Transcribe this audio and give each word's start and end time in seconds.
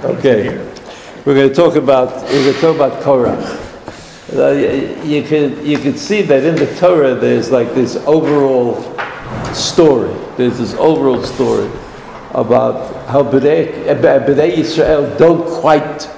Okay, 0.00 0.56
we're 1.24 1.34
going 1.34 1.48
to 1.48 1.54
talk 1.54 1.74
about 1.74 2.22
we're 2.22 2.44
going 2.44 2.54
to 2.54 2.60
talk 2.60 2.76
about 2.76 3.02
Korach. 3.02 3.66
Uh, 4.32 5.02
you 5.02 5.24
can 5.24 5.66
you 5.66 5.76
can 5.76 5.96
see 5.96 6.22
that 6.22 6.44
in 6.44 6.54
the 6.54 6.72
Torah 6.76 7.16
there's 7.16 7.50
like 7.50 7.74
this 7.74 7.96
overall 8.06 8.80
story. 9.52 10.14
There's 10.36 10.56
this 10.56 10.74
overall 10.74 11.24
story 11.24 11.68
about 12.30 13.08
how 13.08 13.24
Bnei 13.24 14.50
Israel 14.50 15.18
don't 15.18 15.44
quite 15.60 16.08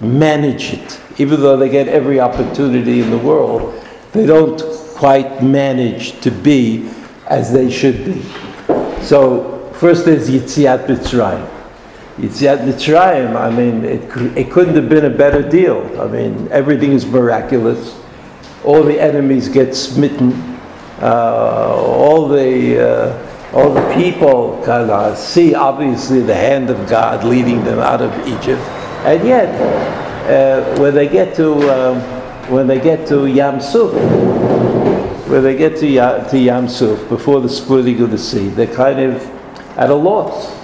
manage 0.00 0.72
it, 0.72 1.00
even 1.18 1.40
though 1.40 1.56
they 1.56 1.68
get 1.68 1.86
every 1.86 2.18
opportunity 2.18 3.00
in 3.00 3.10
the 3.10 3.18
world. 3.18 3.80
They 4.10 4.26
don't 4.26 4.60
quite 4.96 5.40
manage 5.40 6.20
to 6.22 6.32
be 6.32 6.90
as 7.28 7.52
they 7.52 7.70
should 7.70 8.04
be. 8.04 8.22
So 9.04 9.70
first 9.74 10.04
there's 10.04 10.28
Yitziat 10.28 10.86
Mitzrayim. 10.86 11.59
Yitziat 12.20 12.66
Mitzrayim, 12.66 13.34
I 13.34 13.50
mean, 13.50 13.82
it, 13.82 14.02
it 14.36 14.50
couldn't 14.50 14.74
have 14.74 14.90
been 14.90 15.06
a 15.06 15.16
better 15.16 15.46
deal. 15.46 15.80
I 15.98 16.06
mean, 16.06 16.48
everything 16.50 16.92
is 16.92 17.06
miraculous. 17.06 17.98
All 18.62 18.82
the 18.82 19.00
enemies 19.00 19.48
get 19.48 19.74
smitten. 19.74 20.32
Uh, 21.00 21.72
all 21.74 22.28
the 22.28 22.78
uh, 22.78 23.54
all 23.54 23.72
the 23.72 23.94
people 23.94 24.62
kind 24.66 24.90
of 24.90 25.16
see 25.16 25.54
obviously 25.54 26.20
the 26.20 26.34
hand 26.34 26.68
of 26.68 26.86
God 26.90 27.24
leading 27.24 27.64
them 27.64 27.78
out 27.78 28.02
of 28.02 28.12
Egypt, 28.28 28.60
and 29.06 29.26
yet 29.26 29.48
uh, 30.28 30.78
when 30.78 30.94
they 30.94 31.08
get 31.08 31.34
to 31.36 31.54
um, 31.72 32.00
when 32.50 32.66
they 32.66 32.78
get 32.78 33.08
to 33.08 33.24
Yam 33.24 33.62
Suf, 33.62 33.94
when 35.26 35.42
they 35.42 35.56
get 35.56 35.78
to, 35.78 35.86
ya, 35.86 36.18
to 36.24 36.38
Yam 36.38 36.68
Suf 36.68 37.08
before 37.08 37.40
the 37.40 37.48
splitting 37.48 38.02
of 38.02 38.10
the 38.10 38.18
sea, 38.18 38.48
they're 38.48 38.66
kind 38.66 39.00
of 39.00 39.22
at 39.78 39.88
a 39.88 39.94
loss 39.94 40.59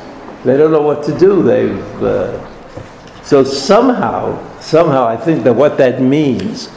they 0.47 0.57
don't 0.57 0.71
know 0.71 0.83
what 0.83 1.03
to 1.05 1.19
do. 1.19 1.43
They've 1.43 2.03
uh, 2.03 3.23
so 3.27 3.43
somehow, 3.43 4.39
somehow, 4.61 5.05
I 5.05 5.17
think 5.17 5.43
that 5.43 5.53
what 5.53 5.77
that 5.79 6.01
means, 6.01 6.69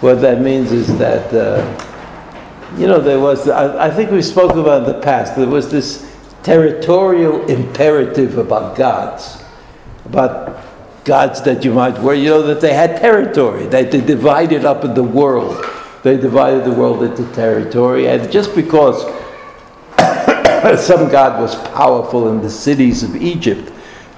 what 0.00 0.22
that 0.22 0.40
means 0.40 0.72
is 0.72 0.96
that 0.96 1.34
uh, 1.34 1.60
you 2.78 2.86
know 2.86 2.98
there 2.98 3.20
was. 3.20 3.46
I, 3.46 3.88
I 3.88 3.90
think 3.90 4.10
we 4.10 4.22
spoke 4.22 4.52
about 4.52 4.88
in 4.88 4.94
the 4.94 5.02
past. 5.02 5.36
There 5.36 5.46
was 5.46 5.70
this 5.70 6.10
territorial 6.42 7.44
imperative 7.50 8.38
about 8.38 8.74
gods, 8.74 9.44
about 10.06 10.64
gods 11.04 11.42
that 11.42 11.62
you 11.62 11.74
might 11.74 11.98
where 11.98 12.14
you 12.14 12.30
know 12.30 12.40
that 12.40 12.62
they 12.62 12.72
had 12.72 12.96
territory. 12.96 13.66
That 13.66 13.90
they 13.90 14.00
divided 14.00 14.64
up 14.64 14.84
in 14.86 14.94
the 14.94 15.04
world. 15.04 15.62
They 16.02 16.16
divided 16.16 16.64
the 16.64 16.72
world 16.72 17.02
into 17.02 17.30
territory, 17.34 18.08
and 18.08 18.32
just 18.32 18.54
because 18.54 19.04
some 20.78 21.08
God 21.10 21.40
was 21.40 21.54
powerful 21.70 22.28
in 22.28 22.40
the 22.40 22.50
cities 22.50 23.02
of 23.02 23.16
Egypt 23.16 23.72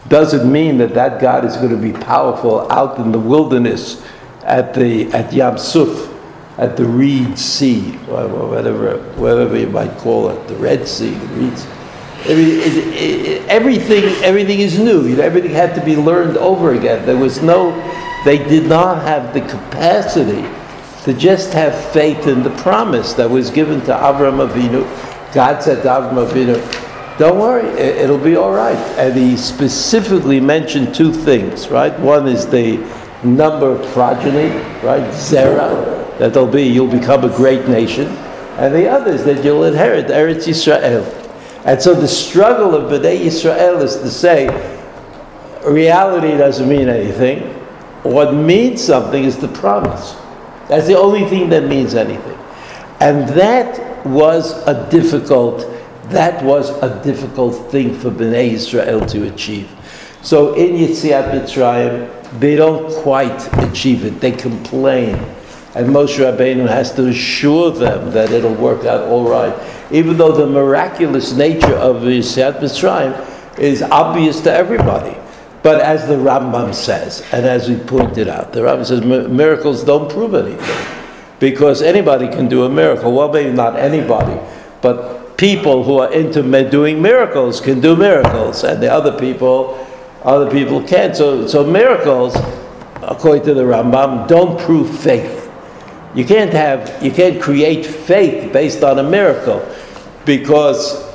doesn't 0.08 0.50
mean 0.50 0.78
that 0.78 0.94
that 0.94 1.20
God 1.20 1.44
is 1.44 1.56
going 1.56 1.70
to 1.70 1.76
be 1.76 1.92
powerful 1.92 2.70
out 2.72 2.98
in 2.98 3.12
the 3.12 3.18
wilderness 3.18 4.04
at 4.42 4.74
the 4.74 5.12
at 5.12 5.32
Yam 5.32 5.58
Suf, 5.58 6.12
at 6.58 6.76
the 6.76 6.84
Reed 6.84 7.38
Sea, 7.38 7.96
or 8.08 8.26
whatever 8.48 8.98
whatever 9.16 9.56
you 9.56 9.68
might 9.68 9.96
call 9.98 10.30
it, 10.30 10.48
the 10.48 10.56
Red 10.56 10.88
Sea, 10.88 11.10
the 11.10 11.26
Reeds. 11.26 11.66
I 12.22 12.28
mean, 12.28 12.60
it, 12.60 12.76
it, 12.94 13.48
everything 13.48 14.04
everything 14.24 14.60
is 14.60 14.78
new. 14.78 15.06
You 15.06 15.16
know, 15.16 15.22
everything 15.22 15.52
had 15.52 15.74
to 15.74 15.84
be 15.84 15.96
learned 15.96 16.36
over 16.38 16.74
again. 16.74 17.06
There 17.06 17.16
was 17.16 17.40
no, 17.42 17.72
they 18.24 18.38
did 18.38 18.68
not 18.68 19.02
have 19.02 19.32
the 19.32 19.40
capacity 19.42 20.42
to 21.04 21.14
just 21.14 21.52
have 21.52 21.74
faith 21.92 22.26
in 22.26 22.42
the 22.42 22.50
promise 22.62 23.14
that 23.14 23.30
was 23.30 23.50
given 23.50 23.80
to 23.82 23.92
Avram 23.92 24.46
Avinu 24.46 24.84
God 25.32 25.62
said 25.62 25.82
to 25.82 25.88
Avram 25.88 26.26
Avinu, 26.26 27.18
don't 27.18 27.38
worry, 27.38 27.68
it'll 27.78 28.18
be 28.18 28.36
all 28.36 28.52
right. 28.52 28.76
And 28.98 29.14
he 29.14 29.36
specifically 29.36 30.40
mentioned 30.40 30.94
two 30.94 31.12
things, 31.12 31.68
right? 31.68 31.96
One 32.00 32.26
is 32.26 32.46
the 32.46 32.78
number 33.22 33.70
of 33.70 33.86
progeny, 33.92 34.48
right? 34.82 35.06
Zera, 35.12 36.18
that 36.18 36.32
there'll 36.32 36.48
be, 36.48 36.62
you'll 36.62 36.90
become 36.90 37.24
a 37.24 37.36
great 37.36 37.68
nation. 37.68 38.06
And 38.56 38.74
the 38.74 38.88
other 38.88 39.12
is 39.12 39.24
that 39.24 39.44
you'll 39.44 39.64
inherit 39.64 40.06
Eretz 40.06 40.48
Yisrael. 40.48 41.04
And 41.64 41.80
so 41.80 41.94
the 41.94 42.08
struggle 42.08 42.74
of 42.74 42.90
Bnei 42.90 43.20
Yisrael 43.20 43.82
is 43.82 43.96
to 43.96 44.10
say, 44.10 44.48
reality 45.66 46.36
doesn't 46.38 46.68
mean 46.68 46.88
anything. 46.88 47.42
What 48.02 48.32
means 48.34 48.82
something 48.82 49.22
is 49.22 49.36
the 49.36 49.48
promise. 49.48 50.16
That's 50.68 50.86
the 50.86 50.98
only 50.98 51.28
thing 51.28 51.50
that 51.50 51.64
means 51.64 51.94
anything. 51.94 52.38
And 53.00 53.28
that 53.30 53.89
was 54.04 54.52
a 54.66 54.88
difficult, 54.90 55.66
that 56.10 56.44
was 56.44 56.70
a 56.82 57.02
difficult 57.02 57.70
thing 57.70 57.94
for 57.94 58.10
Bnei 58.10 58.52
Israel 58.52 59.04
to 59.06 59.28
achieve. 59.32 59.70
So 60.22 60.54
in 60.54 60.76
Yitziat 60.76 61.32
Mitzrayim, 61.32 62.38
they 62.38 62.56
don't 62.56 62.92
quite 63.02 63.48
achieve 63.64 64.04
it. 64.04 64.20
They 64.20 64.32
complain. 64.32 65.14
And 65.74 65.88
Moshe 65.88 66.18
Rabbeinu 66.18 66.68
has 66.68 66.92
to 66.94 67.06
assure 67.06 67.70
them 67.70 68.10
that 68.12 68.30
it'll 68.30 68.54
work 68.54 68.84
out 68.84 69.08
all 69.08 69.28
right. 69.28 69.54
Even 69.92 70.16
though 70.16 70.32
the 70.32 70.46
miraculous 70.46 71.32
nature 71.32 71.74
of 71.74 72.02
Yitziat 72.02 72.60
Mitzrayim 72.60 73.58
is 73.58 73.82
obvious 73.82 74.40
to 74.42 74.52
everybody. 74.52 75.16
But 75.62 75.80
as 75.80 76.06
the 76.08 76.14
Rambam 76.14 76.74
says, 76.74 77.22
and 77.32 77.44
as 77.44 77.68
we 77.68 77.76
pointed 77.76 78.28
out, 78.28 78.52
the 78.52 78.60
Rambam 78.60 78.86
says 78.86 79.02
miracles 79.02 79.84
don't 79.84 80.10
prove 80.10 80.34
anything 80.34 80.99
because 81.40 81.82
anybody 81.82 82.28
can 82.28 82.46
do 82.48 82.64
a 82.64 82.68
miracle. 82.68 83.12
Well, 83.12 83.32
maybe 83.32 83.50
not 83.50 83.76
anybody, 83.76 84.38
but 84.80 85.36
people 85.36 85.82
who 85.82 85.98
are 85.98 86.12
into 86.12 86.42
doing 86.70 87.02
miracles 87.02 87.60
can 87.60 87.80
do 87.80 87.96
miracles, 87.96 88.62
and 88.62 88.80
the 88.80 88.92
other 88.92 89.18
people, 89.18 89.84
other 90.22 90.48
people 90.50 90.86
can't. 90.86 91.16
So, 91.16 91.46
so 91.48 91.64
miracles, 91.64 92.36
according 93.02 93.44
to 93.46 93.54
the 93.54 93.62
Rambam, 93.62 94.28
don't 94.28 94.60
prove 94.60 95.00
faith. 95.00 95.50
You 96.14 96.24
can't 96.24 96.52
have, 96.52 97.02
you 97.02 97.10
can't 97.10 97.40
create 97.40 97.86
faith 97.86 98.52
based 98.52 98.84
on 98.84 98.98
a 98.98 99.02
miracle, 99.02 99.66
because 100.26 101.08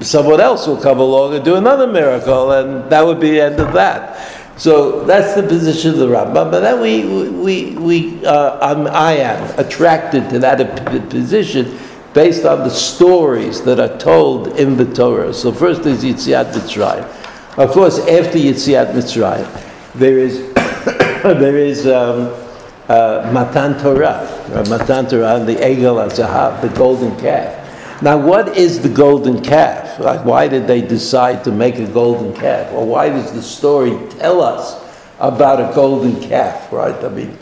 someone 0.00 0.40
else 0.40 0.66
will 0.66 0.80
come 0.80 0.98
along 0.98 1.34
and 1.34 1.44
do 1.44 1.54
another 1.54 1.86
miracle, 1.86 2.50
and 2.50 2.90
that 2.90 3.06
would 3.06 3.20
be 3.20 3.30
the 3.30 3.42
end 3.42 3.60
of 3.60 3.72
that. 3.74 4.41
So 4.62 5.02
that's 5.06 5.34
the 5.34 5.42
position 5.42 5.90
of 5.90 5.96
the 5.96 6.06
Rambam. 6.06 6.52
But 6.52 6.60
then 6.60 6.80
we, 6.80 7.04
we, 7.28 7.74
we 7.74 8.24
uh, 8.24 8.58
I 8.60 9.14
am 9.14 9.58
attracted 9.58 10.30
to 10.30 10.38
that 10.38 11.10
position 11.10 11.76
based 12.14 12.44
on 12.44 12.60
the 12.60 12.70
stories 12.70 13.62
that 13.62 13.80
are 13.80 13.98
told 13.98 14.56
in 14.60 14.76
the 14.76 14.84
Torah. 14.84 15.34
So 15.34 15.50
first 15.50 15.84
is 15.84 16.04
Yitziat 16.04 16.52
Mitzrayim. 16.52 17.58
Of 17.58 17.72
course, 17.72 17.98
after 17.98 18.38
Yitziat 18.38 18.92
Mitzrayim, 18.92 19.48
there 19.94 20.18
is 20.18 20.54
there 21.24 21.56
is 21.56 21.88
um, 21.88 22.32
uh, 22.88 23.28
Matan 23.34 23.82
Torah, 23.82 24.28
uh, 24.54 24.64
Matan 24.70 25.08
Torah, 25.08 25.40
and 25.40 25.48
the 25.48 25.56
Egel 25.56 25.98
HaZahav, 26.08 26.62
the 26.62 26.68
golden 26.68 27.18
calf. 27.18 27.61
Now, 28.02 28.18
what 28.18 28.56
is 28.56 28.80
the 28.80 28.88
golden 28.88 29.44
calf? 29.44 30.00
Like, 30.00 30.24
why 30.24 30.48
did 30.48 30.66
they 30.66 30.80
decide 30.82 31.44
to 31.44 31.52
make 31.52 31.76
a 31.76 31.86
golden 31.86 32.34
calf? 32.34 32.72
Or 32.72 32.84
why 32.84 33.10
does 33.10 33.32
the 33.32 33.42
story 33.42 33.90
tell 34.10 34.42
us 34.42 34.82
about 35.20 35.60
a 35.60 35.72
golden 35.72 36.20
calf, 36.20 36.72
right? 36.72 36.96
I 37.04 37.08
mean, 37.08 37.38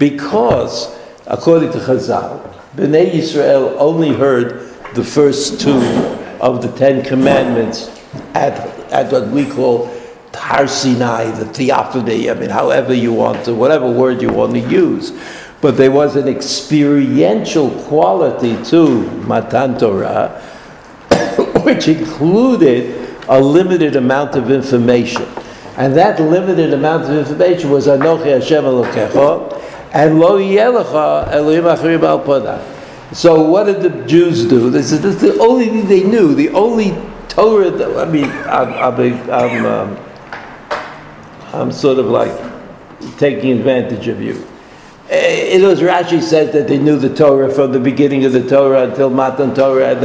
because, 0.00 0.98
according 1.28 1.70
to 1.72 1.78
Chazal, 1.78 2.42
Bnei 2.74 3.12
Yisrael 3.12 3.76
only 3.78 4.12
heard 4.12 4.74
the 4.96 5.04
first 5.04 5.60
two 5.60 5.78
of 6.40 6.60
the 6.60 6.76
Ten 6.76 7.04
Commandments 7.04 7.88
at, 8.34 8.54
at 8.90 9.12
what 9.12 9.28
we 9.28 9.48
call 9.48 9.88
Har 10.34 10.66
Sinai, 10.66 11.30
the 11.30 11.46
theophany, 11.46 12.28
I 12.28 12.34
mean, 12.34 12.50
however 12.50 12.92
you 12.92 13.12
want 13.12 13.44
to, 13.44 13.54
whatever 13.54 13.88
word 13.88 14.20
you 14.20 14.32
want 14.32 14.54
to 14.54 14.60
use 14.60 15.12
but 15.60 15.76
there 15.76 15.90
was 15.90 16.16
an 16.16 16.26
experiential 16.26 17.70
quality 17.84 18.62
to 18.64 19.02
Matan 19.26 19.78
Torah, 19.78 20.40
which 21.64 21.86
included 21.86 23.18
a 23.28 23.40
limited 23.40 23.96
amount 23.96 24.36
of 24.36 24.50
information. 24.50 25.26
And 25.76 25.94
that 25.96 26.18
limited 26.20 26.72
amount 26.72 27.04
of 27.04 27.10
information 27.10 27.70
was 27.70 27.86
Anochi 27.86 28.38
Hashem 28.38 28.64
Elokecha 28.64 29.62
and 29.92 30.18
Lo 30.18 30.38
Yelecha 30.38 31.28
Elohim 31.30 31.64
Acharim 31.64 32.02
Al 32.02 33.14
So 33.14 33.42
what 33.42 33.64
did 33.64 33.82
the 33.82 34.06
Jews 34.06 34.46
do? 34.46 34.70
This 34.70 34.92
is, 34.92 35.02
this 35.02 35.16
is 35.16 35.36
the 35.36 35.42
only 35.42 35.66
thing 35.66 35.86
they 35.86 36.04
knew. 36.04 36.34
The 36.34 36.48
only 36.50 36.96
Torah 37.28 37.70
that, 37.70 37.96
I 37.98 38.10
mean, 38.10 38.24
I'm, 38.24 38.72
I'm, 38.72 39.30
I'm, 39.30 39.66
um, 39.66 39.98
I'm 41.52 41.72
sort 41.72 41.98
of 41.98 42.06
like 42.06 42.32
taking 43.18 43.52
advantage 43.52 44.08
of 44.08 44.20
you. 44.20 44.49
Eh, 45.10 45.56
it 45.56 45.62
was 45.62 45.80
Rashi 45.80 46.22
says 46.22 46.52
that 46.52 46.68
they 46.68 46.78
knew 46.78 46.96
the 46.96 47.12
Torah 47.12 47.52
from 47.52 47.72
the 47.72 47.80
beginning 47.80 48.24
of 48.24 48.32
the 48.32 48.46
Torah 48.48 48.84
until 48.88 49.10
Matan 49.10 49.52
Torah. 49.52 49.96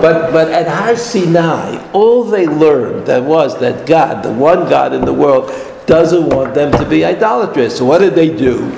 But 0.00 0.30
but 0.30 0.52
at 0.52 0.68
Har 0.68 0.94
Sinai, 0.94 1.90
all 1.92 2.22
they 2.22 2.46
learned 2.46 3.06
that 3.06 3.24
was 3.24 3.58
that 3.58 3.84
God, 3.84 4.22
the 4.22 4.32
one 4.32 4.68
God 4.68 4.92
in 4.92 5.04
the 5.04 5.12
world, 5.12 5.50
doesn't 5.86 6.28
want 6.28 6.54
them 6.54 6.70
to 6.70 6.88
be 6.88 7.04
idolatrous. 7.04 7.78
So 7.78 7.84
what 7.84 7.98
did 7.98 8.14
they 8.14 8.28
do? 8.28 8.70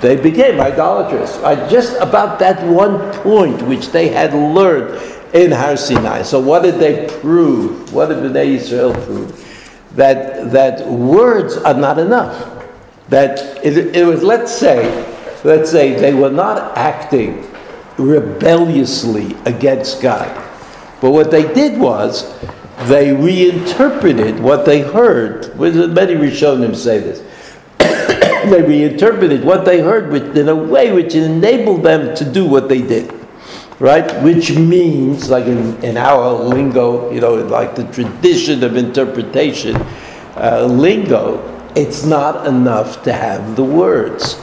They 0.00 0.14
became 0.14 0.60
idolatrous. 0.60 1.38
Just 1.68 2.00
about 2.00 2.38
that 2.38 2.64
one 2.68 3.12
point 3.24 3.60
which 3.62 3.88
they 3.88 4.08
had 4.08 4.32
learned 4.32 4.94
in 5.34 5.50
Har 5.50 5.76
Sinai. 5.76 6.22
So 6.22 6.38
what 6.38 6.62
did 6.62 6.78
they 6.78 7.08
prove? 7.20 7.92
What 7.92 8.10
did 8.10 8.18
Bnei 8.18 8.54
Israel 8.54 8.94
prove? 8.94 9.34
that, 9.92 10.52
that 10.52 10.86
words 10.86 11.56
are 11.56 11.74
not 11.74 11.98
enough. 11.98 12.49
That 13.10 13.64
it, 13.64 13.94
it 13.94 14.06
was, 14.06 14.22
let's 14.22 14.52
say, 14.54 15.06
let's 15.44 15.70
say 15.70 15.94
they 15.94 16.14
were 16.14 16.30
not 16.30 16.76
acting 16.76 17.46
rebelliously 17.98 19.36
against 19.44 20.00
God. 20.00 20.28
But 21.00 21.10
what 21.10 21.30
they 21.30 21.52
did 21.52 21.78
was 21.78 22.32
they 22.84 23.12
reinterpreted 23.12 24.40
what 24.40 24.64
they 24.64 24.80
heard. 24.80 25.58
Many 25.58 26.14
Rishonim 26.14 26.74
say 26.74 26.98
this. 26.98 27.22
they 28.50 28.62
reinterpreted 28.62 29.44
what 29.44 29.64
they 29.64 29.80
heard 29.80 30.14
in 30.36 30.48
a 30.48 30.54
way 30.54 30.92
which 30.92 31.14
enabled 31.14 31.82
them 31.82 32.14
to 32.16 32.24
do 32.24 32.46
what 32.46 32.68
they 32.68 32.80
did. 32.80 33.12
Right? 33.78 34.22
Which 34.22 34.56
means, 34.56 35.30
like 35.30 35.46
in, 35.46 35.82
in 35.82 35.96
our 35.96 36.32
lingo, 36.32 37.10
you 37.10 37.20
know, 37.20 37.34
like 37.34 37.74
the 37.74 37.84
tradition 37.92 38.62
of 38.62 38.76
interpretation 38.76 39.76
uh, 40.36 40.64
lingo, 40.66 41.59
it's 41.76 42.04
not 42.04 42.46
enough 42.46 43.02
to 43.04 43.12
have 43.12 43.56
the 43.56 43.64
words, 43.64 44.40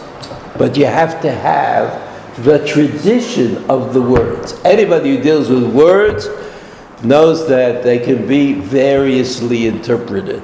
but 0.58 0.78
you 0.78 0.86
have 0.86 1.22
to 1.22 1.32
have 1.32 2.08
the 2.44 2.66
tradition 2.66 3.58
of 3.70 3.94
the 3.94 4.02
words. 4.02 4.60
Anybody 4.64 5.18
who 5.18 5.24
deals 5.24 5.50
with 5.50 5.66
words 5.74 6.28
knows 7.04 7.48
that 7.48 7.84
they 7.84 8.00
can 8.00 8.28
be 8.28 8.54
variously 8.54 9.68
interpreted. 9.68 10.42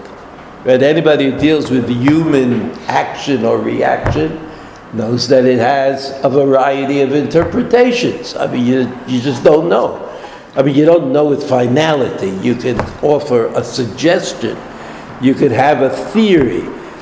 Right? 0.66 0.82
Anybody 0.82 1.32
who 1.32 1.38
deals 1.38 1.70
with 1.70 1.90
human 1.90 2.72
action 2.88 3.44
or 3.46 3.58
reaction 3.58 4.50
knows 4.94 5.28
that 5.28 5.46
it 5.46 5.60
has 5.60 6.20
a 6.24 6.30
variety 6.30 7.02
of 7.02 7.14
interpretations. 7.14 8.36
I 8.36 8.48
mean, 8.48 8.66
you, 8.66 9.00
you 9.08 9.22
just 9.22 9.44
don't 9.44 9.68
know. 9.68 10.10
I 10.56 10.62
mean, 10.62 10.76
you 10.76 10.86
don't 10.86 11.12
know 11.12 11.26
with 11.26 11.48
finality. 11.50 12.30
You 12.30 12.56
can 12.56 12.80
offer 13.02 13.48
a 13.48 13.64
suggestion. 13.64 14.56
You 15.22 15.34
could 15.34 15.52
have 15.52 15.82
a 15.82 15.90
theory. 15.90 16.62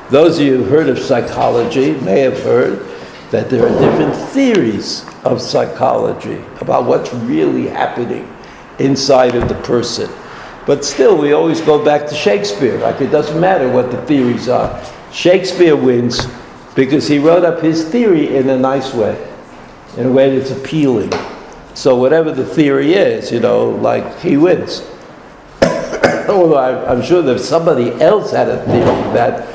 Those 0.10 0.40
of 0.40 0.46
you 0.46 0.58
who've 0.58 0.69
heard 0.69 0.90
of 0.90 1.00
psychology 1.00 1.94
may 2.02 2.19
have 2.19 2.42
heard 2.44 2.86
that 3.31 3.50
there 3.50 3.66
are 3.66 3.80
different 3.80 4.16
theories 4.16 5.06
of 5.24 5.42
psychology 5.42 6.44
about 6.60 6.86
what's 6.86 7.13
really 7.13 7.68
happening 7.68 8.28
inside 8.80 9.36
of 9.36 9.48
the 9.48 9.56
person. 9.56 10.12
But 10.66 10.86
still, 10.86 11.18
we 11.18 11.34
always 11.34 11.62
go 11.62 11.84
back 11.84 12.08
to 12.08 12.16
Shakespeare. 12.16 12.78
Like 12.78 13.02
it 13.02 13.08
doesn't 13.08 13.40
matter 13.40 13.69
what 13.69 13.92
the 13.92 14.02
theories 14.06 14.50
are. 14.50 14.84
Shakespeare 15.12 15.75
wins 15.75 16.28
because 16.75 17.08
he 17.08 17.19
wrote 17.19 17.44
up 17.44 17.62
his 17.62 17.88
theory 17.88 18.36
in 18.36 18.50
a 18.50 18.58
nice 18.58 18.94
way, 18.94 19.18
in 19.98 20.08
a 20.08 20.12
way 20.12 20.38
that's 20.38 20.52
appealing. 20.52 21.12
So 21.74 21.96
whatever 21.96 22.31
the 22.31 22.46
theory 22.46 22.94
is, 22.94 23.31
you 23.31 23.40
know, 23.40 23.69
like 23.69 24.19
he 24.19 24.38
wins. 24.38 24.81
Although 26.29 26.85
I'm 26.88 27.01
sure 27.01 27.21
that 27.21 27.35
if 27.35 27.41
somebody 27.41 27.91
else 28.01 28.31
had 28.31 28.50
a 28.50 28.63
theory 28.65 29.13
that 29.13 29.47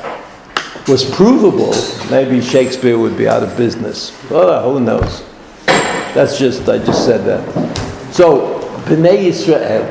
was 0.87 1.03
provable, 1.03 1.73
maybe 2.09 2.41
Shakespeare 2.41 2.97
would 2.97 3.17
be 3.17 3.27
out 3.27 3.43
of 3.43 3.57
business. 3.57 4.11
Well, 4.29 4.71
who 4.71 4.79
knows? 4.79 5.23
That's 6.13 6.39
just, 6.39 6.67
I 6.69 6.77
just 6.77 7.05
said 7.05 7.25
that. 7.25 8.13
So, 8.13 8.59
Bnei 8.85 9.27
Yisrael, 9.27 9.85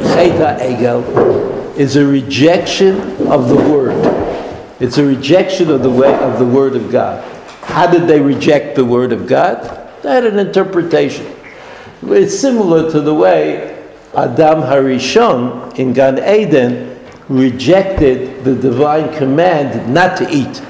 Chet 0.00 0.60
Ha'egel, 0.60 1.04
is 1.78 1.96
a 1.96 2.04
rejection 2.04 3.00
of 3.28 3.48
the 3.48 3.56
word. 3.56 3.94
It's 4.80 4.98
a 4.98 5.04
rejection 5.04 5.70
of 5.70 5.82
the 5.82 5.90
way 5.90 6.12
of 6.14 6.38
the 6.38 6.46
word 6.46 6.74
of 6.74 6.90
God. 6.90 7.24
How 7.62 7.86
did 7.86 8.08
they 8.08 8.20
reject 8.20 8.74
the 8.74 8.84
word 8.84 9.12
of 9.12 9.26
God? 9.26 9.62
They 10.02 10.10
had 10.10 10.24
an 10.24 10.38
interpretation. 10.38 11.34
It's 12.02 12.38
similar 12.38 12.90
to 12.90 13.00
the 13.00 13.14
way 13.14 13.75
Adam 14.14 14.60
Harishon 14.60 15.78
in 15.78 15.92
Gan 15.92 16.18
Eden 16.18 16.98
rejected 17.28 18.44
the 18.44 18.54
divine 18.54 19.12
command 19.16 19.92
not 19.92 20.16
to 20.18 20.28
eat. 20.30 20.62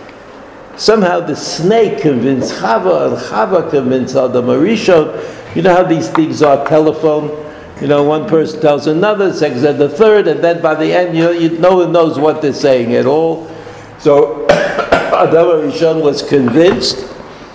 Somehow 0.76 1.20
the 1.20 1.36
snake 1.36 2.00
convinced 2.00 2.54
Chava, 2.54 3.08
and 3.08 3.16
Chava 3.16 3.70
convinced 3.70 4.16
Adam 4.16 4.46
Harishon. 4.46 5.54
You 5.54 5.62
know 5.62 5.74
how 5.74 5.82
these 5.84 6.08
things 6.10 6.42
are 6.42 6.66
telephone? 6.66 7.44
You 7.80 7.88
know, 7.88 8.04
one 8.04 8.26
person 8.26 8.60
tells 8.60 8.86
another, 8.86 9.32
second 9.32 9.60
said 9.60 9.78
the 9.78 9.88
third, 9.88 10.28
and 10.28 10.42
then 10.42 10.62
by 10.62 10.74
the 10.74 10.92
end, 10.92 11.16
you 11.16 11.24
know, 11.24 11.30
you, 11.30 11.58
no 11.58 11.76
one 11.76 11.92
knows 11.92 12.18
what 12.18 12.40
they're 12.40 12.54
saying 12.54 12.94
at 12.94 13.06
all. 13.06 13.50
So 13.98 14.46
Adam 14.50 15.46
Arishon 15.46 16.02
was 16.02 16.22
convinced, 16.22 16.98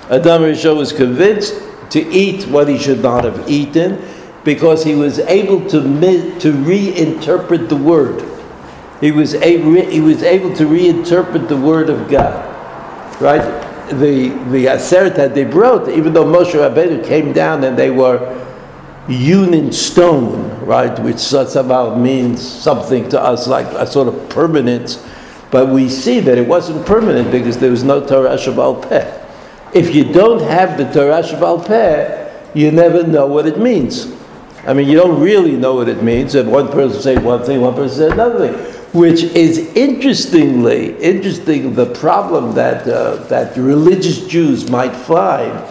Adam 0.10 0.44
Arishon 0.44 0.77
was 0.77 0.94
convinced 0.94 1.56
to 1.92 2.00
eat 2.10 2.48
what 2.48 2.68
he 2.68 2.77
should 2.77 3.01
not 3.01 3.24
have 3.24 3.50
eaten 3.50 3.98
because 4.44 4.84
he 4.84 4.96
was 4.96 5.20
able 5.20 5.62
to, 5.70 5.82
to 6.40 6.52
reinterpret 6.52 7.70
the 7.70 7.76
word. 7.76 8.28
He 9.00 9.12
was, 9.12 9.34
able, 9.36 9.74
he 9.74 10.02
was 10.02 10.24
able 10.24 10.56
to 10.56 10.66
reinterpret 10.66 11.48
the 11.48 11.58
word 11.58 11.90
of 11.90 12.10
God. 12.10 12.48
Right? 13.22 13.42
The, 13.90 14.30
the 14.52 14.66
Aseret 14.68 15.52
brought, 15.52 15.90
even 15.90 16.14
though 16.14 16.26
Moshe 16.26 16.54
Rabbeinu 16.54 17.06
came 17.06 17.34
down 17.34 17.64
and 17.64 17.78
they 17.78 17.90
were 17.92 18.38
hewn 19.08 19.54
in 19.54 19.72
stone, 19.72 20.66
right, 20.66 20.98
which 21.00 21.18
somehow 21.18 21.96
means 21.96 22.42
something 22.42 23.10
to 23.10 23.22
us 23.22 23.48
like 23.48 23.66
a 23.68 23.86
sort 23.86 24.08
of 24.08 24.30
permanence, 24.30 25.06
but 25.50 25.68
we 25.68 25.90
see 25.90 26.20
that 26.22 26.38
it 26.38 26.48
wasn't 26.48 26.86
permanent 26.86 27.32
because 27.32 27.58
there 27.58 27.72
was 27.72 27.84
no 27.84 28.06
Torah 28.06 28.38
Shabbal 28.38 28.88
Peh. 28.88 29.18
If 29.74 29.94
you 29.94 30.14
don't 30.14 30.42
have 30.42 30.78
the 30.78 30.86
Torah 30.86 31.22
Shabbal 31.24 31.66
Peh, 31.66 32.52
you 32.54 32.72
never 32.72 33.04
know 33.04 33.28
what 33.28 33.46
it 33.46 33.60
means. 33.60 34.21
I 34.66 34.74
mean, 34.74 34.88
you 34.88 34.96
don't 34.96 35.19
really 35.19 35.58
know 35.58 35.75
what 35.75 35.90
it 35.90 36.04
means. 36.04 36.36
If 36.36 36.46
one 36.46 36.68
person 36.68 37.02
say 37.02 37.18
one 37.18 37.44
thing, 37.44 37.62
one 37.62 37.74
person 37.74 37.98
say 37.98 38.12
another 38.12 38.52
thing 38.52 38.72
which 38.94 39.24
is 39.24 39.58
interestingly, 39.74 40.98
interesting, 40.98 41.74
the 41.75 41.86
problem 41.94 42.54
that, 42.56 42.86
uh, 42.88 43.16
that 43.28 43.56
religious 43.56 44.28
Jews 44.28 44.69
might 44.69 44.94
find 44.94 45.66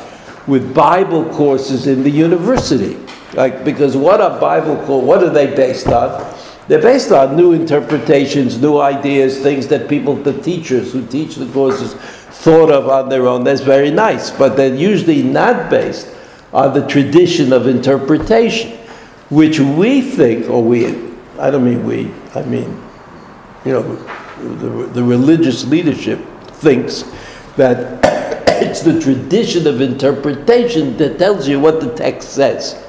with 0.46 0.74
Bible 0.74 1.26
courses 1.34 1.86
in 1.86 2.02
the 2.02 2.10
university. 2.10 2.98
Like, 3.34 3.62
because 3.62 3.96
what 3.96 4.20
are 4.20 4.40
Bible 4.40 4.76
courses, 4.86 5.06
what 5.06 5.22
are 5.22 5.30
they 5.30 5.54
based 5.54 5.88
on? 5.88 6.34
They're 6.66 6.80
based 6.80 7.12
on 7.12 7.36
new 7.36 7.52
interpretations, 7.52 8.60
new 8.60 8.78
ideas, 8.78 9.40
things 9.40 9.66
that 9.68 9.88
people, 9.88 10.14
the 10.16 10.40
teachers 10.40 10.92
who 10.92 11.06
teach 11.06 11.34
the 11.34 11.46
courses, 11.52 11.94
thought 11.94 12.70
of 12.70 12.88
on 12.88 13.10
their 13.10 13.26
own. 13.26 13.44
That's 13.44 13.60
very 13.60 13.90
nice, 13.90 14.30
but 14.30 14.56
they're 14.56 14.74
usually 14.74 15.22
not 15.22 15.68
based 15.68 16.08
on 16.52 16.72
the 16.72 16.86
tradition 16.86 17.52
of 17.52 17.66
interpretation, 17.66 18.78
which 19.30 19.58
we 19.58 20.02
think, 20.02 20.48
or 20.48 20.62
we, 20.62 20.86
I 21.38 21.50
don't 21.50 21.64
mean 21.64 21.84
we, 21.86 22.12
I 22.34 22.42
mean 22.42 22.82
you 23.64 23.72
know, 23.72 23.82
the, 24.56 24.86
the 24.92 25.02
religious 25.02 25.66
leadership 25.66 26.18
thinks 26.48 27.04
that 27.56 28.00
it's 28.62 28.80
the 28.82 29.00
tradition 29.00 29.66
of 29.66 29.80
interpretation 29.80 30.96
that 30.96 31.18
tells 31.18 31.48
you 31.48 31.60
what 31.60 31.80
the 31.80 31.94
text 31.94 32.30
says. 32.30 32.86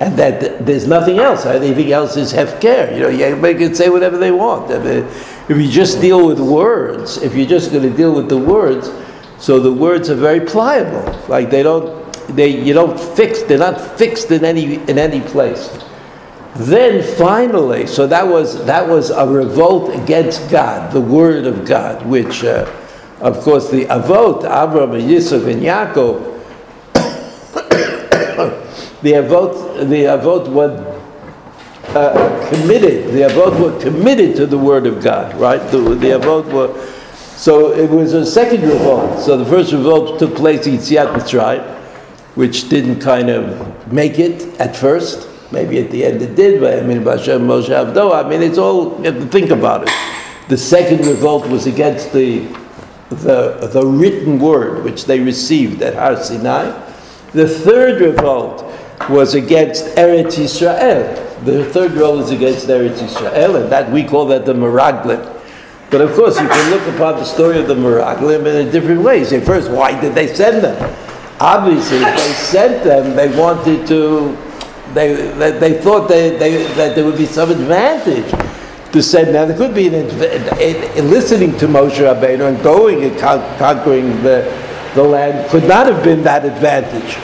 And 0.00 0.18
that 0.18 0.66
there's 0.66 0.88
nothing 0.88 1.20
else. 1.20 1.46
Anything 1.46 1.92
else 1.92 2.16
is 2.16 2.32
hefker. 2.32 2.92
You 2.92 3.30
know, 3.30 3.36
make 3.36 3.60
it 3.60 3.76
say 3.76 3.88
whatever 3.88 4.18
they 4.18 4.32
want. 4.32 4.72
I 4.72 4.78
mean, 4.78 5.04
if 5.48 5.50
you 5.50 5.68
just 5.68 6.00
deal 6.00 6.26
with 6.26 6.40
words, 6.40 7.18
if 7.18 7.36
you're 7.36 7.46
just 7.46 7.70
going 7.70 7.88
to 7.88 7.96
deal 7.96 8.12
with 8.12 8.28
the 8.28 8.38
words, 8.38 8.90
so 9.38 9.60
the 9.60 9.72
words 9.72 10.10
are 10.10 10.16
very 10.16 10.40
pliable. 10.40 11.04
Like 11.28 11.50
they 11.50 11.62
don't, 11.62 12.01
they 12.34 12.48
you 12.48 12.74
don't 12.74 12.98
fix. 12.98 13.42
They're 13.42 13.58
not 13.58 13.98
fixed 13.98 14.30
in 14.30 14.44
any 14.44 14.74
in 14.74 14.98
any 14.98 15.20
place. 15.20 15.70
Then 16.54 17.02
finally, 17.16 17.86
so 17.86 18.06
that 18.06 18.28
was 18.28 18.64
that 18.66 18.86
was 18.86 19.08
a 19.10 19.26
revolt 19.26 19.94
against 19.94 20.50
God, 20.50 20.92
the 20.92 21.00
word 21.00 21.46
of 21.46 21.66
God, 21.66 22.04
which, 22.04 22.44
uh, 22.44 22.70
of 23.20 23.40
course, 23.40 23.70
the 23.70 23.86
avot 23.86 24.42
Avram 24.42 24.94
and 24.94 25.10
Yisuf 25.10 25.50
and 25.50 25.62
Yaakov, 25.62 26.20
the 29.02 29.12
avot 29.12 29.88
the 29.88 30.04
avot 30.04 30.48
were 30.48 31.00
uh, 31.94 32.50
committed. 32.50 33.14
The 33.14 33.22
avot 33.22 33.58
were 33.58 33.80
committed 33.80 34.36
to 34.36 34.46
the 34.46 34.58
word 34.58 34.86
of 34.86 35.02
God, 35.02 35.34
right? 35.36 35.62
The, 35.70 35.78
the 35.78 36.08
avot 36.08 36.52
were. 36.52 36.86
So 37.36 37.72
it 37.72 37.88
was 37.90 38.12
a 38.12 38.26
second 38.26 38.62
revolt. 38.62 39.20
So 39.20 39.38
the 39.38 39.46
first 39.46 39.72
revolt 39.72 40.18
took 40.18 40.36
place 40.36 40.66
in 40.66 40.74
Yitziat 40.74 41.14
Mitzrayim, 41.14 41.81
which 42.34 42.68
didn't 42.68 43.00
kind 43.00 43.28
of 43.30 43.92
make 43.92 44.18
it 44.18 44.42
at 44.60 44.76
first. 44.76 45.28
Maybe 45.50 45.78
at 45.78 45.90
the 45.90 46.04
end 46.04 46.22
it 46.22 46.34
did, 46.34 46.60
but 46.60 46.78
I 46.78 46.86
mean, 46.86 47.00
Moshe 47.00 47.28
Avdo. 47.28 48.14
I 48.14 48.26
mean, 48.26 48.42
it's 48.42 48.56
all, 48.56 48.96
you 48.98 49.12
have 49.12 49.20
to 49.20 49.26
think 49.26 49.50
about 49.50 49.82
it. 49.82 49.90
The 50.48 50.56
second 50.56 51.06
revolt 51.06 51.46
was 51.48 51.66
against 51.66 52.12
the, 52.12 52.40
the, 53.10 53.68
the 53.72 53.86
written 53.86 54.38
word 54.38 54.82
which 54.82 55.04
they 55.04 55.20
received 55.20 55.82
at 55.82 55.94
Har 55.94 56.16
Sinai. 56.16 56.70
The 57.32 57.46
third 57.46 58.00
revolt 58.00 58.64
was 59.10 59.34
against 59.34 59.84
Eretz 59.96 60.38
Israel. 60.38 61.14
The 61.44 61.64
third 61.66 61.92
revolt 61.92 62.18
was 62.18 62.30
against 62.30 62.66
Eretz 62.68 63.02
Israel, 63.02 63.56
and 63.56 63.72
that 63.72 63.90
we 63.90 64.04
call 64.04 64.26
that 64.26 64.46
the 64.46 64.54
Meraglim. 64.54 65.40
But 65.90 66.00
of 66.00 66.14
course, 66.14 66.40
you 66.40 66.48
can 66.48 66.70
look 66.70 66.94
upon 66.94 67.16
the 67.16 67.24
story 67.24 67.60
of 67.60 67.68
the 67.68 67.74
Meraglim 67.74 68.46
in 68.46 68.70
different 68.70 69.02
way. 69.02 69.24
Say, 69.24 69.40
first, 69.40 69.70
why 69.70 70.00
did 70.00 70.14
they 70.14 70.32
send 70.34 70.64
them? 70.64 71.11
Obviously, 71.42 71.98
if 71.98 72.16
they 72.16 72.32
sent 72.34 72.84
them, 72.84 73.16
they 73.16 73.36
wanted 73.36 73.84
to 73.88 74.38
they, 74.94 75.14
they, 75.32 75.58
they 75.58 75.80
thought 75.80 76.08
they, 76.08 76.36
they, 76.36 76.62
that 76.74 76.94
there 76.94 77.04
would 77.04 77.18
be 77.18 77.26
some 77.26 77.50
advantage 77.50 78.30
to 78.92 79.02
send. 79.02 79.32
Now 79.32 79.46
there 79.46 79.56
could 79.56 79.74
be 79.74 79.88
an, 79.88 79.94
an, 79.94 81.10
listening 81.10 81.56
to 81.58 81.66
Moshe 81.66 81.98
Rabbeinu 81.98 82.48
and 82.48 82.62
going 82.62 83.02
and 83.02 83.18
con- 83.18 83.58
conquering 83.58 84.22
the, 84.22 84.44
the 84.94 85.02
land 85.02 85.50
could 85.50 85.64
not 85.64 85.86
have 85.86 86.04
been 86.04 86.22
that 86.24 86.44
advantage. 86.44 87.16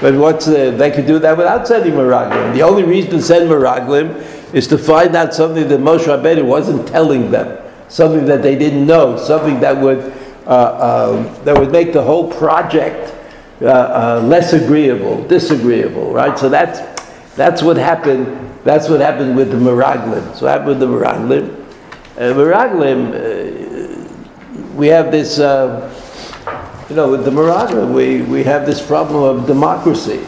But 0.00 0.14
what's 0.14 0.46
the, 0.46 0.70
they 0.70 0.90
could 0.90 1.06
do 1.06 1.18
that 1.18 1.36
without 1.36 1.66
sending 1.68 1.92
Meraglim. 1.92 2.54
The 2.54 2.62
only 2.62 2.84
reason 2.84 3.10
to 3.10 3.20
send 3.20 3.50
Meraglim 3.50 4.54
is 4.54 4.66
to 4.68 4.78
find 4.78 5.14
out 5.14 5.34
something 5.34 5.68
that 5.68 5.80
Moshe 5.80 6.04
Rabbeinu 6.04 6.44
wasn't 6.44 6.88
telling 6.88 7.30
them, 7.30 7.60
something 7.88 8.24
that 8.26 8.42
they 8.42 8.56
didn't 8.56 8.86
know, 8.86 9.18
something 9.18 9.60
that 9.60 9.76
would 9.76 10.14
uh, 10.46 10.48
uh, 10.48 11.44
that 11.44 11.56
would 11.58 11.70
make 11.70 11.92
the 11.92 12.02
whole 12.02 12.32
project 12.32 13.14
uh, 13.62 13.66
uh 13.66 14.22
less 14.24 14.52
agreeable, 14.52 15.26
disagreeable, 15.26 16.12
right? 16.12 16.38
So 16.38 16.48
that's 16.48 16.80
that's 17.36 17.62
what 17.62 17.76
happened. 17.76 18.26
That's 18.64 18.88
what 18.88 19.00
happened 19.00 19.36
with 19.36 19.50
the 19.50 19.56
Meraglim. 19.56 20.34
So 20.34 20.46
what 20.46 20.52
happened 20.52 20.68
with 20.68 20.80
the 20.80 20.86
Meraglim? 20.86 21.66
Uh, 22.16 22.34
Meraglim, 22.34 23.14
uh, 23.14 24.74
we 24.74 24.88
have 24.88 25.10
this 25.10 25.38
you 26.90 26.96
know, 26.96 27.08
with 27.08 27.24
the 27.24 27.30
Meraglim, 27.30 27.94
we, 27.94 28.22
we 28.22 28.42
have 28.42 28.66
this 28.66 28.84
problem 28.84 29.22
of 29.22 29.46
democracy. 29.46 30.26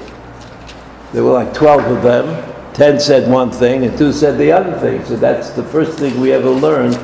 There 1.13 1.25
were 1.25 1.33
like 1.33 1.53
12 1.53 1.97
of 1.97 2.03
them. 2.05 2.49
10 2.75 3.01
said 3.01 3.31
one 3.31 3.51
thing 3.51 3.85
and 3.85 3.99
2 3.99 4.13
said 4.13 4.39
the 4.39 4.53
other 4.53 4.79
thing. 4.79 5.05
So 5.05 5.17
that's 5.17 5.51
the 5.51 5.65
first 5.65 5.99
thing 5.99 6.19
we 6.21 6.33
ever 6.33 6.49
learned 6.49 6.95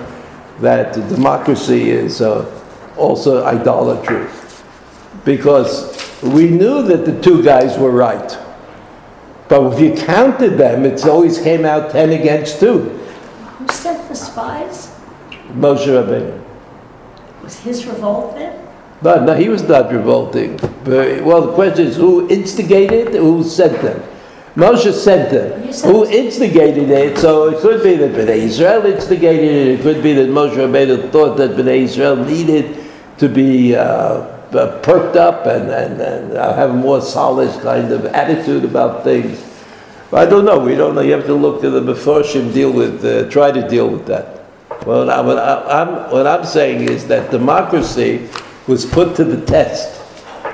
that 0.61 0.94
democracy 1.08 1.90
is 1.90 2.20
uh, 2.20 2.47
also 2.97 3.44
idolatry. 3.44 4.28
Because 5.25 5.97
we 6.22 6.48
knew 6.48 6.82
that 6.82 7.04
the 7.04 7.20
two 7.20 7.42
guys 7.42 7.78
were 7.78 7.90
right. 7.90 8.38
But 9.48 9.72
if 9.72 9.80
you 9.80 9.94
counted 9.94 10.58
them, 10.58 10.84
it 10.84 11.04
always 11.06 11.38
came 11.38 11.64
out 11.64 11.90
10 11.90 12.10
against 12.10 12.60
2. 12.60 12.80
Who 12.80 13.68
sent 13.68 14.08
the 14.08 14.14
spies? 14.14 14.94
Moshe 15.52 15.87
Rabbeinu. 15.87 16.42
Was 17.42 17.60
his 17.60 17.87
revolt 17.87 18.34
then? 18.34 18.66
But 19.00 19.22
no, 19.22 19.34
he 19.34 19.48
was 19.48 19.62
not 19.62 19.92
revolting. 19.92 20.56
But, 20.84 21.22
well, 21.22 21.46
the 21.46 21.54
question 21.54 21.87
is 21.87 21.96
who 21.96 22.28
instigated, 22.28 23.14
who 23.14 23.42
sent 23.44 23.80
them? 23.80 24.02
Moshe 24.54 24.92
sent 24.92 25.30
them. 25.30 25.72
Who 25.84 26.04
instigated 26.06 26.90
it? 26.90 27.16
So 27.16 27.48
it 27.48 27.60
could 27.60 27.82
be 27.82 27.94
that 27.94 28.10
Bnei 28.10 28.38
Israel 28.38 28.84
instigated 28.87 29.44
it. 29.44 29.80
It 29.80 29.82
could 29.82 30.02
be 30.02 30.12
that 30.14 30.28
Moshe 30.28 30.56
Rabbeinu 30.56 31.10
thought 31.12 31.37
that 31.37 31.52
Bnei 31.52 31.82
Israel 31.82 32.16
needed 32.16 32.84
to 33.18 33.28
be 33.28 33.76
uh, 33.76 34.38
uh, 34.54 34.80
perked 34.80 35.16
up 35.16 35.46
and, 35.46 35.70
and, 35.70 36.00
and 36.00 36.32
have 36.32 36.70
a 36.70 36.74
more 36.74 37.00
solid 37.00 37.50
kind 37.62 37.92
of 37.92 38.06
attitude 38.06 38.64
about 38.64 39.04
things. 39.04 39.44
But 40.10 40.26
I 40.26 40.30
don't 40.30 40.44
know. 40.44 40.58
We 40.58 40.74
don't 40.74 40.94
know. 40.94 41.00
You 41.02 41.12
have 41.12 41.26
to 41.26 41.34
look 41.34 41.60
to 41.60 41.70
the 41.70 41.80
Meforshim, 41.80 42.52
deal 42.52 42.72
with, 42.72 43.04
uh, 43.04 43.28
try 43.30 43.50
to 43.50 43.68
deal 43.68 43.88
with 43.88 44.06
that. 44.06 44.44
Well, 44.86 45.06
what, 45.24 45.38
I, 45.38 45.82
am 45.82 46.10
what 46.10 46.26
I'm 46.26 46.44
saying 46.44 46.88
is 46.88 47.06
that 47.08 47.30
democracy 47.30 48.28
was 48.66 48.86
put 48.86 49.16
to 49.16 49.24
the 49.24 49.44
test. 49.44 50.00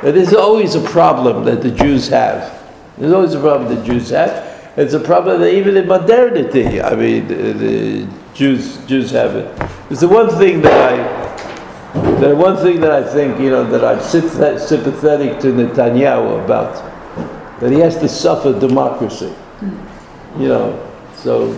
It 0.03 0.17
is 0.17 0.35
always 0.35 0.75
a 0.75 0.81
problem 0.81 1.45
that 1.45 1.63
the 1.63 1.71
Jews 1.71 2.09
have. 2.09 2.63
There's 2.99 3.13
always 3.13 3.35
a 3.35 3.41
problem 3.41 3.75
the 3.75 3.85
Jews 3.85 4.11
have. 4.11 4.73
It's 4.77 4.93
a 4.93 5.01
problem 5.01 5.41
that 5.41 5.53
even 5.55 5.77
in 5.77 5.87
modernity, 5.87 6.83
I 6.83 6.95
mean, 6.97 7.29
the 7.29 8.09
Jews 8.35 8.85
Jews 8.87 9.11
have 9.13 9.37
it. 9.37 9.71
It's 9.89 10.01
the 10.01 10.09
one 10.09 10.29
thing 10.31 10.61
that 10.63 10.73
I, 10.73 11.24
the 11.95 12.35
one 12.35 12.57
thing 12.57 12.81
that 12.81 12.91
I 12.91 13.05
think, 13.05 13.39
you 13.39 13.51
know, 13.51 13.65
that 13.65 13.85
I'm 13.85 14.01
sympathetic 14.03 15.41
to 15.41 15.49
Netanyahu 15.49 16.45
about, 16.45 16.83
that 17.61 17.71
he 17.71 17.79
has 17.79 17.97
to 17.99 18.09
suffer 18.09 18.59
democracy. 18.59 19.33
You 20.39 20.49
know, 20.49 20.91
so 21.15 21.55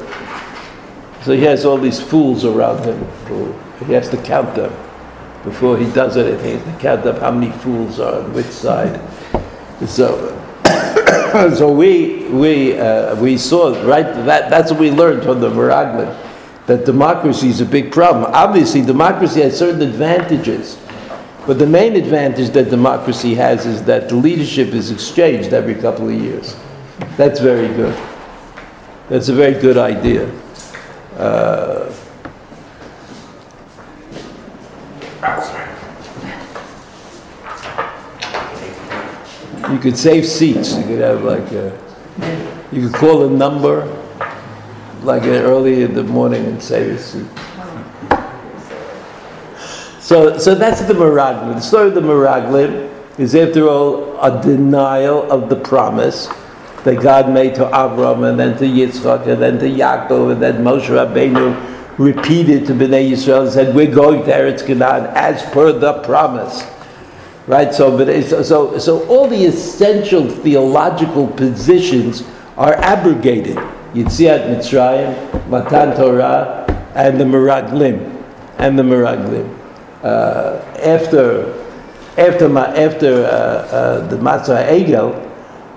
so 1.22 1.32
he 1.32 1.42
has 1.44 1.64
all 1.64 1.78
these 1.78 2.00
fools 2.00 2.44
around 2.44 2.84
him 2.84 3.02
who 3.26 3.52
he 3.86 3.94
has 3.94 4.08
to 4.10 4.22
count 4.22 4.54
them 4.54 4.70
before 5.42 5.78
he 5.78 5.90
does 5.92 6.16
anything. 6.16 6.44
He 6.44 6.64
has 6.64 6.74
to 6.74 6.80
count 6.80 7.06
up 7.06 7.18
how 7.20 7.30
many 7.30 7.50
fools 7.50 7.98
are 7.98 8.22
on 8.22 8.32
which 8.34 8.46
side. 8.46 9.00
So, 9.86 10.38
so 11.56 11.72
we 11.72 12.28
we 12.28 12.78
uh, 12.78 13.16
we 13.16 13.38
saw 13.38 13.68
right 13.88 14.04
that 14.26 14.50
that's 14.50 14.70
what 14.70 14.80
we 14.80 14.90
learned 14.90 15.22
from 15.22 15.40
the 15.40 15.48
Meraglim 15.48 16.25
that 16.66 16.84
democracy 16.84 17.48
is 17.48 17.60
a 17.60 17.64
big 17.64 17.92
problem. 17.92 18.24
Obviously, 18.32 18.82
democracy 18.82 19.40
has 19.40 19.58
certain 19.58 19.82
advantages, 19.82 20.78
but 21.46 21.58
the 21.58 21.66
main 21.66 21.94
advantage 21.96 22.50
that 22.50 22.70
democracy 22.70 23.34
has 23.34 23.66
is 23.66 23.84
that 23.84 24.08
the 24.08 24.16
leadership 24.16 24.68
is 24.68 24.90
exchanged 24.90 25.52
every 25.52 25.74
couple 25.74 26.08
of 26.08 26.14
years. 26.14 26.56
That's 27.16 27.40
very 27.40 27.68
good. 27.68 27.96
That's 29.08 29.28
a 29.28 29.34
very 29.34 29.60
good 29.60 29.78
idea. 29.78 30.30
Uh, 31.16 31.92
You 39.70 39.78
could 39.80 39.98
save 39.98 40.24
seats. 40.24 40.76
You 40.76 40.84
could 40.84 41.00
have 41.00 41.24
like 41.24 41.50
a, 41.50 41.76
you 42.70 42.88
could 42.88 42.94
call 42.94 43.26
a 43.26 43.30
number 43.30 43.82
like 45.02 45.22
uh, 45.22 45.26
early 45.26 45.82
in 45.82 45.94
the 45.94 46.02
morning 46.02 46.44
and 46.46 46.62
say 46.62 46.84
this. 46.84 47.16
So, 50.00 50.38
so 50.38 50.54
that's 50.54 50.82
the 50.82 50.94
Meraglim. 50.94 51.54
The 51.54 51.60
story 51.60 51.88
of 51.88 51.94
the 51.94 52.00
Meraglim 52.00 53.18
is, 53.18 53.34
after 53.34 53.68
all, 53.68 54.16
a 54.20 54.40
denial 54.40 55.30
of 55.32 55.48
the 55.48 55.56
promise 55.56 56.28
that 56.84 57.02
God 57.02 57.28
made 57.32 57.56
to 57.56 57.64
Avram 57.64 58.30
and 58.30 58.38
then 58.38 58.56
to 58.58 58.64
Yitzchak 58.64 59.26
and 59.26 59.42
then 59.42 59.58
to 59.58 59.66
Yaakov 59.66 60.32
and 60.32 60.40
then 60.40 60.62
Moshe 60.62 60.86
Rabbeinu 60.86 61.98
repeated 61.98 62.66
to 62.66 62.72
Bnei 62.74 63.10
Yisrael 63.10 63.42
and 63.42 63.52
said, 63.52 63.74
"We're 63.74 63.92
going 63.92 64.24
to 64.24 64.30
Eretz 64.30 64.64
Canaan 64.64 65.06
as 65.16 65.42
per 65.50 65.72
the 65.72 65.94
promise." 66.04 66.62
Right? 67.48 67.74
So, 67.74 67.96
but 67.96 68.22
so, 68.24 68.78
so 68.78 69.06
all 69.08 69.26
the 69.26 69.44
essential 69.44 70.28
theological 70.28 71.26
positions 71.26 72.22
are 72.56 72.74
abrogated. 72.74 73.58
Yitziat 73.96 74.48
Mitzrayim, 74.48 75.48
Matan 75.48 75.96
Torah, 75.96 76.64
and 76.94 77.18
the 77.18 77.24
Meraglim, 77.24 78.22
and 78.58 78.78
the 78.78 78.82
Meraglim. 78.82 79.48
Uh, 80.02 80.60
after, 80.82 81.52
after, 82.18 82.56
after 82.56 83.24
uh, 83.24 83.28
uh, 83.28 84.06
the 84.08 84.16
Ma'aseh 84.16 84.68
Egel, 84.68 85.14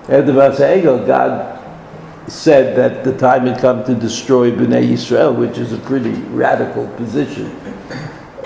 after 0.04 0.22
the 0.22 0.34
Ma'aseh 0.34 0.82
Egel, 0.82 1.08
God 1.08 1.56
said 2.30 2.76
that 2.76 3.04
the 3.04 3.18
time 3.18 3.48
had 3.48 3.60
come 3.60 3.84
to 3.86 3.96
destroy 3.96 4.52
Bnei 4.52 4.92
Israel, 4.92 5.34
which 5.34 5.58
is 5.58 5.72
a 5.72 5.78
pretty 5.78 6.12
radical 6.12 6.88
position. 6.98 7.56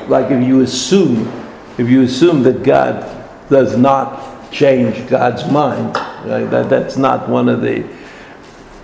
Like 0.08 0.32
if 0.32 0.46
you 0.46 0.62
assume 0.62 1.32
if 1.78 1.90
you 1.90 2.04
assume 2.04 2.44
that 2.44 2.62
God 2.62 3.02
does 3.50 3.76
not 3.76 4.52
change 4.52 5.10
God's 5.10 5.50
mind, 5.52 5.96
right? 6.26 6.46
that, 6.46 6.70
that's 6.70 6.98
not 6.98 7.28
one 7.28 7.50
of 7.50 7.62
the 7.62 7.84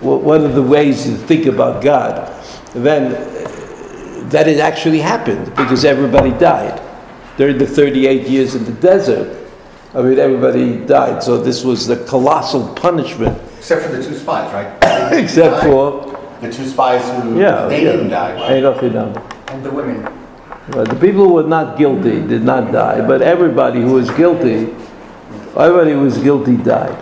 one 0.00 0.44
of 0.44 0.54
the 0.54 0.62
ways 0.62 1.04
to 1.04 1.10
think 1.10 1.46
about 1.46 1.82
God, 1.82 2.28
then 2.74 3.12
that 4.30 4.48
it 4.48 4.58
actually 4.58 5.00
happened 5.00 5.46
because 5.56 5.84
everybody 5.84 6.30
died 6.30 6.80
during 7.36 7.58
the 7.58 7.66
38 7.66 8.26
years 8.26 8.54
in 8.54 8.64
the 8.64 8.72
desert. 8.72 9.36
I 9.92 10.02
mean, 10.02 10.18
everybody 10.18 10.78
died. 10.84 11.22
So 11.22 11.36
this 11.36 11.64
was 11.64 11.86
the 11.86 12.04
colossal 12.04 12.74
punishment. 12.74 13.40
Except 13.58 13.82
for 13.82 13.92
the 13.92 14.02
two 14.02 14.14
spies, 14.14 14.52
right? 14.52 15.12
Except 15.12 15.64
for 15.64 16.16
the 16.40 16.50
two 16.50 16.66
spies 16.66 17.02
who 17.22 17.40
yeah, 17.40 17.66
they 17.66 17.84
yeah. 17.84 17.92
didn't 17.92 18.08
die. 18.10 18.34
Right? 18.34 18.64
And 19.48 19.64
the 19.64 19.70
women. 19.70 20.02
But 20.70 20.88
the 20.88 20.94
people 20.94 21.26
who 21.26 21.32
were 21.34 21.42
not 21.42 21.76
guilty 21.76 22.24
did 22.24 22.42
not 22.42 22.70
die, 22.72 23.04
but 23.04 23.22
everybody 23.22 23.80
who 23.80 23.94
was 23.94 24.08
guilty, 24.10 24.72
everybody 25.56 25.92
who 25.92 26.02
was 26.02 26.18
guilty 26.18 26.56
died. 26.56 26.96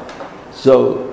So 0.52 1.07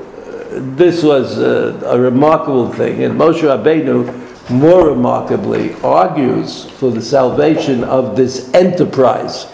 this 0.55 1.03
was 1.03 1.37
uh, 1.37 1.81
a 1.85 1.99
remarkable 1.99 2.71
thing, 2.71 3.03
and 3.03 3.19
Moshe 3.19 3.41
Rabbeinu 3.41 4.49
more 4.49 4.89
remarkably 4.89 5.73
argues 5.81 6.65
for 6.65 6.91
the 6.91 7.01
salvation 7.01 7.83
of 7.83 8.15
this 8.15 8.53
enterprise. 8.53 9.47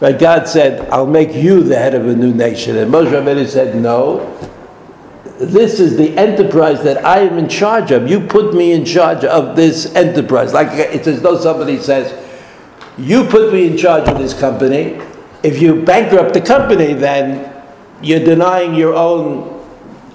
Right? 0.00 0.18
God 0.18 0.48
said, 0.48 0.88
I'll 0.90 1.06
make 1.06 1.34
you 1.34 1.62
the 1.62 1.76
head 1.76 1.94
of 1.94 2.06
a 2.06 2.14
new 2.14 2.32
nation. 2.32 2.76
And 2.76 2.92
Moshe 2.92 3.10
Rabbeinu 3.10 3.46
said, 3.46 3.76
No, 3.76 4.36
this 5.38 5.80
is 5.80 5.96
the 5.96 6.16
enterprise 6.18 6.82
that 6.82 7.04
I 7.04 7.20
am 7.20 7.38
in 7.38 7.48
charge 7.48 7.90
of. 7.90 8.08
You 8.08 8.20
put 8.20 8.54
me 8.54 8.72
in 8.72 8.84
charge 8.84 9.24
of 9.24 9.56
this 9.56 9.94
enterprise. 9.94 10.52
Like 10.52 10.68
it's 10.72 11.06
as 11.06 11.22
though 11.22 11.38
somebody 11.38 11.78
says, 11.78 12.14
You 12.98 13.24
put 13.24 13.52
me 13.52 13.66
in 13.66 13.76
charge 13.76 14.08
of 14.08 14.18
this 14.18 14.38
company. 14.38 15.00
If 15.42 15.62
you 15.62 15.82
bankrupt 15.82 16.34
the 16.34 16.40
company, 16.42 16.92
then 16.92 17.50
you're 18.02 18.24
denying 18.24 18.74
your 18.74 18.94
own, 18.94 19.59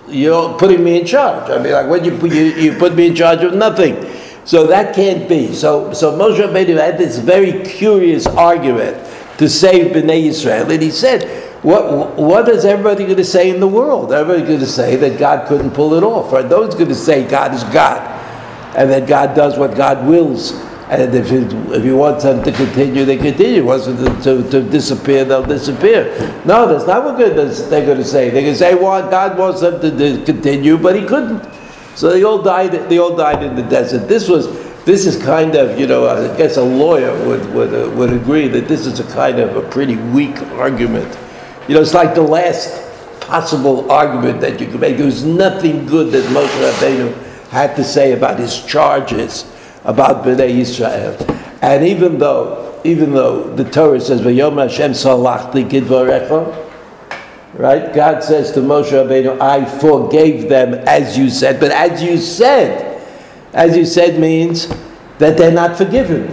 you're 0.08 0.58
putting 0.58 0.84
me 0.84 1.00
in 1.00 1.06
charge. 1.06 1.50
I 1.50 1.62
mean, 1.62 1.74
like 1.74 1.88
when 1.90 2.04
you 2.04 2.18
put, 2.18 2.32
you, 2.32 2.44
you 2.46 2.78
put 2.78 2.96
me 2.96 3.08
in 3.08 3.16
charge 3.16 3.44
of 3.44 3.54
nothing. 3.54 4.06
So 4.46 4.68
that 4.68 4.96
can't 4.96 5.28
be. 5.28 5.54
So, 5.54 5.92
so 5.94 6.12
Moshe 6.18 6.38
Rabbeinu 6.38 6.78
had 6.78 6.98
this 6.98 7.18
very 7.18 7.64
curious 7.64 8.28
argument 8.28 8.96
to 9.40 9.50
save 9.50 9.96
Bnei 9.96 10.26
Israel. 10.26 10.70
And 10.70 10.82
he 10.82 10.92
said, 10.92 11.44
what, 11.64 12.16
what 12.16 12.48
is 12.48 12.64
everybody 12.64 13.06
going 13.06 13.18
to 13.18 13.26
say 13.26 13.50
in 13.50 13.60
the 13.60 13.68
world? 13.68 14.14
Everybody's 14.14 14.48
going 14.48 14.60
to 14.60 14.68
say 14.68 14.96
that 14.98 15.18
God 15.18 15.48
couldn't 15.48 15.72
pull 15.72 15.96
it 15.96 16.04
off. 16.04 16.32
Right? 16.32 16.48
those 16.48 16.76
going 16.76 16.90
to 16.90 16.96
say 16.96 17.28
God 17.28 17.54
is 17.54 17.64
God. 17.66 18.16
and 18.76 18.90
that 18.90 19.08
God 19.08 19.36
does 19.36 19.58
what 19.58 19.76
God 19.76 20.06
wills. 20.06 20.52
And 20.88 21.16
if, 21.16 21.32
it, 21.32 21.52
if 21.74 21.84
he 21.84 21.92
wants 21.92 22.24
them 22.24 22.44
to 22.44 22.52
continue, 22.52 23.06
they 23.06 23.18
continue. 23.18 23.62
If 23.62 23.66
wants 23.66 23.86
them 23.88 23.98
to, 23.98 24.44
to, 24.44 24.50
to 24.52 24.70
disappear, 24.70 25.26
they'll 25.26 25.44
disappear. 25.44 26.12
No, 26.46 26.68
that's 26.68 26.86
not 26.86 27.04
what 27.04 27.18
they're 27.18 27.34
going 27.34 27.98
to 27.98 28.04
say. 28.04 28.30
They're 28.30 28.42
going 28.42 28.54
to 28.54 28.56
say, 28.56 28.76
well, 28.76 29.10
God 29.10 29.36
wants 29.36 29.62
them 29.62 29.82
to, 29.82 29.90
to 29.98 30.24
continue, 30.26 30.78
but 30.78 30.96
he 30.96 31.04
couldn't. 31.04 31.44
So 31.96 32.12
they 32.12 32.24
all 32.24 32.42
died. 32.42 32.72
They 32.90 33.00
all 33.00 33.16
died 33.16 33.42
in 33.42 33.56
the 33.56 33.64
desert. 33.64 34.08
This 34.08 34.30
was. 34.30 34.64
This 34.86 35.08
is 35.08 35.18
kind 35.18 35.56
of, 35.56 35.80
you 35.80 35.88
know, 35.88 36.08
I 36.08 36.38
guess 36.38 36.58
a 36.58 36.64
lawyer 36.64 37.12
would 37.26 37.52
would, 37.56 37.74
uh, 37.74 37.90
would 37.96 38.14
agree 38.14 38.48
that 38.50 38.68
this 38.68 38.86
is 38.86 39.00
a 39.00 39.04
kind 39.16 39.40
of 39.40 39.56
a 39.56 39.68
pretty 39.68 39.96
weak 39.96 40.40
argument. 40.60 41.18
You 41.68 41.74
know, 41.74 41.82
it's 41.82 41.96
like 41.96 42.14
the 42.14 42.22
last 42.22 42.84
possible 43.20 43.92
argument 43.92 44.42
that 44.42 44.62
you 44.62 44.68
could 44.68 44.80
make. 44.80 44.98
There 44.98 45.08
was 45.08 45.24
nothing 45.24 45.88
good 45.88 46.12
that 46.12 46.24
Moshe 46.26 46.48
Rabbeinu 46.62 47.50
had 47.50 47.76
to 47.78 47.84
say 47.84 48.12
about 48.12 48.38
his 48.38 48.64
charges 48.64 49.52
about 49.86 50.26
Bnei 50.26 50.50
Israel. 50.60 51.16
And 51.62 51.86
even 51.86 52.20
though, 52.20 52.80
even 52.84 53.14
though 53.14 53.56
the 53.56 53.64
Torah 53.64 54.00
says, 54.02 54.22
"Vayomer 54.22 54.70
Hashem 54.70 54.92
salachti 54.92 55.70
kidvarecha," 55.70 56.68
right? 57.54 57.94
God 57.94 58.24
says 58.24 58.52
to 58.54 58.60
Moshe 58.60 58.92
Rabbeinu, 58.92 59.40
"I 59.40 59.66
forgave 59.66 60.50
them 60.50 60.76
as 60.86 61.18
you 61.18 61.30
said," 61.30 61.60
but 61.60 61.72
as 61.72 62.04
you 62.04 62.18
said, 62.18 63.02
as 63.54 63.78
you 63.78 63.86
said 63.86 64.20
means 64.20 64.68
that 65.20 65.38
they're 65.38 65.52
not 65.52 65.78
forgiven. 65.78 66.30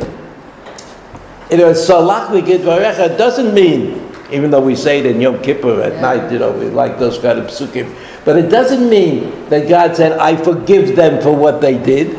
You 1.51 1.59
know, 1.59 1.73
salachti 1.73 2.43
kidvarecha 2.43 3.17
doesn't 3.17 3.55
mean 3.55 4.03
even 4.33 4.51
though 4.51 4.61
we 4.61 4.75
say 4.75 5.01
it 5.01 5.07
in 5.07 5.21
Yom 5.21 5.43
Kippur 5.43 5.83
at 5.83 5.95
yeah. 5.95 6.01
night, 6.01 6.33
you 6.33 6.39
know, 6.39 6.53
we 6.53 6.67
like 6.67 6.99
those 6.99 7.19
kind 7.19 7.39
of 7.39 7.47
psukim. 7.47 7.95
But 8.25 8.37
it 8.37 8.49
doesn't 8.49 8.89
mean 8.89 9.49
that 9.51 9.69
God 9.69 9.95
said, 9.95 10.19
I 10.19 10.37
forgive 10.37 10.97
them 10.97 11.23
for 11.23 11.37
what 11.37 11.61
they 11.61 11.77
did. 11.77 12.17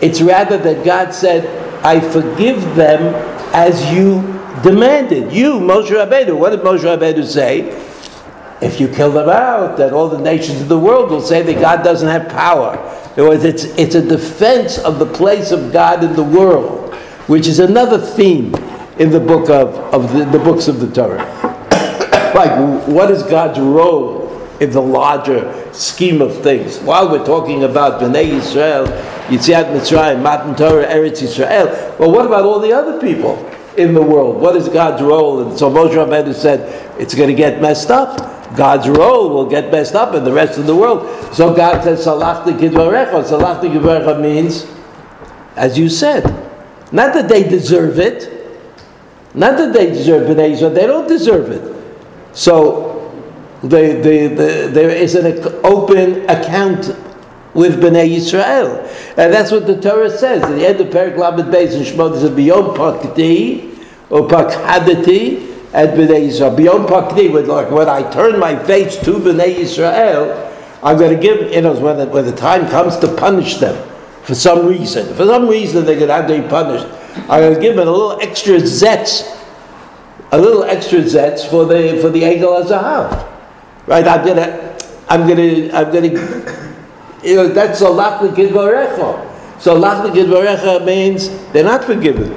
It's 0.00 0.20
rather 0.20 0.58
that 0.58 0.84
God 0.84 1.12
said, 1.14 1.46
I 1.84 2.00
forgive 2.00 2.60
them 2.74 3.14
as 3.54 3.92
you 3.92 4.22
demanded. 4.62 5.32
You, 5.32 5.54
Moshe 5.54 5.88
Rabbeinu. 5.88 6.36
What 6.36 6.50
did 6.50 6.60
Moshe 6.60 6.80
Rabbeinu 6.80 7.24
say? 7.24 7.82
If 8.60 8.80
you 8.80 8.88
kill 8.88 9.12
them 9.12 9.28
out, 9.28 9.76
then 9.76 9.92
all 9.92 10.08
the 10.08 10.18
nations 10.18 10.62
of 10.62 10.68
the 10.68 10.78
world 10.78 11.10
will 11.10 11.20
say 11.20 11.42
that 11.42 11.60
God 11.60 11.82
doesn't 11.84 12.08
have 12.08 12.28
power. 12.30 12.74
In 13.16 13.22
other 13.22 13.28
words, 13.30 13.44
it's, 13.44 13.64
it's 13.78 13.94
a 13.94 14.02
defense 14.02 14.78
of 14.78 14.98
the 14.98 15.06
place 15.06 15.50
of 15.50 15.72
God 15.72 16.02
in 16.02 16.14
the 16.14 16.22
world, 16.22 16.94
which 17.26 17.46
is 17.46 17.58
another 17.58 17.98
theme 17.98 18.54
in 18.98 19.10
the 19.10 19.20
book 19.20 19.50
of, 19.50 19.74
of 19.94 20.12
the, 20.12 20.24
the 20.24 20.38
books 20.38 20.68
of 20.68 20.80
the 20.80 20.90
Torah. 20.90 21.24
like, 22.34 22.86
what 22.88 23.10
is 23.10 23.22
God's 23.22 23.58
role 23.58 24.42
in 24.58 24.70
the 24.70 24.80
larger 24.82 25.72
scheme 25.74 26.22
of 26.22 26.42
things? 26.42 26.78
While 26.78 27.10
we're 27.10 27.26
talking 27.26 27.64
about 27.64 28.00
Bnei 28.00 28.38
Yisrael, 28.38 28.86
Yitziat 29.26 29.72
Mitzrayim, 29.72 30.22
Matan 30.22 30.54
Torah, 30.54 30.86
Eretz 30.86 31.22
Yisrael, 31.22 31.98
well, 31.98 32.12
what 32.12 32.26
about 32.26 32.44
all 32.44 32.60
the 32.60 32.72
other 32.72 33.00
people 33.00 33.36
in 33.76 33.92
the 33.92 34.02
world? 34.02 34.40
What 34.40 34.56
is 34.56 34.68
God's 34.68 35.02
role? 35.02 35.46
And 35.46 35.58
so 35.58 35.70
Moshe 35.70 35.90
Rabbeinu 35.90 36.34
said, 36.34 37.00
it's 37.00 37.14
going 37.14 37.28
to 37.28 37.34
get 37.34 37.60
messed 37.60 37.90
up. 37.90 38.56
God's 38.56 38.88
role 38.88 39.28
will 39.30 39.48
get 39.48 39.70
messed 39.70 39.94
up 39.94 40.14
in 40.14 40.24
the 40.24 40.32
rest 40.32 40.58
of 40.58 40.66
the 40.66 40.74
world. 40.74 41.34
So 41.34 41.54
God 41.54 41.82
says, 41.82 42.06
Salachti 42.06 42.58
Kidvarecha. 42.58 43.24
Salachti 43.24 43.72
Kidvarecha 43.72 44.20
means, 44.20 44.66
as 45.56 45.76
you 45.78 45.88
said, 45.88 46.24
not 46.92 47.12
that 47.14 47.28
they 47.28 47.42
deserve 47.42 47.98
it, 47.98 48.32
not 49.34 49.58
that 49.58 49.72
they 49.72 49.86
deserve 49.86 50.28
B'nai 50.28 50.52
Israel, 50.52 50.70
they 50.70 50.86
don't 50.86 51.08
deserve 51.08 51.50
it. 51.50 51.76
So 52.32 53.12
they, 53.62 54.00
they, 54.00 54.28
they, 54.28 54.68
there 54.68 54.90
is 54.90 55.14
an 55.14 55.26
open 55.64 56.28
account 56.30 56.96
with 57.56 57.80
Bnei 57.80 58.16
Yisrael. 58.16 58.86
And 59.16 59.32
that's 59.32 59.50
what 59.50 59.66
the 59.66 59.80
Torah 59.80 60.10
says. 60.10 60.42
At 60.42 60.54
the 60.54 60.66
end 60.66 60.80
of 60.80 60.90
Perak 60.90 61.16
Lamed 61.16 61.52
Beis 61.52 61.72
in 61.72 61.82
Shemot, 61.82 62.16
it 62.16 62.20
says, 62.20 62.30
B'yom 62.30 62.76
Pakti, 62.76 63.84
or 64.10 64.28
Pakhadati, 64.28 65.72
at 65.72 65.94
Bnei 65.96 66.28
Yisrael. 66.28 66.56
B'yom 66.56 66.86
Pakti, 66.86 67.32
when, 67.32 67.46
like, 67.46 67.70
when 67.70 67.88
I 67.88 68.08
turn 68.10 68.38
my 68.38 68.56
face 68.64 68.96
to 68.98 69.12
Bnei 69.12 69.56
Yisrael, 69.56 70.52
I'm 70.82 70.98
going 70.98 71.16
to 71.16 71.20
give, 71.20 71.52
you 71.52 71.62
know, 71.62 71.72
when 71.72 71.96
the, 71.96 72.06
when 72.06 72.26
the 72.26 72.36
time 72.36 72.68
comes 72.68 72.96
to 72.98 73.08
punish 73.16 73.56
them 73.56 73.76
for 74.22 74.34
some 74.34 74.66
reason. 74.66 75.14
For 75.14 75.24
some 75.24 75.48
reason, 75.48 75.84
they're 75.86 75.96
going 75.96 76.08
to 76.08 76.14
have 76.14 76.26
to 76.28 76.42
be 76.42 76.48
punished. 76.48 76.86
I'm 77.28 77.40
going 77.40 77.54
to 77.54 77.60
give 77.60 77.76
them 77.76 77.88
a 77.88 77.90
little 77.90 78.20
extra 78.20 78.56
zetz, 78.56 79.32
a 80.32 80.38
little 80.38 80.64
extra 80.64 80.98
zetz 81.00 81.48
for 81.48 81.64
the 81.64 81.98
for 82.02 82.10
the 82.10 82.22
egel 82.22 82.62
azahav. 82.62 83.32
Right? 83.86 84.06
I'm 84.06 84.26
gonna, 84.26 84.76
I'm 85.08 85.26
gonna, 85.26 85.72
I'm 85.72 85.92
gonna. 85.92 86.66
You 87.26 87.36
know, 87.36 87.48
that's 87.48 87.80
kidvarecha. 87.80 89.60
So 89.60 89.80
lachli 89.80 90.12
kidvarecha 90.12 90.84
means 90.84 91.28
they're 91.52 91.64
not 91.64 91.84
forgiven. 91.84 92.30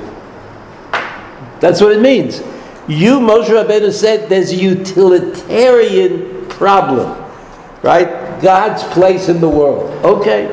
That's 1.59 1.79
what 1.79 1.91
it 1.91 2.01
means. 2.01 2.39
You, 2.87 3.19
Moshe 3.19 3.45
Rabbeinu 3.45 3.91
said, 3.91 4.29
there's 4.29 4.51
a 4.51 4.55
utilitarian 4.55 6.47
problem, 6.47 7.23
right? 7.83 8.41
God's 8.41 8.83
place 8.85 9.29
in 9.29 9.41
the 9.41 9.49
world. 9.49 9.91
Okay, 10.03 10.47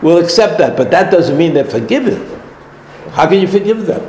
we'll 0.00 0.22
accept 0.22 0.58
that, 0.58 0.76
but 0.76 0.92
that 0.92 1.10
doesn't 1.10 1.36
mean 1.36 1.54
they're 1.54 1.64
forgiven. 1.64 2.40
How 3.10 3.26
can 3.26 3.40
you 3.40 3.48
forgive 3.48 3.86
them? 3.86 4.08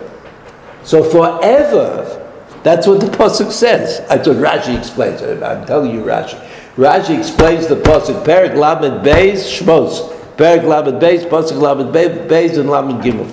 So 0.84 1.04
forever, 1.04 2.13
that's 2.62 2.86
what 2.86 3.00
the 3.00 3.08
pasuk 3.08 3.52
says. 3.52 4.06
That's 4.08 4.28
what 4.28 4.38
Rashi 4.38 4.78
explains. 4.78 5.24
I'm 5.24 5.65
telling 5.65 5.91
you, 5.91 6.02
Rashi. 6.02 6.38
Rashi 6.78 7.18
explains 7.18 7.68
the 7.68 7.76
pasuk. 7.76 8.24
Perik 8.24 8.56
Lamed 8.56 9.06
Beis 9.06 9.60
Shmos. 9.60 10.13
Perik 10.38 10.63
Lamed 10.63 11.02
Beis 11.02 11.28
Pasuk 11.28 11.60
Lamed 11.60 11.94
Beis 11.94 12.58
and 12.58 12.70
Lamed 12.70 13.04
Gimel. 13.04 13.30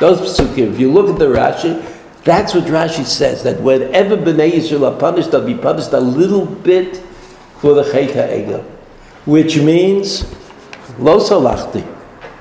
Those 0.00 0.20
pasukim. 0.20 0.72
If 0.72 0.80
you 0.80 0.92
look 0.92 1.08
at 1.08 1.18
the 1.18 1.26
Rashi, 1.26 1.82
that's 2.24 2.54
what 2.54 2.64
Rashi 2.64 3.04
says. 3.04 3.42
That 3.44 3.60
whenever 3.60 4.16
Bnei 4.16 4.52
Yisrael 4.52 4.92
are 4.92 4.98
punished, 4.98 5.30
they'll 5.30 5.46
be 5.46 5.54
punished 5.54 5.92
a 5.92 6.00
little 6.00 6.44
bit 6.44 6.98
for 7.60 7.74
the 7.74 7.84
Chet 7.84 8.10
Ha'egel, 8.10 8.62
which 9.24 9.56
means 9.58 10.24
lo 10.98 11.18
salachti. 11.18 11.86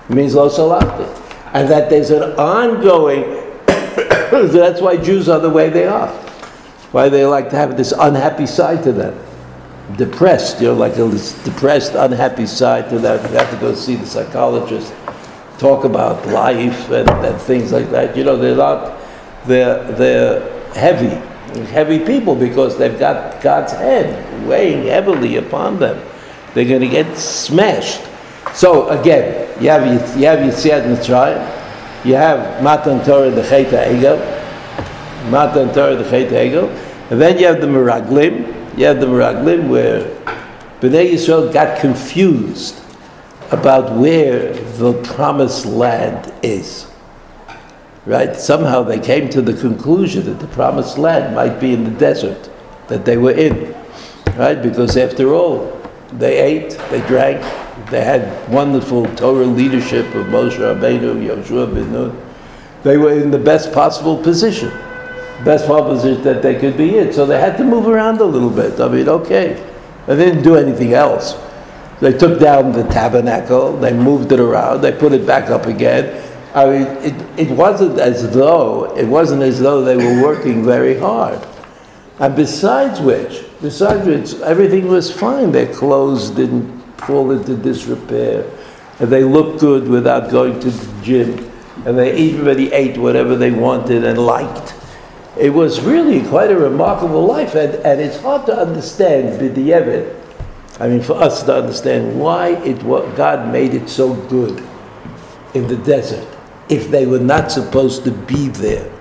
Means 0.09 0.35
lo 0.35 0.49
salachti 0.49 1.27
and 1.53 1.69
that 1.69 1.89
there's 1.89 2.12
an 2.12 2.23
ongoing. 2.33 3.23
that's 3.65 4.81
why 4.81 4.97
Jews 4.97 5.29
are 5.29 5.39
the 5.39 5.49
way 5.49 5.69
they 5.69 5.88
are. 5.88 6.09
Why 6.91 7.09
they 7.09 7.25
like 7.25 7.49
to 7.51 7.55
have 7.55 7.77
this 7.77 7.91
unhappy 7.91 8.45
side 8.45 8.83
to 8.83 8.91
them, 8.91 9.17
depressed. 9.97 10.62
You 10.62 10.67
know, 10.67 10.73
like 10.73 10.93
a 10.97 11.10
depressed, 11.43 11.93
unhappy 11.95 12.45
side 12.45 12.89
to 12.89 12.99
that. 12.99 13.30
You 13.30 13.38
have 13.38 13.49
to 13.52 13.58
go 13.58 13.73
see 13.73 13.95
the 13.95 14.06
psychologist, 14.06 14.93
talk 15.58 15.84
about 15.84 16.25
life 16.28 16.89
and, 16.89 17.10
and 17.10 17.41
things 17.41 17.71
like 17.71 17.89
that. 17.91 18.15
You 18.15 18.23
know, 18.23 18.38
they're 18.38 18.56
not. 18.56 18.97
They're 19.45 19.91
they're 19.93 20.73
heavy, 20.73 21.15
heavy 21.71 22.06
people 22.06 22.36
because 22.36 22.78
they've 22.78 22.99
got 22.99 23.41
God's 23.41 23.71
head 23.71 24.47
weighing 24.47 24.84
heavily 24.84 25.38
upon 25.38 25.80
them. 25.80 26.06
They're 26.54 26.67
going 26.67 26.82
to 26.82 26.88
get 26.88 27.17
smashed. 27.17 28.02
So 28.54 28.89
again, 28.89 29.47
you 29.62 29.69
have 29.69 30.17
you 30.17 30.25
have 30.25 30.39
Yitziat 30.39 30.84
Mitzrayim, 30.84 32.06
you 32.06 32.15
have 32.15 32.63
Matan 32.63 33.04
Torah 33.06 33.30
the 33.30 33.43
Chet 33.43 33.67
Egel, 33.67 34.19
Matan 35.30 35.73
Torah 35.73 35.95
the 35.95 36.10
Chet 36.10 36.32
Egel, 36.32 36.69
and 37.12 37.21
then 37.21 37.38
you 37.38 37.45
have 37.45 37.62
the 37.62 37.67
Meraglim. 37.67 38.58
You 38.77 38.86
have 38.86 38.99
the 38.99 39.08
Meraglim 39.08 39.69
where 39.69 40.01
Bnei 40.79 41.12
Yisrael 41.12 41.51
got 41.51 41.79
confused 41.79 42.82
about 43.51 43.97
where 43.97 44.53
the 44.53 44.93
promised 45.03 45.65
land 45.65 46.32
is. 46.43 46.88
Right? 48.05 48.36
Somehow 48.36 48.84
they 48.84 48.99
came 48.99 49.29
to 49.29 49.41
the 49.41 49.53
conclusion 49.53 50.25
that 50.25 50.39
the 50.39 50.47
promised 50.47 50.97
land 50.97 51.36
might 51.36 51.60
be 51.60 51.73
in 51.73 51.84
the 51.84 51.91
desert 51.91 52.49
that 52.88 53.05
they 53.05 53.17
were 53.17 53.32
in. 53.32 53.75
Right? 54.36 54.62
Because 54.62 54.95
after 54.97 55.34
all, 55.34 55.79
they 56.13 56.38
ate, 56.39 56.77
they 56.89 57.01
drank, 57.08 57.41
they 57.89 58.03
had 58.03 58.49
wonderful 58.49 59.05
Torah 59.15 59.45
leadership 59.45 60.05
of 60.15 60.27
Moshe 60.27 60.58
Rabbeinu, 60.58 61.27
Yoshua 61.27 61.73
ben 61.73 61.91
Nun. 61.91 62.21
They 62.84 62.97
were 62.97 63.12
in 63.12 63.32
the 63.32 63.38
best 63.39 63.73
possible 63.73 64.17
position, 64.17 64.71
best 65.43 65.67
position 65.67 66.23
that 66.23 66.41
they 66.41 66.60
could 66.60 66.78
be 66.78 66.97
in. 66.97 67.13
So 67.13 67.25
they 67.25 67.39
had 67.39 67.58
to 67.58 67.63
move 67.63 67.88
around 67.88 68.19
a 68.19 68.25
little 68.25 68.49
bit. 68.49 68.80
I 68.80 68.88
mean, 68.88 69.08
okay. 69.08 69.65
They 70.08 70.15
didn't 70.15 70.43
do 70.43 70.56
anything 70.56 70.93
else. 70.93 71.38
They 71.99 72.13
took 72.13 72.39
down 72.39 72.71
the 72.71 72.84
tabernacle, 72.84 73.75
they 73.78 73.93
moved 73.93 74.32
it 74.32 74.39
around, 74.39 74.82
they 74.82 74.93
put 74.93 75.12
it 75.12 75.28
back 75.28 75.49
up 75.49 75.65
again. 75.65 76.25
I 76.56 76.65
mean, 76.65 76.88
it, 77.04 77.39
it 77.49 77.52
wasn't 77.52 77.99
as 77.99 78.34
though 78.34 78.95
it 78.97 79.06
wasn't 79.06 79.43
as 79.43 79.60
though 79.60 79.84
they 79.84 79.97
were 79.97 80.23
working 80.23 80.63
very 80.63 80.97
hard. 80.97 81.45
And 82.19 82.36
besides 82.36 83.02
which, 83.02 83.45
besides 83.62 84.08
which, 84.08 84.41
everything 84.41 84.88
was 84.88 85.12
fine. 85.12 85.52
Their 85.52 85.71
clothes 85.73 86.32
didn't 86.32 86.82
fall 87.02 87.32
into 87.32 87.56
disrepair, 87.56 88.49
and 88.99 89.10
they 89.10 89.23
looked 89.23 89.60
good 89.60 89.88
without 89.88 90.32
going 90.32 90.60
to 90.62 90.71
the 90.71 91.04
gym, 91.04 91.52
and 91.86 91.97
they 91.97 92.12
everybody 92.32 92.71
ate 92.71 92.97
whatever 92.97 93.36
they 93.36 93.52
wanted 93.52 94.06
and 94.06 94.17
liked. 94.17 94.73
It 95.37 95.51
was 95.51 95.81
really 95.81 96.27
quite 96.27 96.51
a 96.51 96.57
remarkable 96.57 97.25
life, 97.25 97.55
and, 97.55 97.75
and 97.75 98.01
it's 98.01 98.19
hard 98.21 98.45
to 98.47 98.57
understand 98.57 99.39
b'di'evet. 99.39 100.15
I 100.79 100.87
mean, 100.87 101.01
for 101.01 101.13
us 101.13 101.43
to 101.43 101.55
understand 101.55 102.19
why 102.19 102.49
it 102.63 102.81
God 103.15 103.51
made 103.51 103.73
it 103.73 103.89
so 103.89 104.13
good. 104.13 104.63
in 105.53 105.67
the 105.67 105.77
desert 105.77 106.27
if 106.69 106.91
they 106.91 107.05
were 107.05 107.19
not 107.19 107.51
supposed 107.51 108.03
to 108.03 108.11
be 108.11 108.47
there. 108.49 108.91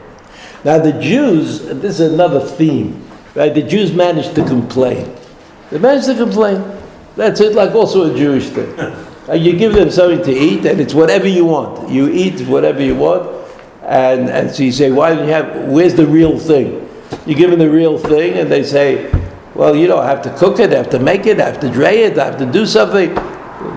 Now, 0.64 0.78
the 0.78 0.92
Jews, 0.92 1.62
this 1.66 2.00
is 2.00 2.12
another 2.12 2.40
theme, 2.40 3.04
right? 3.34 3.52
The 3.52 3.62
Jews 3.62 3.92
managed 3.92 4.34
to 4.36 4.44
complain. 4.44 5.14
They 5.70 5.78
managed 5.78 6.06
to 6.06 6.14
complain. 6.14 6.64
That's 7.14 7.40
it, 7.40 7.54
like 7.54 7.74
also 7.74 8.12
a 8.12 8.16
Jewish 8.16 8.48
thing. 8.48 8.74
You 9.28 9.58
give 9.58 9.74
them 9.74 9.90
something 9.90 10.22
to 10.22 10.32
eat, 10.32 10.64
and 10.64 10.80
it's 10.80 10.94
whatever 10.94 11.28
you 11.28 11.44
want. 11.44 11.90
You 11.90 12.08
eat 12.08 12.48
whatever 12.48 12.82
you 12.82 12.94
want, 12.96 13.38
and, 13.88 14.29
and 14.29 14.51
so 14.51 14.62
you 14.62 14.72
say, 14.72 14.90
Why 14.90 15.14
don't 15.14 15.27
you 15.27 15.33
have, 15.33 15.68
where's 15.68 15.94
the 15.94 16.07
real 16.07 16.38
thing? 16.38 16.87
You 17.27 17.35
give 17.35 17.51
them 17.51 17.59
the 17.59 17.70
real 17.70 17.98
thing, 17.98 18.35
and 18.35 18.53
they 18.53 18.62
say, 18.62 19.11
Well, 19.55 19.74
you 19.74 19.87
don't 19.87 20.05
have 20.05 20.20
to 20.22 20.37
cook 20.37 20.61
it, 20.61 20.72
I 20.72 20.77
have 20.77 20.90
to 20.90 20.98
make 20.98 21.27
it, 21.27 21.40
I 21.40 21.46
have 21.46 21.61
to 21.61 21.70
dray 21.70 22.05
it, 22.05 22.18
I 22.18 22.27
have 22.27 22.38
to 22.38 22.46
do 22.46 22.66
something. 22.66 23.14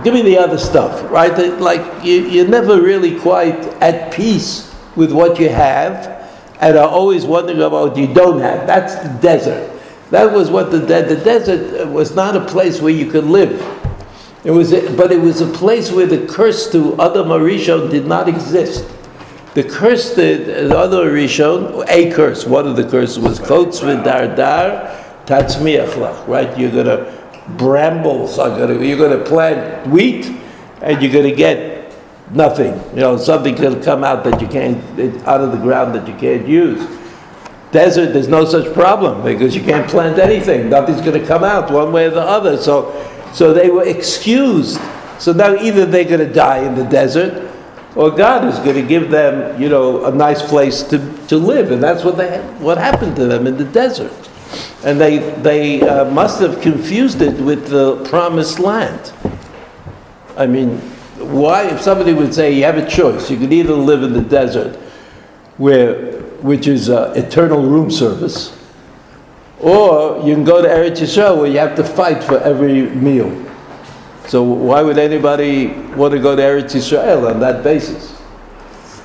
Give 0.03 0.13
me 0.13 0.21
the 0.21 0.37
other 0.37 0.57
stuff, 0.57 1.09
right? 1.09 1.35
Like 1.59 2.03
you, 2.03 2.27
you're 2.27 2.47
never 2.47 2.81
really 2.81 3.19
quite 3.19 3.55
at 3.81 4.13
peace 4.13 4.75
with 4.97 5.13
what 5.13 5.39
you 5.39 5.47
have, 5.47 6.29
and 6.59 6.77
are 6.77 6.89
always 6.89 7.25
wondering 7.25 7.61
about 7.61 7.89
what 7.89 7.97
you 7.97 8.13
don't 8.13 8.41
have. 8.41 8.67
That's 8.67 8.95
the 8.95 9.09
desert. 9.21 9.71
That 10.09 10.33
was 10.33 10.49
what 10.49 10.71
the, 10.71 10.79
the 10.79 11.21
desert 11.23 11.87
was 11.87 12.13
not 12.13 12.35
a 12.35 12.43
place 12.45 12.81
where 12.81 12.91
you 12.91 13.09
could 13.09 13.23
live. 13.23 13.61
It 14.43 14.51
was, 14.51 14.73
a, 14.73 14.93
but 14.97 15.11
it 15.13 15.21
was 15.21 15.39
a 15.39 15.47
place 15.47 15.89
where 15.89 16.05
the 16.05 16.27
curse 16.27 16.69
to 16.73 16.93
Adam 16.99 17.27
Harishon 17.27 17.89
did 17.89 18.07
not 18.07 18.27
exist. 18.27 18.85
The 19.53 19.63
curse 19.63 20.15
that 20.15 20.45
the 20.45 20.77
Adam 20.77 21.07
Harishon, 21.07 21.85
a 21.89 22.11
curse, 22.11 22.45
one 22.45 22.67
of 22.67 22.77
the 22.77 22.83
curses 22.83 23.19
was 23.19 23.39
Kotz 23.39 23.81
v'dardar 23.81 25.25
tatzmiach 25.25 26.27
right? 26.27 26.57
You're 26.57 26.71
gonna 26.71 27.17
brambles 27.57 28.39
are 28.39 28.49
gonna, 28.49 28.83
you're 28.83 28.97
gonna 28.97 29.23
plant 29.23 29.87
wheat 29.87 30.25
and 30.81 31.01
you're 31.01 31.11
gonna 31.11 31.35
get 31.35 31.93
nothing. 32.31 32.73
You 32.91 33.01
know, 33.01 33.17
something's 33.17 33.59
gonna 33.59 33.83
come 33.83 34.03
out 34.03 34.23
that 34.23 34.41
you 34.41 34.47
can't, 34.47 34.77
out 35.27 35.41
of 35.41 35.51
the 35.51 35.57
ground 35.57 35.95
that 35.95 36.07
you 36.07 36.15
can't 36.15 36.47
use. 36.47 36.87
Desert, 37.71 38.13
there's 38.13 38.27
no 38.27 38.45
such 38.45 38.73
problem 38.73 39.23
because 39.23 39.55
you 39.55 39.61
can't 39.61 39.89
plant 39.89 40.17
anything. 40.17 40.69
Nothing's 40.69 41.01
gonna 41.01 41.25
come 41.25 41.43
out 41.43 41.71
one 41.71 41.91
way 41.91 42.05
or 42.05 42.11
the 42.11 42.21
other. 42.21 42.57
So 42.57 42.93
so 43.33 43.53
they 43.53 43.69
were 43.69 43.83
excused. 43.83 44.79
So 45.19 45.33
now 45.33 45.55
either 45.55 45.85
they're 45.85 46.05
going 46.05 46.19
to 46.19 46.31
die 46.31 46.59
in 46.59 46.75
the 46.75 46.83
desert, 46.83 47.50
or 47.95 48.09
God 48.09 48.45
is 48.45 48.57
going 48.59 48.75
to 48.75 48.87
give 48.87 49.11
them, 49.11 49.61
you 49.61 49.67
know, 49.67 50.05
a 50.05 50.11
nice 50.11 50.41
place 50.41 50.81
to, 50.83 50.97
to 51.27 51.37
live, 51.37 51.71
and 51.71 51.83
that's 51.83 52.03
what 52.03 52.17
they 52.17 52.39
what 52.59 52.77
happened 52.77 53.15
to 53.17 53.25
them 53.25 53.47
in 53.47 53.57
the 53.57 53.65
desert. 53.65 54.29
And 54.83 54.99
they 54.99 55.19
they 55.41 55.81
uh, 55.81 56.05
must 56.05 56.39
have 56.39 56.61
confused 56.61 57.21
it 57.21 57.39
with 57.39 57.67
the 57.67 58.03
promised 58.05 58.59
land. 58.59 59.11
I 60.37 60.45
mean, 60.45 60.77
why? 61.17 61.67
If 61.67 61.81
somebody 61.81 62.13
would 62.13 62.33
say 62.33 62.53
you 62.53 62.63
have 62.63 62.77
a 62.77 62.89
choice, 62.89 63.29
you 63.29 63.37
could 63.37 63.51
either 63.51 63.73
live 63.73 64.03
in 64.03 64.13
the 64.13 64.21
desert, 64.21 64.77
where 65.57 66.21
which 66.41 66.67
is 66.67 66.89
uh, 66.89 67.13
eternal 67.15 67.61
room 67.61 67.91
service, 67.91 68.57
or 69.59 70.17
you 70.25 70.33
can 70.33 70.43
go 70.43 70.61
to 70.61 70.67
Eretz 70.67 71.01
Yisrael 71.01 71.37
where 71.37 71.47
you 71.47 71.59
have 71.59 71.75
to 71.75 71.83
fight 71.83 72.23
for 72.23 72.39
every 72.39 72.89
meal. 72.89 73.29
So 74.27 74.43
why 74.43 74.81
would 74.81 74.97
anybody 74.97 75.67
want 75.95 76.13
to 76.13 76.19
go 76.19 76.35
to 76.35 76.41
Eretz 76.41 76.75
Israel 76.75 77.27
on 77.27 77.39
that 77.39 77.63
basis? 77.63 78.17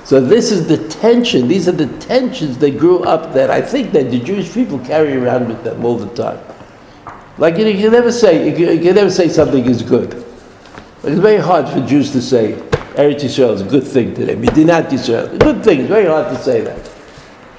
So 0.05 0.21
this 0.21 0.51
is 0.51 0.67
the 0.67 0.87
tension. 0.87 1.47
These 1.47 1.67
are 1.67 1.73
the 1.73 1.87
tensions 1.99 2.57
they 2.57 2.71
grew 2.71 3.03
up 3.03 3.33
that 3.33 3.51
I 3.51 3.61
think 3.61 3.91
that 3.91 4.09
the 4.09 4.19
Jewish 4.19 4.53
people 4.53 4.79
carry 4.79 5.17
around 5.17 5.49
with 5.49 5.63
them 5.63 5.83
all 5.83 5.97
the 5.97 6.13
time. 6.15 6.39
Like 7.37 7.57
you, 7.57 7.65
know, 7.65 7.71
you 7.71 7.83
can 7.83 7.91
never 7.91 8.11
say 8.11 8.49
you 8.49 8.79
can, 8.79 8.95
never 8.95 9.11
say 9.11 9.27
something 9.27 9.65
is 9.65 9.81
good. 9.81 10.13
Like 11.03 11.13
it's 11.13 11.19
very 11.19 11.41
hard 11.41 11.67
for 11.67 11.85
Jews 11.85 12.11
to 12.13 12.21
say 12.21 12.53
Eretz 12.97 13.21
Yisrael 13.21 13.53
is 13.53 13.61
a 13.61 13.65
good 13.65 13.83
thing 13.83 14.15
today. 14.15 14.35
Medinat 14.35 14.89
Yisrael, 14.89 15.33
a 15.33 15.37
good 15.37 15.63
thing. 15.63 15.81
It's 15.81 15.89
very 15.89 16.05
hard 16.05 16.35
to 16.35 16.41
say 16.41 16.61
that. 16.61 16.87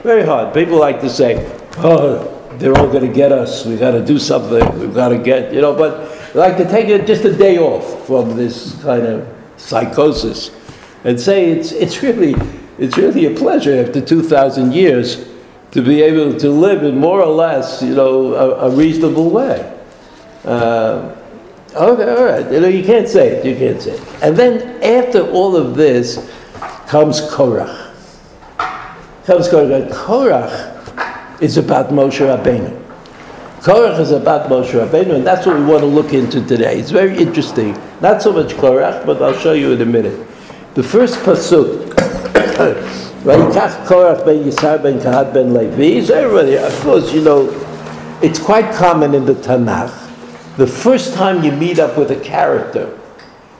Very 0.02 0.24
hard. 0.24 0.52
People 0.54 0.78
like 0.78 1.00
to 1.00 1.10
say, 1.10 1.46
oh, 1.76 2.34
they're 2.58 2.76
all 2.76 2.88
going 2.88 3.06
to 3.06 3.12
get 3.12 3.30
us. 3.30 3.64
We've 3.64 3.78
got 3.78 3.92
to 3.92 4.04
do 4.04 4.18
something. 4.18 4.80
We've 4.80 4.94
got 4.94 5.10
to 5.10 5.18
get, 5.18 5.52
you 5.52 5.60
know. 5.60 5.74
But 5.74 6.17
like 6.34 6.56
to 6.58 6.68
take 6.68 6.88
it 6.88 7.06
just 7.06 7.24
a 7.24 7.32
day 7.32 7.58
off 7.58 8.06
from 8.06 8.36
this 8.36 8.80
kind 8.82 9.06
of 9.06 9.28
psychosis, 9.56 10.50
and 11.04 11.18
say 11.20 11.50
it's 11.50 11.72
it's 11.72 12.02
really 12.02 12.34
it's 12.78 12.96
really 12.96 13.26
a 13.26 13.34
pleasure 13.34 13.84
after 13.84 14.00
two 14.00 14.22
thousand 14.22 14.72
years 14.72 15.28
to 15.70 15.82
be 15.82 16.02
able 16.02 16.38
to 16.38 16.50
live 16.50 16.82
in 16.82 16.96
more 16.96 17.20
or 17.20 17.32
less, 17.32 17.82
you 17.82 17.94
know, 17.94 18.34
a, 18.34 18.68
a 18.68 18.70
reasonable 18.70 19.30
way. 19.30 19.78
Uh, 20.44 21.14
okay, 21.74 22.08
all 22.08 22.24
right. 22.24 22.50
You 22.50 22.60
know, 22.60 22.68
you 22.68 22.82
can't 22.82 23.08
say 23.08 23.28
it. 23.28 23.44
You 23.44 23.54
can't 23.54 23.82
say 23.82 23.90
it. 23.90 24.22
And 24.22 24.36
then 24.36 24.82
after 24.82 25.28
all 25.30 25.56
of 25.56 25.74
this 25.74 26.16
comes 26.86 27.20
Korach. 27.20 27.92
Comes 29.26 29.48
Korach. 29.48 29.90
Korach 29.90 31.42
is 31.42 31.58
about 31.58 31.88
Moshe 31.88 32.20
Rabbeinu. 32.20 32.87
Korach 33.60 33.98
is 33.98 34.12
about 34.12 34.48
Moshe 34.48 34.70
Rabbeinu, 34.70 35.16
and 35.16 35.26
that's 35.26 35.44
what 35.44 35.58
we 35.58 35.64
want 35.64 35.80
to 35.80 35.86
look 35.86 36.12
into 36.12 36.40
today. 36.46 36.78
It's 36.78 36.92
very 36.92 37.16
interesting. 37.18 37.76
Not 38.00 38.22
so 38.22 38.32
much 38.32 38.54
Korach, 38.54 39.04
but 39.04 39.20
I'll 39.20 39.36
show 39.36 39.52
you 39.52 39.72
in 39.72 39.82
a 39.82 39.86
minute. 39.86 40.26
The 40.74 40.82
first 40.84 41.16
pasuk, 41.20 41.88
Vayikach 43.24 43.84
Korach 43.84 44.24
ben 44.24 44.44
Yitzhar 44.44 44.80
ben 44.80 45.00
Kahat 45.00 45.34
ben 45.34 45.52
Levi. 45.52 46.06
So 46.06 46.14
everybody, 46.14 46.56
of 46.56 46.80
course, 46.82 47.12
you 47.12 47.20
know, 47.20 47.50
it's 48.22 48.38
quite 48.38 48.72
common 48.74 49.12
in 49.12 49.26
the 49.26 49.34
Tanakh. 49.34 50.06
The 50.56 50.66
first 50.66 51.14
time 51.14 51.42
you 51.42 51.50
meet 51.50 51.80
up 51.80 51.98
with 51.98 52.12
a 52.12 52.20
character, 52.20 52.96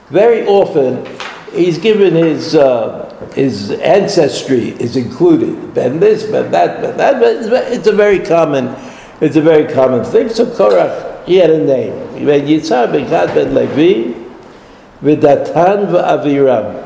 very 0.09 0.47
often 0.47 1.05
he's 1.51 1.77
given 1.77 2.13
his 2.13 2.55
uh, 2.55 3.09
his 3.35 3.71
ancestry 3.71 4.69
is 4.79 4.95
included. 4.95 5.73
Ben 5.73 5.99
this, 5.99 6.23
ben 6.23 6.51
that, 6.51 6.81
ben 6.81 6.97
that. 6.97 7.19
But 7.19 7.71
it's 7.71 7.87
a 7.87 7.91
very 7.91 8.19
common, 8.19 8.67
it's 9.21 9.35
a 9.35 9.41
very 9.41 9.71
common 9.71 10.03
thing. 10.03 10.29
So 10.29 10.45
Korach, 10.45 11.25
he 11.25 11.35
had 11.35 11.49
a 11.49 11.63
name. 11.63 12.25
Ben 12.25 12.47
Yitzhar 12.47 12.91
ben 12.91 13.09
Gad 13.09 13.33
ben 13.35 13.53
Levi, 13.53 14.13
v'Datan 15.01 15.87
v'Aviram. 15.91 16.85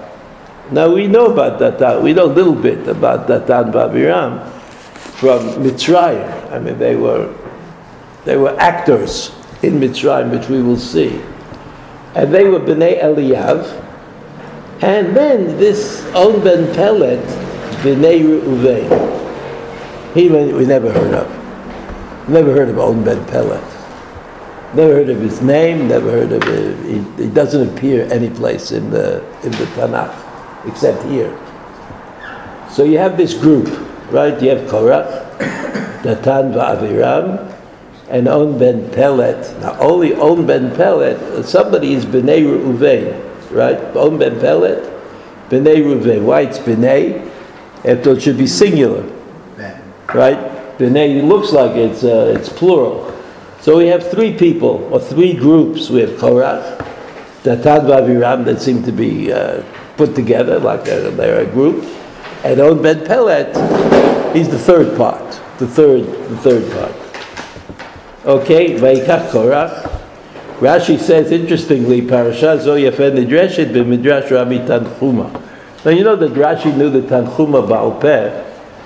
Now 0.71 0.93
we 0.93 1.07
know 1.07 1.27
about 1.27 1.59
Datan. 1.59 2.01
We 2.01 2.13
know 2.13 2.25
a 2.25 2.33
little 2.33 2.55
bit 2.55 2.87
about 2.87 3.27
Datan 3.27 3.71
v'Aviram 3.71 4.49
from 5.19 5.41
Mitzrayim. 5.63 6.51
I 6.51 6.59
mean, 6.59 6.79
they 6.79 6.95
were 6.95 7.33
they 8.25 8.37
were 8.37 8.57
actors 8.59 9.35
in 9.61 9.79
Mitzrayim, 9.79 10.31
which 10.31 10.49
we 10.49 10.61
will 10.61 10.77
see. 10.77 11.21
And 12.15 12.33
they 12.33 12.45
were 12.45 12.59
Bnei 12.59 13.01
Eliyav, 13.01 13.81
and 14.81 15.15
then 15.15 15.57
this 15.57 16.03
On 16.13 16.43
Ben 16.43 16.73
Pelet, 16.73 17.23
B'nai 17.83 18.21
Reuven, 18.21 20.13
he 20.13 20.29
we 20.29 20.65
never 20.65 20.91
heard 20.91 21.13
of. 21.13 21.42
Never 22.27 22.53
heard 22.53 22.69
of 22.69 22.79
On 22.79 23.03
Ben 23.03 23.23
Pelet. 23.25 23.63
Never 24.73 24.93
heard 24.93 25.09
of 25.09 25.19
his 25.19 25.41
name. 25.41 25.87
Never 25.87 26.09
heard 26.09 26.31
of 26.31 26.43
it. 26.43 26.85
He, 26.85 27.23
he 27.23 27.29
doesn't 27.29 27.69
appear 27.69 28.07
any 28.11 28.29
place 28.29 28.71
in 28.71 28.89
the 28.89 29.23
in 29.43 29.51
the 29.51 29.65
Tanakh 29.75 30.15
except 30.67 31.03
here. 31.03 31.37
So 32.69 32.83
you 32.83 32.97
have 32.97 33.17
this 33.17 33.33
group, 33.33 33.67
right? 34.11 34.41
You 34.41 34.49
have 34.51 34.69
Korach, 34.69 35.37
Datan 36.01 36.53
va'aviram, 36.53 37.53
and 38.09 38.27
On 38.27 38.57
Ben 38.57 38.89
Pelet. 38.91 39.59
Now 39.59 39.77
only 39.79 40.13
On 40.15 40.45
Ben 40.47 40.71
Pelet, 40.71 41.43
somebody 41.45 41.93
is 41.93 42.05
B'nai 42.05 42.43
Reuven 42.43 43.33
right? 43.53 43.77
On 43.95 44.17
ben 44.17 44.39
Pelet, 44.39 44.83
B'nai 45.49 45.77
Reuven. 45.77 46.23
Why 46.23 46.41
it's 46.41 46.59
B'nai? 46.59 47.29
After 47.85 48.13
it 48.13 48.21
should 48.21 48.37
be 48.37 48.47
singular, 48.47 49.03
right? 50.13 50.52
B'nai 50.77 51.27
looks 51.27 51.51
like 51.51 51.75
it's 51.75 52.03
uh, 52.03 52.33
it's 52.35 52.49
plural. 52.49 53.11
So 53.61 53.77
we 53.77 53.87
have 53.87 54.09
three 54.09 54.37
people 54.37 54.89
or 54.91 54.99
three 54.99 55.33
groups. 55.33 55.89
We 55.89 56.01
have 56.01 56.11
Korach, 56.11 56.77
Datan 57.43 57.85
Vaviram 57.85 58.43
that 58.45 58.61
seem 58.61 58.83
to 58.83 58.91
be 58.91 59.31
uh, 59.31 59.63
put 59.95 60.15
together 60.15 60.59
like 60.59 60.87
a, 60.87 61.11
they're 61.11 61.41
a 61.41 61.45
group, 61.45 61.85
and 62.43 62.59
On 62.59 62.81
Ben 62.81 63.05
Pelet, 63.05 63.53
he's 64.33 64.49
the 64.49 64.59
third 64.59 64.97
part. 64.97 65.39
The 65.59 65.67
third, 65.67 66.05
the 66.05 66.37
third 66.37 66.71
part. 66.71 66.93
Okay, 68.25 68.75
Vaikach 68.75 69.29
Korach. 69.29 69.89
Rashi 70.59 70.97
says, 70.97 71.31
interestingly, 71.31 72.01
Parashat 72.01 72.61
Zo 72.61 72.77
Yafen 72.77 73.17
Nidreshet 73.17 73.73
b'Midrash 73.73 74.31
Rabbi 74.31 74.65
Tanchuma. 74.65 75.29
Now 75.83 75.91
you 75.91 76.03
know 76.03 76.15
that 76.15 76.31
Rashi 76.31 76.75
knew 76.75 76.89
the 76.89 77.01
Tanchuma 77.01 77.67
Baal. 77.67 77.99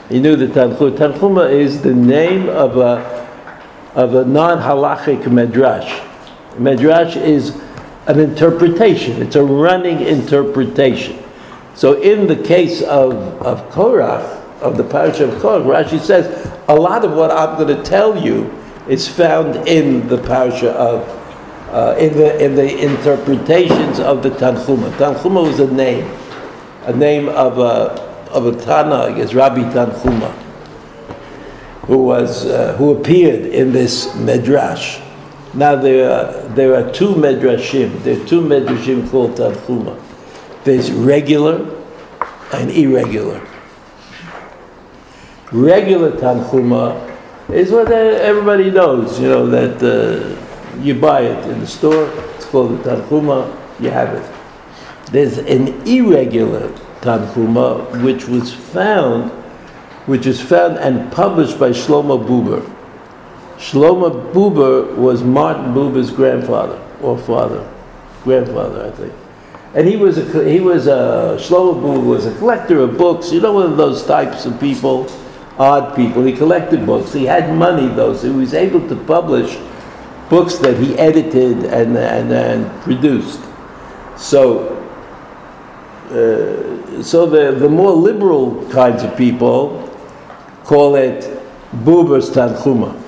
He 0.10 0.20
knew 0.20 0.36
the 0.36 0.48
Tanchuma. 0.48 0.98
Tanchuma 0.98 1.52
is 1.52 1.82
the 1.82 1.93
name 1.93 2.48
of 2.50 2.78
a, 2.78 3.28
of 3.93 4.15
a 4.15 4.26
non-halachic 4.26 5.32
Midrash. 5.32 6.02
Midrash 6.58 7.15
is 7.15 7.62
an 8.08 8.20
interpretation. 8.20 9.22
It's 9.22 9.36
a 9.36 9.43
running 9.43 10.02
interpretation. 10.02 11.22
So 11.76 12.02
in 12.02 12.28
the 12.28 12.36
case 12.36 12.82
of, 12.82 13.13
of 13.41 13.70
Korach, 13.72 14.24
of 14.62 14.78
the 14.78 14.84
parasha 14.84 15.26
of 15.26 15.41
Korach, 15.41 15.65
Rashi 15.65 16.00
says, 16.00 16.52
a 16.67 16.76
lot 16.76 17.06
of 17.06 17.13
what 17.13 17.32
I'm 17.32 17.58
going 17.58 17.76
to 17.76 17.84
tell 17.84 18.17
you 18.17 18.52
is 18.88 19.08
found 19.08 19.67
in 19.67 20.08
the 20.08 20.17
parasha 20.17 20.72
of 20.72 21.13
uh, 21.67 21.98
in 22.00 22.13
the 22.13 22.43
in 22.43 22.56
the 22.56 22.78
interpretations 22.80 24.00
of 24.00 24.24
the 24.24 24.30
Tanchuma. 24.30 24.89
Tanchuma 24.91 25.46
was 25.46 25.60
a 25.60 25.70
name. 25.70 26.10
a 26.88 26.93
name 26.93 27.28
of 27.28 27.60
a, 27.60 28.07
of 28.30 28.46
a 28.46 28.52
Tana, 28.60 28.96
I 28.96 29.12
guess 29.13 29.34
Rabbi 29.34 29.62
Tanchuma, 29.72 30.32
who 31.86 32.00
was, 32.00 32.46
uh, 32.46 32.76
who 32.78 32.98
appeared 32.98 33.46
in 33.46 33.72
this 33.72 34.08
Medrash. 34.16 35.04
Now 35.54 35.76
there 35.76 36.12
are, 36.12 36.48
there 36.50 36.76
are 36.76 36.92
two 36.92 37.10
Medrashim, 37.16 38.04
there 38.04 38.22
are 38.22 38.26
two 38.26 38.42
Medrashim 38.42 39.10
called 39.10 39.36
Tanchuma. 39.36 40.02
There's 40.63 40.92
regular 40.92 41.74
and 42.54 42.72
irregular. 42.72 43.46
Regular 45.52 46.12
Tanchuma 46.12 47.16
is 47.50 47.72
what 47.72 47.90
everybody 47.92 48.70
knows, 48.70 49.20
you 49.20 49.30
know, 49.30 49.48
that 49.48 49.82
uh, 49.82 50.82
you 50.82 50.94
buy 50.94 51.22
it 51.22 51.50
in 51.50 51.62
the 51.62 51.68
store, 51.68 52.10
it's 52.36 52.46
called 52.46 52.84
the 52.84 52.90
Tanchuma, 52.90 53.58
you 53.80 53.90
have 53.90 54.13
it. 54.13 55.12
There's 55.12 55.38
an 55.38 55.70
irregular 55.88 56.70
Tanchuma 57.02 58.04
which 58.04 58.26
was 58.28 58.54
found, 58.54 59.32
which 60.08 60.26
is 60.26 60.42
found 60.42 60.78
and 60.78 61.12
published 61.12 61.60
by 61.60 61.70
Shlomo 61.70 62.24
Buber. 62.26 62.74
Shlomo 63.58 64.34
Buber 64.34 64.96
was 64.96 65.24
Martin 65.24 65.74
Buber's 65.74 66.12
grandfather 66.12 66.82
or 67.02 67.18
father, 67.18 67.68
grandfather, 68.24 68.88
I 68.88 68.92
think. 68.92 69.14
And 69.74 69.88
he 69.88 69.96
was 69.96 70.18
a, 70.18 70.50
he 70.50 70.60
was 70.60 70.88
a, 70.88 71.38
Shlomo 71.40 71.82
Buber 71.82 72.06
was 72.06 72.26
a 72.26 72.36
collector 72.38 72.80
of 72.80 72.98
books, 72.98 73.32
you 73.32 73.42
know, 73.42 73.54
one 73.54 73.72
of 73.72 73.78
those 73.78 74.06
types 74.06 74.46
of 74.46 74.60
people, 74.60 75.08
odd 75.58 75.96
people. 75.96 76.24
He 76.24 76.34
collected 76.34 76.86
books. 76.86 77.14
He 77.14 77.26
had 77.26 77.54
money 77.54 77.88
though, 77.88 78.16
so 78.16 78.32
he 78.32 78.36
was 78.36 78.54
able 78.54 78.88
to 78.88 78.96
publish 78.96 79.58
books 80.30 80.58
that 80.58 80.78
he 80.78 80.98
edited 80.98 81.66
and, 81.66 81.98
and, 81.98 82.32
and 82.32 82.82
produced. 82.84 83.42
So 84.18 84.76
uh, 86.10 86.77
so 87.04 87.26
the, 87.26 87.52
the 87.52 87.70
more 87.70 87.92
liberal 87.92 88.70
kinds 88.70 89.04
of 89.04 89.16
people 89.18 89.84
call 90.64 90.96
it 90.96 91.24
Buber's 91.84 92.30
Tanchuma. 92.30 93.02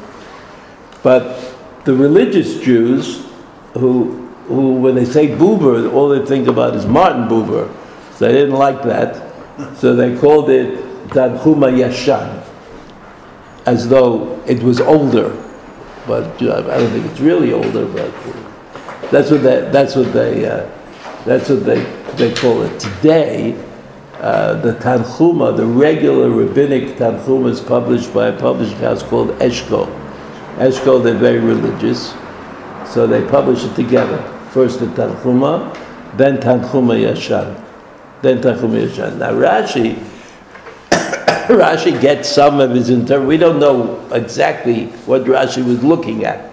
But 1.03 1.55
the 1.85 1.93
religious 1.93 2.59
Jews, 2.61 3.25
who, 3.73 4.27
who 4.47 4.73
when 4.75 4.95
they 4.95 5.05
say 5.05 5.27
Buber, 5.27 5.91
all 5.93 6.09
they 6.09 6.25
think 6.25 6.47
about 6.47 6.75
is 6.75 6.85
Martin 6.85 7.27
Buber. 7.27 7.73
So 8.15 8.27
they 8.27 8.33
didn't 8.33 8.55
like 8.55 8.83
that. 8.83 9.25
So 9.77 9.95
they 9.95 10.17
called 10.17 10.49
it 10.49 10.79
Tanchuma 11.09 11.71
Yashan, 11.71 12.45
as 13.65 13.87
though 13.87 14.41
it 14.45 14.61
was 14.61 14.81
older. 14.81 15.29
But 16.07 16.41
I 16.41 16.61
don't 16.61 16.91
think 16.91 17.05
it's 17.05 17.19
really 17.19 17.53
older, 17.53 17.85
but 17.85 19.11
that's 19.11 19.31
what 19.31 19.43
they, 19.43 19.69
that's 19.71 19.95
what 19.95 20.11
they, 20.11 20.45
uh, 20.45 20.69
that's 21.25 21.49
what 21.49 21.65
they 21.65 21.83
they 22.19 22.33
call 22.33 22.61
it 22.63 22.79
today, 22.79 23.53
uh, 24.19 24.55
the 24.55 24.73
Tanchuma, 24.73 25.55
the 25.55 25.65
regular 25.65 26.29
rabbinic 26.29 26.97
Tanchuma 26.97 27.49
is 27.49 27.61
published 27.61 28.13
by 28.13 28.27
a 28.27 28.37
publishing 28.37 28.77
house 28.79 29.01
called 29.01 29.29
Eshkol. 29.39 29.87
Eshkol, 30.57 31.01
they're 31.01 31.13
very 31.13 31.39
religious, 31.39 32.13
so 32.85 33.07
they 33.07 33.25
publish 33.29 33.63
it 33.63 33.73
together. 33.75 34.21
First 34.51 34.81
the 34.81 34.87
Tanchuma, 34.87 35.73
then 36.17 36.37
Tanchuma 36.37 36.99
Yashan, 36.99 37.63
then 38.21 38.41
Tanchuma 38.41 38.87
Yashan. 38.87 39.19
Now 39.19 39.31
Rashi, 39.31 39.95
Rashi 41.47 42.01
gets 42.01 42.27
some 42.27 42.59
of 42.59 42.71
his 42.71 42.89
interpretation. 42.89 43.27
We 43.27 43.37
don't 43.37 43.59
know 43.59 44.05
exactly 44.11 44.87
what 45.05 45.23
Rashi 45.23 45.65
was 45.65 45.81
looking 45.81 46.25
at 46.25 46.51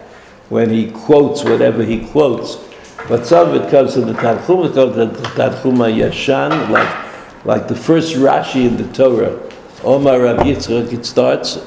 when 0.51 0.71
he 0.71 0.93
quotes 0.93 1.43
whatever 1.43 1.83
he 1.83 2.07
quotes. 2.07 2.65
But 3.09 3.27
some 3.27 3.51
of 3.51 3.61
it 3.61 3.71
comes 3.73 3.95
from 3.95 4.07
the 4.07 4.13
Tanchuma, 4.13 4.73
comes 4.73 4.95
from 4.95 5.23
the 5.23 5.29
Tanchuma 5.31 5.93
Yashan, 5.93 6.71
like, 6.71 7.06
like 7.45 7.69
the 7.69 7.77
first 7.77 8.15
Rashi 8.17 8.67
in 8.67 8.77
the 8.77 8.93
Torah. 8.93 9.41
Omar 9.85 10.21
Rav 10.23 10.39
Yitzchak, 10.39 10.93
it 10.93 11.05
starts, 11.05 11.59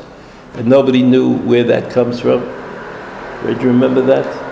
and 0.55 0.67
nobody 0.67 1.03
knew 1.03 1.37
where 1.37 1.63
that 1.63 1.91
comes 1.91 2.19
from. 2.19 2.41
Did 3.45 3.61
you 3.61 3.67
remember 3.67 4.01
that? 4.01 4.49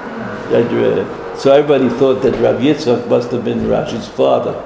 So 1.38 1.52
everybody 1.52 1.90
thought 1.90 2.22
that 2.22 2.40
Rav 2.40 2.62
Yitzchak 2.62 3.10
must 3.10 3.32
have 3.32 3.44
been 3.44 3.62
Rashi's 3.62 4.08
father. 4.08 4.64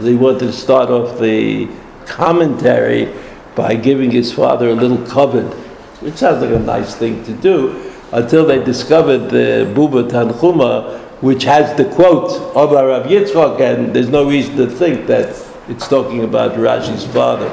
He 0.00 0.14
wanted 0.14 0.40
to 0.40 0.52
start 0.52 0.88
off 0.88 1.18
the 1.20 1.68
commentary 2.06 3.12
by 3.54 3.74
giving 3.74 4.10
his 4.10 4.32
father 4.32 4.70
a 4.70 4.74
little 4.74 4.96
kavod, 4.96 5.52
which 6.00 6.14
sounds 6.14 6.42
like 6.42 6.50
a 6.50 6.58
nice 6.58 6.94
thing 6.94 7.22
to 7.24 7.32
do, 7.34 7.92
until 8.12 8.46
they 8.46 8.64
discovered 8.64 9.28
the 9.28 9.70
Buber 9.74 10.08
Tanchuma, 10.08 11.00
which 11.20 11.44
has 11.44 11.76
the 11.76 11.84
quote 11.84 12.32
of 12.56 12.72
Rav 12.72 13.06
Yitzchak, 13.06 13.60
and 13.60 13.94
there's 13.94 14.08
no 14.08 14.26
reason 14.26 14.56
to 14.56 14.66
think 14.66 15.06
that 15.06 15.34
it's 15.68 15.88
talking 15.88 16.24
about 16.24 16.52
Rashi's 16.52 17.06
father. 17.06 17.48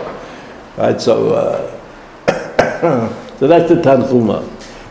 Right, 0.77 0.99
so, 0.99 1.33
uh, 1.33 3.13
so 3.37 3.47
that's 3.47 3.69
the 3.69 3.75
Tanchuma. 3.75 4.47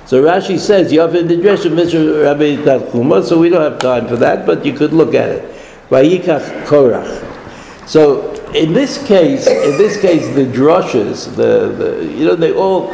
So 0.07 0.23
Rashi 0.23 0.59
says, 0.59 0.93
you 0.93 1.01
have 1.01 1.15
in 1.15 1.29
the 1.29 1.37
dress 1.37 1.65
of 1.65 1.73
Mr. 1.73 2.25
Rabbi 2.25 2.57
Tanchuma, 2.65 3.23
so 3.23 3.39
we 3.39 3.49
don't 3.49 3.63
have 3.63 3.79
time 3.79 4.09
for 4.09 4.17
that, 4.17 4.47
but 4.47 4.65
you 4.65 4.73
could 4.73 4.93
look 4.93 5.15
at 5.15 5.29
it. 5.29 5.55
Vayikach 5.89 6.65
Korach. 6.65 7.27
So 7.89 8.33
in 8.53 8.73
this 8.73 9.05
case, 9.07 9.47
in 9.47 9.79
this 9.79 10.01
case, 10.01 10.35
the 10.35 10.45
drushes, 10.45 11.35
the, 11.37 11.69
the 11.69 12.07
you 12.07 12.25
know, 12.25 12.37
they 12.37 12.53
all 12.53 12.91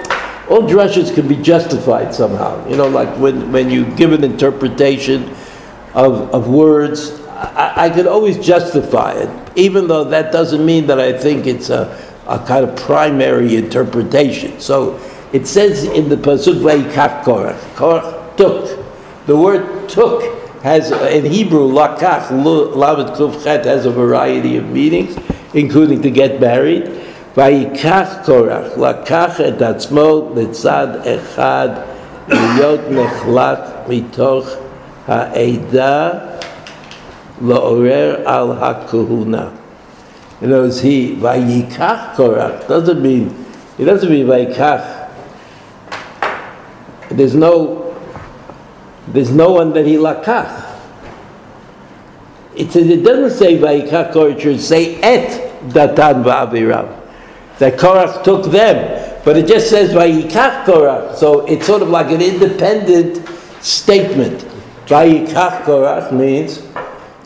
all 0.49 0.63
drushes 0.63 1.13
can 1.13 1.27
be 1.27 1.37
justified 1.37 2.15
somehow. 2.15 2.69
You 2.69 2.77
know, 2.77 2.87
like 2.87 3.09
when, 3.19 3.51
when 3.51 3.69
you 3.69 3.85
give 3.97 4.13
an 4.13 4.23
interpretation, 4.23 5.35
of, 5.97 6.35
of 6.35 6.47
words, 6.47 7.19
I, 7.37 7.87
I 7.87 7.91
could 7.91 8.07
always 8.07 8.39
justify 8.39 9.13
it, 9.13 9.29
even 9.57 9.89
though 9.89 10.05
that 10.05 10.33
doesn't 10.33 10.65
mean 10.65 10.87
that 10.87 10.99
I 10.99 11.13
think 11.13 11.47
it's 11.47 11.69
a, 11.69 11.93
a 12.27 12.39
kind 12.39 12.65
of 12.65 12.75
primary 12.77 13.57
interpretation. 13.57 14.59
So 14.59 14.99
it 15.33 15.47
says 15.47 15.85
in 15.85 16.09
the 16.09 16.17
pasuk 16.17 16.61
vayikach 16.61 17.25
Korach. 17.25 17.59
Korach 17.75 18.37
took. 18.37 18.85
The 19.27 19.37
word 19.37 19.89
took 19.89 20.23
has 20.63 20.91
in 21.13 21.31
Hebrew 21.31 21.69
lakach 21.69 22.29
lavet 22.29 23.17
kufchet 23.17 23.67
has 23.67 23.85
a 23.85 23.91
variety 23.91 24.57
of 24.57 24.71
meanings, 24.71 25.19
including 25.53 26.01
to 26.03 26.11
get 26.11 26.41
married. 26.41 26.85
Vayikach 27.35 28.25
Korach 28.25 28.75
lakach 28.77 29.41
et 29.41 29.59
atzmo 29.59 30.33
letzad 30.33 31.05
echad 31.05 31.87
liyot 32.29 32.89
nechlak 32.89 33.87
mitoch 33.87 34.63
ha'edah 35.05 36.36
la'orer 37.41 38.25
al 38.25 38.49
hakuhuna. 38.49 39.57
In 40.41 40.53
other 40.53 40.63
words, 40.63 40.81
he, 40.81 41.17
vayikach 41.17 42.15
korach, 42.15 42.69
doesn't 42.69 43.01
mean, 43.01 43.47
it 43.79 43.85
doesn't 43.85 44.11
mean 44.11 44.27
vayikach. 44.27 45.11
There's 47.11 47.35
no, 47.35 47.97
there's 49.09 49.31
no 49.31 49.53
one 49.53 49.73
that 49.73 49.87
he 49.87 49.95
lakach. 49.95 50.65
It 52.55 52.73
says, 52.73 52.89
it 52.89 53.03
doesn't 53.05 53.39
say 53.39 53.59
vayikach 53.59 54.13
korach, 54.13 54.45
it 54.45 54.61
say 54.61 54.97
et 55.01 55.47
datan 55.69 56.25
va'aviram. 56.25 57.03
That 57.59 57.79
Korach 57.79 58.23
took 58.23 58.51
them, 58.51 59.23
but 59.25 59.39
it 59.39 59.47
just 59.47 59.71
says 59.71 59.91
vayikach 59.91 60.65
Korach, 60.65 61.17
so 61.17 61.47
it's 61.47 61.67
sort 61.67 61.81
of 61.81 61.89
like 61.89 62.11
an 62.11 62.21
independent 62.21 63.27
statement. 63.65 64.43
Vayikach 64.87 65.63
Korach 65.63 66.13
means 66.13 66.59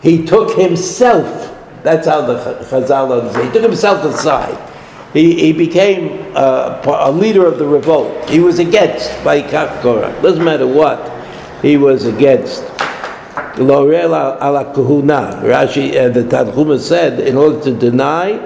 he 0.02 0.24
took 0.24 0.56
himself. 0.56 1.56
That's 1.82 2.06
how 2.06 2.22
the 2.22 2.38
Chazal 2.64 3.18
understand. 3.18 3.46
He 3.46 3.52
took 3.52 3.62
himself 3.62 4.04
aside. 4.04 4.58
He, 5.12 5.34
he 5.40 5.52
became 5.52 6.32
uh, 6.36 6.80
a 6.86 7.10
leader 7.10 7.46
of 7.46 7.58
the 7.58 7.66
revolt. 7.66 8.28
He 8.30 8.38
was 8.38 8.58
against 8.58 9.10
Vayikach 9.24 9.80
Korach. 9.80 10.22
Doesn't 10.22 10.44
matter 10.44 10.66
what 10.66 11.10
he 11.62 11.76
was 11.76 12.06
against. 12.06 12.62
Lorel 13.56 14.14
ala 14.40 14.72
kuhuna. 14.74 15.42
Rashi, 15.42 15.96
uh, 15.96 16.08
the 16.08 16.22
Tanchuma 16.22 16.78
said, 16.78 17.20
in 17.20 17.36
order 17.36 17.60
to 17.64 17.72
deny, 17.76 18.38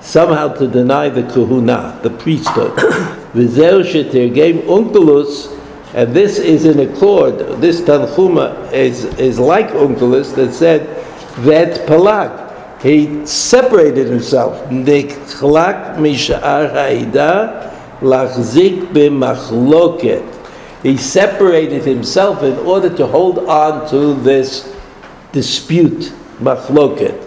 somehow 0.00 0.48
to 0.54 0.68
deny 0.68 1.08
the 1.08 1.22
kuhuna, 1.22 2.00
the 2.02 2.10
priesthood. 2.10 2.72
V'zeu 3.34 3.82
shetergem 3.82 4.62
Onkelos 4.66 5.50
and 5.94 6.12
this 6.12 6.38
is 6.40 6.64
in 6.64 6.80
accord, 6.80 7.38
this 7.60 7.80
Tanchuma 7.80 8.72
is, 8.72 9.04
is 9.16 9.38
like 9.38 9.68
Onkelos 9.68 10.34
that 10.34 10.52
said 10.52 10.88
that 11.44 11.86
Palag, 11.86 12.82
he 12.82 13.24
separated 13.24 14.08
himself. 14.08 14.68
He 20.82 20.96
separated 20.96 21.84
himself 21.84 22.42
in 22.42 22.58
order 22.58 22.96
to 22.96 23.06
hold 23.06 23.38
on 23.38 23.88
to 23.90 24.14
this 24.14 24.76
dispute, 25.30 26.12
machloket. 26.40 27.20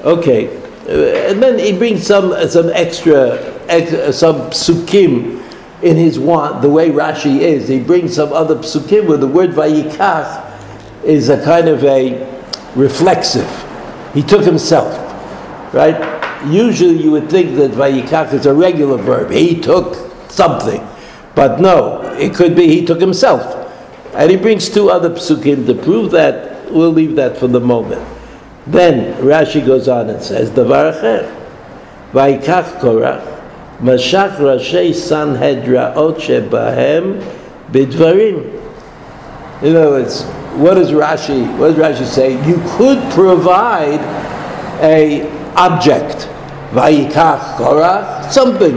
Okay, 0.00 0.56
uh, 0.86 1.30
and 1.30 1.42
then 1.42 1.58
he 1.58 1.72
brings 1.76 2.06
some 2.06 2.34
some 2.48 2.68
extra, 2.68 3.34
extra 3.66 4.12
some 4.12 4.50
psukim 4.50 5.38
in 5.82 5.96
his 5.96 6.18
want, 6.18 6.62
the 6.62 6.68
way 6.68 6.90
Rashi 6.90 7.40
is. 7.40 7.68
He 7.68 7.80
brings 7.80 8.14
some 8.14 8.32
other 8.32 8.56
psukim 8.56 9.06
where 9.06 9.18
the 9.18 9.26
word 9.26 9.50
vayikach 9.50 10.44
is 11.04 11.28
a 11.28 11.42
kind 11.44 11.68
of 11.68 11.84
a 11.84 12.26
reflexive. 12.74 13.48
He 14.14 14.22
took 14.22 14.44
himself. 14.44 15.08
right? 15.72 16.16
Usually 16.46 17.02
you 17.02 17.10
would 17.10 17.30
think 17.30 17.56
that 17.56 17.72
vayikach 17.72 18.32
is 18.32 18.46
a 18.46 18.54
regular 18.54 18.96
verb. 18.96 19.30
He 19.30 19.60
took 19.60 19.96
something. 20.30 20.86
But 21.34 21.60
no, 21.60 22.02
it 22.18 22.34
could 22.34 22.56
be 22.56 22.66
he 22.66 22.84
took 22.84 23.00
himself. 23.00 23.54
And 24.14 24.30
he 24.30 24.36
brings 24.36 24.68
two 24.68 24.90
other 24.90 25.10
psukim 25.10 25.66
to 25.66 25.74
prove 25.74 26.10
that. 26.12 26.72
We'll 26.72 26.92
leave 26.92 27.16
that 27.16 27.36
for 27.36 27.46
the 27.46 27.60
moment. 27.60 28.06
Then 28.66 29.14
Rashi 29.22 29.64
goes 29.64 29.88
on 29.88 30.10
and 30.10 30.22
says, 30.22 30.50
Davar 30.50 30.92
vayikach 32.12 32.80
korach, 32.80 33.37
mashach 33.80 34.36
rashei 34.36 34.90
sanhedraot 34.90 36.18
shebahem 36.18 37.22
bidvarim. 37.70 38.54
In 39.62 39.74
other 39.74 39.90
words, 39.90 40.22
what 40.58 40.74
does 40.74 40.90
Rashi, 40.90 41.56
what 41.58 41.74
does 41.76 41.98
Rashi 42.00 42.06
say? 42.06 42.46
You 42.46 42.62
could 42.76 43.12
provide 43.12 44.00
a 44.80 45.28
object, 45.54 46.28
vayikach 46.70 47.56
korach, 47.56 48.30
something. 48.30 48.76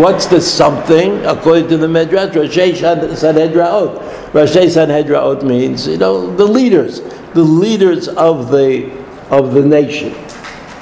What's 0.00 0.26
the 0.26 0.40
something? 0.40 1.24
According 1.24 1.68
to 1.68 1.76
the 1.76 1.86
Medrash, 1.86 2.32
Rashi 2.32 2.72
Sanhedraot. 2.72 3.98
Rashi 4.32 4.66
Sanhedraot 4.66 5.42
means, 5.42 5.86
you 5.86 5.96
know, 5.96 6.34
the 6.36 6.44
leaders, 6.44 7.00
the 7.34 7.42
leaders 7.42 8.08
of 8.08 8.50
the 8.50 8.90
of 9.30 9.54
the 9.54 9.64
nation. 9.64 10.14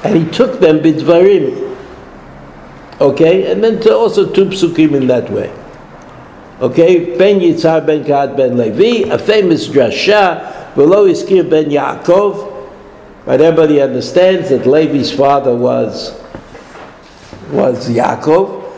And 0.02 0.16
he 0.16 0.30
took 0.30 0.60
them 0.60 0.80
bidvarim. 0.80 1.65
Okay, 2.98 3.52
and 3.52 3.62
then 3.62 3.76
also 3.92 4.32
two 4.32 4.46
psukim 4.46 4.94
in 4.94 5.06
that 5.08 5.30
way. 5.30 5.52
Okay, 6.60 7.14
Ben 7.18 7.40
Yitzhar 7.40 7.86
Ben 7.86 8.02
Gad 8.02 8.34
Ben 8.34 8.56
Levi, 8.56 9.06
a 9.12 9.18
famous 9.18 9.68
drasha, 9.68 10.74
below 10.74 11.06
Iskir 11.06 11.48
Ben 11.48 11.66
Yaakov. 11.66 12.54
But 13.26 13.42
everybody 13.42 13.82
understands 13.82 14.48
that 14.48 14.66
Levi's 14.66 15.12
father 15.12 15.54
was 15.54 16.18
was 17.50 17.90
Yaakov, 17.90 18.72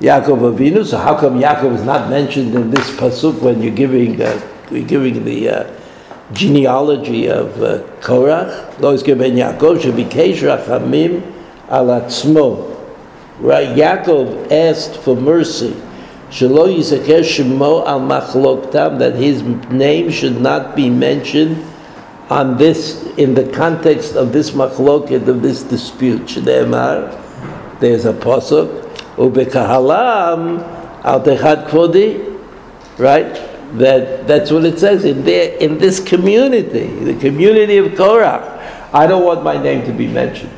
Yaakov 0.00 0.56
Avinu. 0.56 0.84
So 0.84 0.98
how 0.98 1.16
come 1.16 1.38
Yaakov 1.38 1.76
is 1.76 1.84
not 1.84 2.10
mentioned 2.10 2.52
in 2.56 2.72
this 2.72 2.90
pasuk 2.90 3.40
when 3.40 3.62
you're 3.62 3.74
giving 3.74 4.20
uh, 4.20 4.40
you're 4.72 4.84
giving 4.84 5.24
the 5.24 5.48
uh, 5.48 5.80
genealogy 6.32 7.28
of 7.28 7.62
uh, 7.62 7.84
Korach? 8.00 8.80
Lo 8.80 8.96
Ben 8.96 9.36
Yaakov 9.36 9.80
should 9.80 9.94
be 9.94 10.06
Kesh 10.06 10.38
Rachamim 10.42 11.22
al 11.68 11.86
Atzmo. 11.86 12.73
Right, 13.40 13.68
Yaakov 13.68 14.52
asked 14.52 14.96
for 14.98 15.16
mercy. 15.16 15.74
Shelo 16.30 16.68
Shemo 16.68 17.84
al 17.86 18.00
Machloktam, 18.00 18.98
that 19.00 19.16
his 19.16 19.42
name 19.42 20.10
should 20.10 20.40
not 20.40 20.76
be 20.76 20.88
mentioned 20.88 21.64
on 22.30 22.56
this, 22.56 23.04
in 23.16 23.34
the 23.34 23.50
context 23.52 24.14
of 24.14 24.32
this 24.32 24.52
machloket, 24.52 25.26
of 25.26 25.42
this 25.42 25.62
dispute. 25.64 26.22
Shneemar, 26.22 27.20
there's 27.80 28.04
a 28.04 28.12
posuk, 28.12 28.82
ubekahalam 29.16 30.62
al 31.04 31.20
techad 31.20 31.68
kvodi, 31.68 32.40
right? 32.98 33.34
That 33.78 34.28
that's 34.28 34.52
what 34.52 34.64
it 34.64 34.78
says 34.78 35.04
in 35.04 35.24
there 35.24 35.56
in 35.56 35.78
this 35.78 35.98
community, 35.98 36.86
the 36.86 37.18
community 37.18 37.78
of 37.78 37.86
Korach. 37.92 38.92
I 38.92 39.08
don't 39.08 39.24
want 39.24 39.42
my 39.42 39.60
name 39.60 39.84
to 39.86 39.92
be 39.92 40.06
mentioned, 40.06 40.52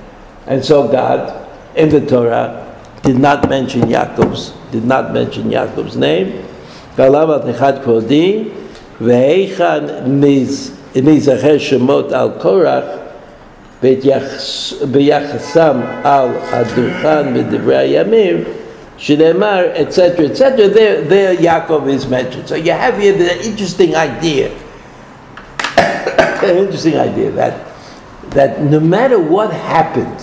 and 0.47 0.63
so 0.63 0.87
God 0.87 1.49
in 1.75 1.89
the 1.89 2.05
Torah 2.05 2.66
did 3.06 3.18
not 3.18 3.50
mention 3.50 3.82
Yaakov's 3.82 4.54
did 4.72 4.86
not 4.86 5.14
mention 5.14 5.50
Yaakov's 5.50 5.96
name. 5.96 6.46
Kalam 6.96 7.30
al 7.30 7.42
techad 7.42 7.84
kvodi 7.84 8.52
ve'echan 9.00 10.08
niz 10.08 10.72
nizacher 10.94 11.58
shemot 11.58 12.12
al 12.12 12.40
Korach 12.40 13.02
ביחסם 14.92 15.80
על 16.04 16.30
הדוכן 16.52 17.34
בדברי 17.34 17.78
הימים, 17.78 18.44
שנאמר, 18.98 19.66
etc., 19.74 20.26
etc., 20.30 20.70
there, 20.70 21.02
there 21.10 21.36
Yaakov 21.36 21.90
is 21.90 22.08
mentioned. 22.08 22.48
So 22.48 22.56
you 22.56 22.72
have 22.72 23.00
here 23.00 23.14
the 23.18 23.44
interesting 23.44 23.96
idea, 23.96 24.52
an 25.78 26.58
interesting 26.58 26.98
idea 26.98 27.32
that, 27.32 27.66
that 28.32 28.62
no 28.62 28.80
matter 28.80 29.20
what 29.20 29.52
happened, 29.52 30.22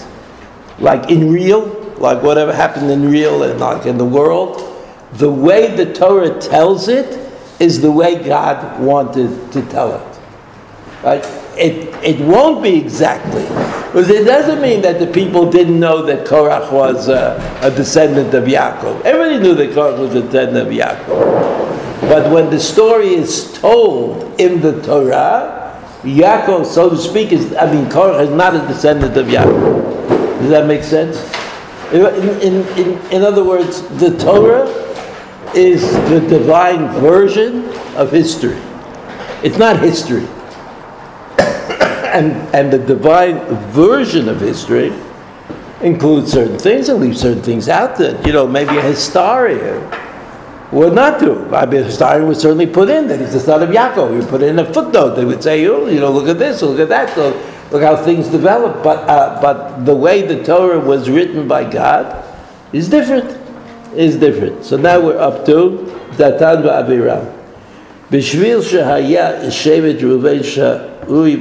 like 0.79 1.11
in 1.11 1.33
real, 1.33 1.82
like 2.04 2.22
whatever 2.22 2.54
happened 2.54 2.92
in 2.92 3.10
real 3.10 3.44
and 3.44 3.60
like 3.60 3.86
in 3.86 3.98
the 3.98 4.06
world, 4.06 4.70
the 5.14 5.32
way 5.32 5.74
the 5.74 5.92
Torah 5.94 6.40
tells 6.40 6.90
it 6.90 7.18
is 7.60 7.82
the 7.82 7.92
way 7.92 8.22
God 8.22 8.82
wanted 8.82 9.52
to 9.54 9.62
tell 9.70 9.96
it. 9.96 10.20
Right? 11.02 11.26
It, 11.58 11.94
it 12.04 12.20
won't 12.20 12.62
be 12.62 12.76
exactly. 12.76 13.44
Because 13.44 14.10
it 14.10 14.26
doesn't 14.26 14.62
mean 14.62 14.82
that 14.82 15.00
the 15.00 15.08
people 15.08 15.50
didn't 15.50 15.80
know 15.80 16.02
that 16.04 16.28
Korach 16.28 16.72
was 16.72 17.08
a, 17.08 17.38
a 17.62 17.72
descendant 17.72 18.34
of 18.34 18.46
Yaakov. 18.46 19.02
Everybody 19.02 19.42
knew 19.42 19.56
that 19.56 19.70
Korach 19.70 19.98
was 19.98 20.14
a 20.16 20.24
descendant 20.24 20.68
of 20.68 20.74
Yaakov. 20.74 22.02
But 22.02 22.32
when 22.32 22.50
the 22.50 22.60
story 22.60 23.14
is 23.14 23.54
told 23.54 24.40
in 24.42 24.60
the 24.60 24.82
Torah, 24.82 25.80
Yaakov, 26.02 26.66
so 26.66 26.90
to 26.90 26.98
speak, 26.98 27.32
is, 27.32 27.56
I 27.56 27.72
mean, 27.72 27.86
Korach 27.86 28.24
is 28.24 28.32
not 28.32 28.56
a 28.56 28.68
descendant 28.68 29.16
of 29.16 29.28
Yaakov. 29.28 30.40
Does 30.40 30.50
that 30.50 30.68
make 30.68 30.84
sense? 30.84 31.43
In, 31.94 32.02
in, 32.42 32.68
in, 32.78 33.12
in 33.12 33.22
other 33.22 33.44
words, 33.44 33.84
the 34.00 34.18
Torah 34.18 34.68
is 35.56 35.82
the 36.10 36.20
divine 36.28 36.88
version 37.00 37.70
of 37.96 38.12
history. 38.12 38.58
It's 39.44 39.58
not 39.58 39.80
history 39.80 40.26
and, 41.38 42.32
and 42.56 42.74
the 42.74 42.80
divine 42.80 43.40
version 43.72 44.28
of 44.28 44.40
history 44.40 44.92
includes 45.82 46.32
certain 46.32 46.58
things 46.58 46.90
and 46.90 47.00
leaves 47.00 47.22
certain 47.22 47.44
things 47.44 47.70
out 47.70 47.98
that, 47.98 48.26
you 48.26 48.34
know, 48.34 48.48
maybe 48.48 48.76
a 48.78 48.82
historian 48.82 49.88
would 50.72 50.94
not 50.94 51.20
do. 51.20 51.54
I 51.54 51.68
mean, 51.68 51.82
a 51.82 51.86
historian 51.86 52.28
would 52.28 52.38
certainly 52.38 52.66
put 52.66 52.90
in 52.90 53.08
that 53.08 53.20
he's 53.20 53.34
the 53.34 53.40
son 53.40 53.62
of 53.62 53.70
Yaakov. 53.70 54.20
He 54.20 54.28
put 54.28 54.42
in 54.42 54.58
a 54.58 54.74
footnote. 54.74 55.16
They 55.16 55.26
would 55.26 55.44
say, 55.44 55.68
oh, 55.68 55.88
you 55.88 56.00
know, 56.00 56.12
look 56.12 56.28
at 56.28 56.40
this, 56.40 56.64
look 56.64 56.80
at 56.80 56.90
that, 56.90 57.16
look, 57.16 57.36
look 57.73 57.83
how 57.83 57.97
things 57.97 58.29
develop. 58.29 58.83
But, 58.83 59.09
uh, 59.09 59.41
but 59.41 59.85
the 59.85 59.95
way 59.95 60.23
the 60.23 60.43
Torah 60.43 60.81
was 60.81 61.09
written 61.09 61.49
by 61.49 61.69
God 61.69 62.25
is 62.73 62.89
different. 62.89 63.37
Is 63.95 64.17
different. 64.17 64.65
So 64.65 64.77
now 64.77 65.01
we're 65.01 65.19
up 65.19 65.47
to 65.47 65.87
Datan 66.17 66.63
va'aviram. 66.63 67.35
בשביל 68.11 68.63
שהיה 68.63 69.51
שבט 69.51 70.03
ראובן 70.03 70.39
Ui 71.11 71.41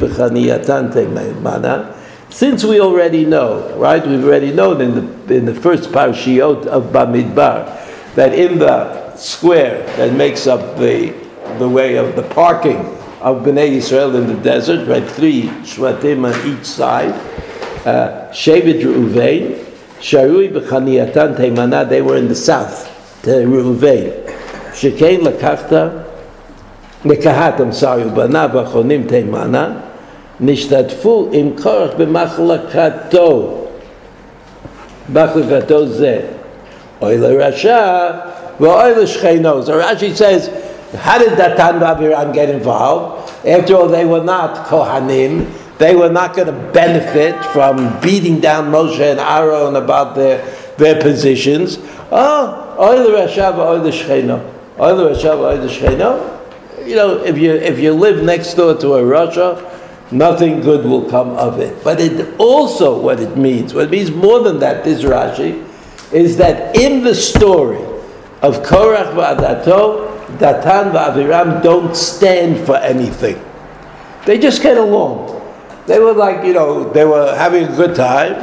Since 2.29 2.63
we 2.65 2.79
already 2.79 3.25
know, 3.25 3.73
right? 3.77 4.05
We've 4.05 4.23
already 4.23 4.51
known 4.51 4.81
in 4.81 4.95
the 5.27 5.35
in 5.35 5.45
the 5.45 5.53
first 5.53 5.91
parshiot 5.91 6.65
of 6.67 6.91
Bamidbar 6.91 8.15
that 8.15 8.33
in 8.33 8.59
the 8.59 9.15
square 9.15 9.85
that 9.97 10.13
makes 10.13 10.47
up 10.47 10.77
the 10.77 11.13
the 11.57 11.67
way 11.67 11.95
of 11.95 12.15
the 12.15 12.23
parking 12.23 12.97
of 13.21 13.43
Bnei 13.43 13.69
Israel 13.69 14.15
in 14.15 14.27
the 14.27 14.41
desert, 14.41 14.87
right? 14.87 15.07
Three 15.09 15.43
shvatim 15.63 16.25
on 16.25 16.57
each 16.59 16.65
side. 16.65 17.13
Uh, 17.85 18.29
Shevet 18.31 18.81
Reuven, 18.81 19.63
Sharui 19.99 20.51
b'Chaniyatan 20.51 21.37
Teimana. 21.37 21.87
They 21.87 22.01
were 22.01 22.17
in 22.17 22.27
the 22.27 22.35
south. 22.35 22.93
To 23.23 23.29
Reuven. 23.29 24.25
Shekain 24.73 25.21
lakachta 25.21 26.03
מקהת, 27.05 27.59
I'm 27.59 27.71
sorry, 27.71 28.03
ובניו 28.05 28.59
האחרונים 28.59 29.07
תימנה, 29.07 29.69
נשתתפו 30.39 31.29
עם 31.31 31.49
קורח 31.63 31.91
במחלקתו. 31.97 33.57
מחלקתו 35.13 35.87
זה 35.87 36.19
אוי 37.01 37.17
לרשע 37.17 38.09
ואוי 38.59 38.95
לשכנו. 38.95 39.63
So 39.63 39.69
Rashi 39.69 40.15
says, 40.15 40.49
how 40.98 41.18
did 41.18 41.38
Datan 41.38 41.80
va'aviram 41.80 42.32
get 42.34 42.50
involved? 42.50 43.30
After 43.46 43.76
all, 43.76 43.88
they 43.88 44.04
were 44.04 44.22
not 44.22 44.66
Kohanim. 44.66 45.78
They 45.78 45.96
were 45.96 46.10
not 46.10 46.36
going 46.36 46.46
to 46.46 46.72
benefit 46.72 47.42
from 47.46 48.00
beating 48.00 48.40
down 48.40 48.70
Moshe 48.70 49.00
and 49.00 49.18
Aaron 49.18 49.76
about 49.76 50.14
their, 50.14 50.44
their 50.76 51.00
positions. 51.00 51.78
Oh, 52.10 52.76
oy 52.78 52.96
l'rashav, 53.02 53.58
oy 53.58 53.78
l'shcheno. 53.78 54.40
Oy 54.78 54.92
l'rashav, 54.92 55.38
oy 55.38 55.64
l'shcheno 55.64 56.32
you 56.86 56.96
know, 56.96 57.22
if 57.22 57.38
you 57.38 57.52
if 57.52 57.78
you 57.78 57.92
live 57.92 58.22
next 58.22 58.54
door 58.54 58.74
to 58.76 58.94
a 58.94 59.02
rasha, 59.02 60.12
nothing 60.12 60.60
good 60.60 60.84
will 60.84 61.08
come 61.08 61.30
of 61.30 61.60
it. 61.60 61.82
But 61.84 62.00
it 62.00 62.34
also 62.38 62.98
what 63.00 63.20
it 63.20 63.36
means, 63.36 63.74
what 63.74 63.84
it 63.84 63.90
means 63.90 64.10
more 64.10 64.40
than 64.40 64.58
that, 64.60 64.84
this 64.84 65.02
Rashi, 65.02 65.66
is 66.12 66.36
that 66.38 66.76
in 66.76 67.04
the 67.04 67.14
story 67.14 67.82
of 68.42 68.62
Korach 68.62 69.12
va'adato, 69.14 70.11
Datan 70.38 70.92
va'aviram 70.92 71.62
don't 71.62 71.96
stand 71.96 72.64
for 72.66 72.76
anything. 72.76 73.42
They 74.26 74.38
just 74.38 74.62
get 74.62 74.76
along. 74.76 75.40
They 75.86 75.98
were 75.98 76.12
like, 76.12 76.44
you 76.44 76.52
know, 76.52 76.92
they 76.92 77.04
were 77.04 77.34
having 77.36 77.64
a 77.64 77.76
good 77.76 77.96
time. 77.96 78.34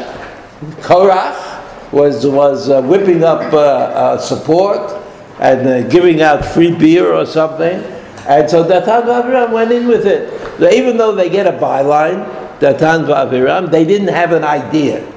Korach 0.82 1.94
was 1.94 2.26
was 2.28 2.70
uh, 2.70 2.82
whipping 2.82 3.24
up 3.24 3.54
uh, 3.54 3.58
uh, 3.58 4.18
support 4.18 5.02
and 5.40 5.68
uh, 5.68 5.88
giving 5.90 6.22
out 6.22 6.44
free 6.44 6.76
beer 6.76 7.14
or 7.14 7.26
something. 7.26 7.82
And 8.28 8.50
so 8.50 8.64
Datan 8.64 9.04
V'Aviram 9.04 9.52
went 9.52 9.72
in 9.72 9.88
with 9.88 10.06
it. 10.06 10.34
Even 10.74 10.98
though 10.98 11.16
they 11.16 11.30
get 11.30 11.48
a 11.48 11.58
byline, 11.58 12.28
Datan 12.60 13.08
V'Aviram, 13.08 13.72
they 13.72 13.86
didn't 13.86 14.10
have 14.10 14.34
an 14.34 14.44
idea. 14.44 15.10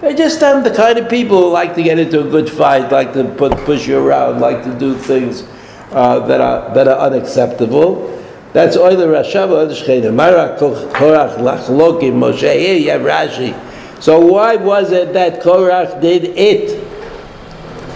They're 0.00 0.14
just 0.14 0.42
um, 0.42 0.62
the 0.62 0.70
kind 0.70 0.98
of 0.98 1.08
people 1.08 1.40
who 1.40 1.48
like 1.48 1.74
to 1.76 1.82
get 1.82 1.98
into 1.98 2.20
a 2.20 2.30
good 2.30 2.50
fight, 2.50 2.92
like 2.92 3.14
to 3.14 3.24
put, 3.24 3.56
push 3.64 3.86
you 3.86 3.98
around, 3.98 4.40
like 4.40 4.62
to 4.64 4.78
do 4.78 4.94
things 4.94 5.44
uh, 5.92 6.26
that 6.26 6.40
are 6.40 6.74
that 6.74 6.88
are 6.88 6.98
unacceptable. 6.98 8.08
That's 8.52 8.76
Oiler 8.76 9.08
Rashava 9.08 9.66
Shechina. 9.70 10.12
Mara 10.12 10.56
Korach 10.58 11.36
Lachlokim 11.38 12.14
Moshe. 12.14 12.52
Here 12.58 12.76
you 12.76 12.90
have 12.90 13.00
Rashi. 13.02 13.54
So 14.02 14.20
why 14.20 14.56
was 14.56 14.92
it 14.92 15.12
that 15.14 15.40
Korach 15.40 16.00
did 16.00 16.24
it? 16.36 16.78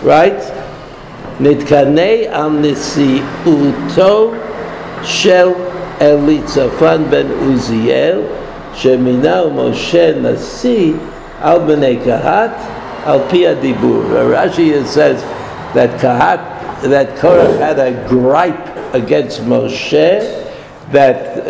Right? 0.03 0.41
Nitkanei 1.39 2.31
al 2.31 2.51
nisi'uto 2.51 4.33
shel 5.05 5.55
Elitzafan 6.01 7.11
ben 7.11 7.27
Uziel 7.51 8.25
sheminou 8.73 9.51
Moshe 9.53 10.21
nasi 10.21 10.93
al 11.41 11.61
b'nei 11.61 12.03
Kahat 12.03 12.57
al 13.05 13.21
pi 13.29 13.45
adibur. 13.45 14.05
Rashi 14.33 14.85
says 14.87 15.23
that 15.75 16.01
Kahat, 16.01 16.56
that 16.83 17.19
Korach 17.19 17.59
had 17.59 17.79
a 17.79 18.07
gripe 18.09 18.95
against 18.95 19.41
Moshe 19.41 20.45
that 20.93 21.39
uh, 21.39 21.45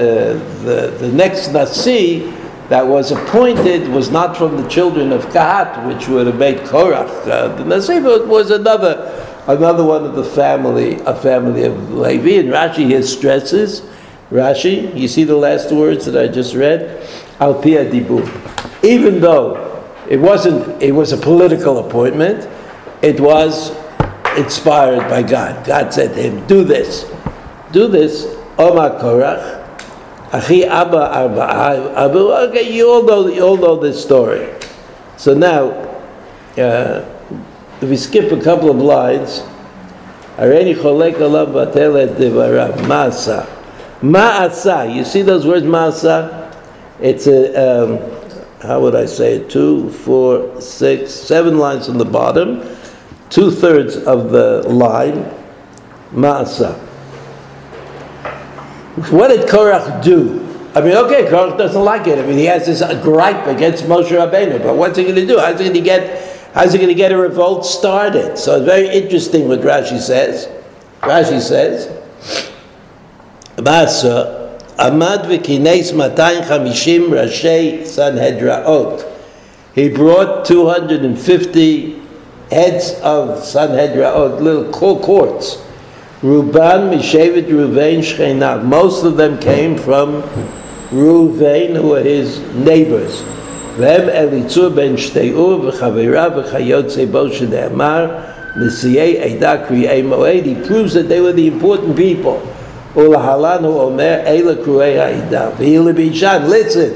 the, 0.63 0.97
the 0.99 1.13
next 1.13 1.53
Nasi 1.53 2.33
that 2.69 2.87
was 2.87 3.13
appointed 3.13 3.89
was 3.89 4.11
not 4.11 4.37
from 4.37 4.57
the 4.57 4.69
children 4.69 5.13
of 5.13 5.25
Kahat, 5.27 5.87
which 5.87 6.09
would 6.09 6.27
have 6.27 6.39
made 6.39 6.59
Korach 6.59 7.09
uh, 7.29 7.55
the 7.57 7.65
Nasi, 7.65 8.01
but 8.01 8.27
was 8.27 8.51
another, 8.51 9.13
another 9.47 9.85
one 9.85 10.05
of 10.05 10.15
the 10.15 10.25
family, 10.25 10.95
a 11.07 11.15
family 11.15 11.65
of 11.65 11.93
Levi. 11.93 12.41
And 12.41 12.49
Rashi 12.49 12.87
here 12.87 13.03
stresses, 13.03 13.83
Rashi, 14.31 14.97
you 14.99 15.07
see 15.07 15.25
the 15.25 15.37
last 15.37 15.71
words 15.71 16.07
that 16.07 16.17
I 16.17 16.33
just 16.33 16.55
read? 16.55 17.07
Al 17.39 17.55
Pia. 17.61 17.85
Even 18.83 19.21
though 19.21 19.85
it 20.09 20.17
wasn't, 20.17 20.83
it 20.83 20.93
was 20.93 21.13
a 21.13 21.17
political 21.17 21.87
appointment, 21.87 22.49
it 23.03 23.21
was 23.21 23.77
inspired 24.37 25.09
by 25.09 25.23
God. 25.23 25.67
God 25.67 25.93
said 25.93 26.15
to 26.15 26.23
him, 26.23 26.47
do 26.47 26.65
this. 26.65 27.11
Do 27.73 27.89
this 27.89 28.25
Omar 28.59 28.91
Korach, 29.01 29.63
Achi 30.33 30.65
Abba 30.65 31.93
Abu. 31.97 32.33
Okay, 32.49 32.73
you 32.73 32.89
all 32.89 33.03
know, 33.03 33.27
you 33.27 33.43
all 33.43 33.57
know 33.57 33.77
this 33.77 34.03
story. 34.03 34.49
So 35.17 35.35
now, 35.35 35.71
uh, 36.57 37.05
if 37.81 37.89
we 37.89 37.97
skip 37.97 38.33
a 38.33 38.43
couple 38.43 38.71
of 38.71 38.77
lines, 38.77 39.41
Areni 40.37 40.75
Cholek 40.75 41.15
Alav 41.15 41.53
Batelet 41.53 42.17
Devarav 42.17 42.75
Masa. 42.81 43.49
Ma'asa. 44.03 44.95
You 44.95 45.05
see 45.05 45.23
those 45.23 45.47
words 45.47 45.65
Ma'asa? 45.65 46.55
It's 47.01 47.27
a, 47.27 47.55
um, 47.55 47.99
how 48.61 48.81
would 48.81 48.95
I 48.95 49.07
say 49.07 49.37
it? 49.37 49.51
Two, 49.51 49.91
four, 49.91 50.61
six, 50.61 51.13
seven 51.13 51.59
lines 51.59 51.89
on 51.89 51.99
the 51.99 52.05
bottom, 52.05 52.61
two 53.31 53.51
thirds 53.51 53.97
of 53.97 54.31
the 54.31 54.63
line. 54.69 55.33
Ma'asa. 56.13 56.79
What 59.11 59.29
did 59.29 59.49
Korach 59.49 60.03
do? 60.03 60.43
I 60.75 60.81
mean, 60.81 60.97
okay, 60.97 61.25
Korach 61.25 61.59
doesn't 61.59 61.83
like 61.83 62.07
it. 62.07 62.19
I 62.19 62.23
mean, 62.23 62.39
he 62.39 62.47
has 62.47 62.67
this 62.67 62.81
gripe 63.03 63.47
against 63.47 63.85
Moshe 63.85 64.09
Rabbeinu, 64.09 64.63
but 64.63 64.77
what's 64.77 64.97
he 64.97 65.05
going 65.05 65.17
to 65.17 65.27
do? 65.27 65.39
How's 65.39 65.59
he 65.59 65.65
going 65.65 65.75
to 65.75 65.81
get? 65.81 66.53
How's 66.55 66.73
he 66.73 66.79
going 66.79 66.89
to 66.89 66.95
get 66.95 67.13
a 67.13 67.17
revolt 67.19 67.67
started? 67.67 68.39
So 68.39 68.57
it's 68.57 68.65
very 68.65 68.89
interesting 68.89 69.49
what 69.49 69.61
Rashi 69.61 69.99
says. 69.99 70.49
Rashi 71.03 71.41
says, 71.41 71.89
"Masa 73.57 74.59
amad 74.77 75.27
v'kines 75.27 75.91
250 75.91 76.99
rashei 77.11 77.81
sanhedraot." 77.83 79.13
He 79.75 79.91
brought 79.91 80.47
250 80.47 82.06
heads 82.51 82.93
of 83.03 83.45
Sanhedrin, 83.45 84.05
or 84.05 84.29
little 84.29 84.73
courts. 84.73 85.63
Ruban, 86.23 86.91
Mishavet, 86.91 87.47
Ruvain, 87.47 87.99
Shechinav. 87.99 88.65
Most 88.65 89.05
of 89.05 89.17
them 89.17 89.39
came 89.39 89.77
from 89.77 90.23
Ruvain, 90.91 91.77
who 91.77 91.89
were 91.89 92.03
his 92.03 92.41
neighbors. 92.55 93.23
והם 93.79 94.09
אליצור 94.09 94.69
בן 94.69 94.97
שתיאור 94.97 95.61
וחבריו 95.65 96.31
וכיוצא 96.37 97.05
בו 97.11 97.29
שנאמר 97.29 98.07
נשיאי 98.57 99.19
עדה 99.19 99.57
קריאי 99.69 100.03
מועד, 100.03 100.45
he 100.45 100.69
proves 100.69 100.95
that 100.95 101.09
they 101.09 101.21
were 101.21 101.33
the 101.33 101.47
important 101.47 101.97
people. 101.97 102.39
ולהלן 102.97 103.65
הוא 103.65 103.81
אומר, 103.81 104.15
אלה 104.27 104.53
קרואי 104.65 104.99
העדה. 104.99 105.49
והיא 105.59 105.81
לבית 105.81 106.15
listen, 106.49 106.93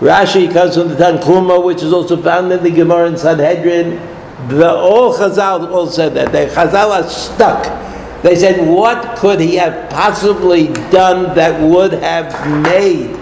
Rashi 0.00 0.52
comes 0.52 0.76
from 0.76 0.88
the 0.88 0.94
Tanchuma, 0.94 1.64
which 1.64 1.82
is 1.82 1.92
also 1.92 2.16
found 2.16 2.52
in 2.52 2.62
the 2.62 2.70
Gemara 2.70 3.08
in 3.08 3.16
Sanhedrin, 3.16 3.98
the 4.46 4.70
all 4.70 5.12
Chazal 5.14 5.68
all 5.70 5.88
said 5.88 6.14
that. 6.14 6.30
The 6.32 6.46
Chazal 6.54 6.90
are 6.90 7.08
stuck 7.08 7.88
they 8.22 8.34
said, 8.34 8.66
what 8.68 9.16
could 9.16 9.38
he 9.38 9.54
have 9.56 9.90
possibly 9.90 10.68
done 10.90 11.34
that 11.36 11.60
would 11.60 11.92
have 11.92 12.26
made 12.64 13.14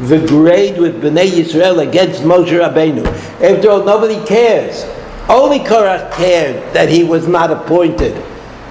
the 0.00 0.26
grade 0.26 0.78
with 0.78 1.02
Bnei 1.02 1.28
Yisrael 1.28 1.86
against 1.86 2.22
Moshe 2.22 2.48
Rabbeinu? 2.48 3.04
After 3.42 3.70
all, 3.70 3.84
nobody 3.84 4.24
cares. 4.24 4.84
Only 5.28 5.58
Korach 5.58 6.12
cared 6.12 6.74
that 6.74 6.88
he 6.88 7.04
was 7.04 7.28
not 7.28 7.50
appointed. 7.50 8.16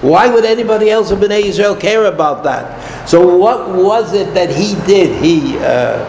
Why 0.02 0.28
would 0.28 0.44
anybody 0.44 0.90
else 0.90 1.12
in 1.12 1.20
Bnei 1.20 1.44
Israel 1.44 1.76
care 1.76 2.06
about 2.06 2.42
that? 2.42 3.08
So 3.08 3.36
what 3.36 3.70
was 3.70 4.14
it 4.14 4.34
that 4.34 4.50
he 4.50 4.74
did, 4.84 5.22
he, 5.22 5.58
uh, 5.58 6.04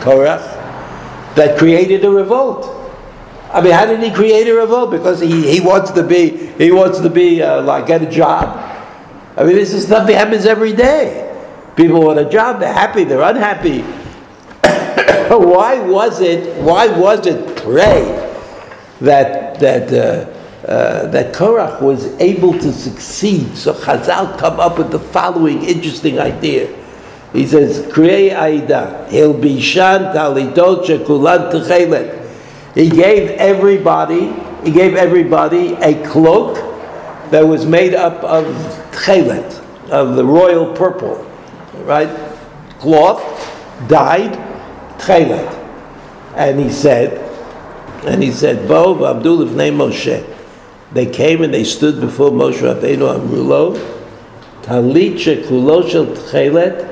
Korach, 0.00 0.44
that 1.34 1.58
created 1.58 2.04
a 2.04 2.10
revolt? 2.10 2.81
I 3.52 3.60
mean, 3.60 3.72
how 3.72 3.84
did 3.84 4.02
he 4.02 4.10
create 4.10 4.48
a 4.48 4.54
revolt? 4.54 4.90
Because 4.90 5.20
he, 5.20 5.50
he 5.50 5.60
wants 5.60 5.90
to 5.90 6.02
be, 6.02 6.30
he 6.56 6.72
wants 6.72 7.00
to 7.00 7.10
be, 7.10 7.42
uh, 7.42 7.60
like, 7.62 7.86
get 7.86 8.02
a 8.02 8.10
job. 8.10 8.58
I 9.36 9.44
mean, 9.44 9.56
this 9.56 9.74
is 9.74 9.86
something 9.86 10.14
that 10.14 10.26
happens 10.26 10.46
every 10.46 10.72
day. 10.72 11.28
People 11.76 12.02
want 12.02 12.18
a 12.18 12.28
job, 12.28 12.60
they're 12.60 12.72
happy, 12.72 13.04
they're 13.04 13.22
unhappy. 13.22 13.80
why 15.34 15.80
was 15.80 16.20
it, 16.20 16.62
why 16.62 16.86
was 16.86 17.26
it, 17.26 17.56
pray, 17.58 18.02
that, 19.02 19.58
that, 19.60 19.92
uh, 19.92 20.66
uh, 20.66 21.06
that 21.08 21.34
Korach 21.34 21.82
was 21.82 22.06
able 22.20 22.52
to 22.54 22.72
succeed? 22.72 23.54
So 23.54 23.74
Chazal 23.74 24.38
come 24.38 24.60
up 24.60 24.78
with 24.78 24.90
the 24.90 24.98
following 24.98 25.62
interesting 25.62 26.18
idea. 26.18 26.74
He 27.32 27.46
says, 27.46 27.86
Krei 27.86 28.34
Aida, 28.34 29.06
he'll 29.10 29.38
be 29.38 29.60
shan 29.60 30.14
talitot 30.14 30.84
shekulan. 30.84 31.50
He 32.74 32.88
gave 32.88 33.30
everybody, 33.32 34.32
he 34.64 34.70
gave 34.70 34.94
everybody 34.94 35.74
a 35.74 36.06
cloak 36.06 36.56
that 37.30 37.42
was 37.46 37.66
made 37.66 37.94
up 37.94 38.22
of 38.24 38.44
tchelet, 38.92 39.60
of 39.90 40.16
the 40.16 40.24
royal 40.24 40.74
purple, 40.74 41.16
right? 41.84 42.08
Cloth, 42.78 43.20
dyed, 43.88 44.32
tchelet. 44.98 45.58
And 46.34 46.58
he 46.58 46.70
said, 46.70 47.18
and 48.04 48.22
he 48.22 48.32
said, 48.32 48.66
Bo 48.66 49.06
Abdul 49.06 49.46
name 49.46 49.78
Moshe. 49.78 50.28
They 50.92 51.06
came 51.06 51.42
and 51.42 51.52
they 51.52 51.64
stood 51.64 52.00
before 52.00 52.30
Moshe 52.30 52.60
Rabbeinu 52.60 53.18
Amrulo, 53.18 53.76
talit 54.62 55.14
shekulo 55.14 55.88
shel 55.88 56.06
tchelet, 56.06 56.91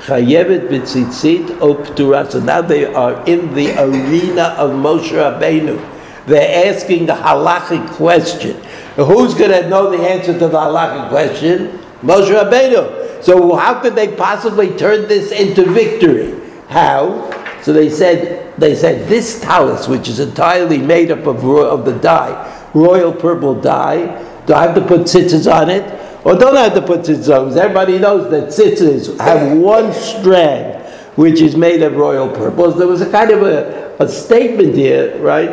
chayevet 0.00 0.68
b'tzitzit 0.68 1.60
o 1.60 1.74
p'tura. 1.74 2.30
So 2.30 2.40
now 2.40 2.62
they 2.62 2.86
are 2.86 3.24
in 3.26 3.54
the 3.54 3.70
arena 3.78 4.54
of 4.58 4.70
Moshe 4.70 5.12
Rabbeinu. 5.12 5.78
They're 6.26 6.68
asking 6.72 7.06
the 7.06 7.14
halachic 7.14 7.86
question. 7.90 8.56
Who's 8.96 9.34
going 9.34 9.50
to 9.50 9.68
know 9.68 9.90
the 9.90 9.98
answer 9.98 10.32
to 10.32 10.48
the 10.48 10.58
halachic 10.58 11.08
question? 11.08 11.78
Moshe 12.02 12.30
Rabbeinu. 12.30 13.22
So 13.22 13.54
how 13.54 13.80
could 13.80 13.94
they 13.94 14.14
possibly 14.16 14.76
turn 14.76 15.08
this 15.08 15.32
into 15.32 15.70
victory? 15.70 16.40
How? 16.68 17.30
So 17.62 17.72
they 17.72 17.90
said, 17.90 18.58
they 18.58 18.74
said 18.74 19.08
this 19.08 19.40
talus, 19.40 19.86
which 19.86 20.08
is 20.08 20.20
entirely 20.20 20.78
made 20.78 21.10
up 21.10 21.26
of, 21.26 21.44
of 21.44 21.84
the 21.84 21.92
dye, 21.98 22.68
royal 22.72 23.12
purple 23.12 23.60
dye, 23.60 24.26
do 24.46 24.54
I 24.54 24.66
have 24.66 24.74
to 24.76 24.80
put 24.80 25.02
tzitzis 25.02 25.52
on 25.52 25.68
it? 25.68 25.84
or 26.24 26.36
don't 26.36 26.56
have 26.56 26.74
to 26.74 26.82
put 26.82 27.00
tzitzons. 27.00 27.56
Everybody 27.56 27.98
knows 27.98 28.30
that 28.30 28.48
tzitzis 28.48 29.18
have 29.20 29.56
one 29.56 29.92
strand 29.92 30.76
which 31.16 31.40
is 31.40 31.56
made 31.56 31.82
of 31.82 31.96
royal 31.96 32.28
purple. 32.28 32.70
There 32.72 32.86
was 32.86 33.00
a 33.00 33.10
kind 33.10 33.30
of 33.30 33.42
a, 33.42 34.08
statement 34.08 34.74
here, 34.74 35.18
right? 35.18 35.50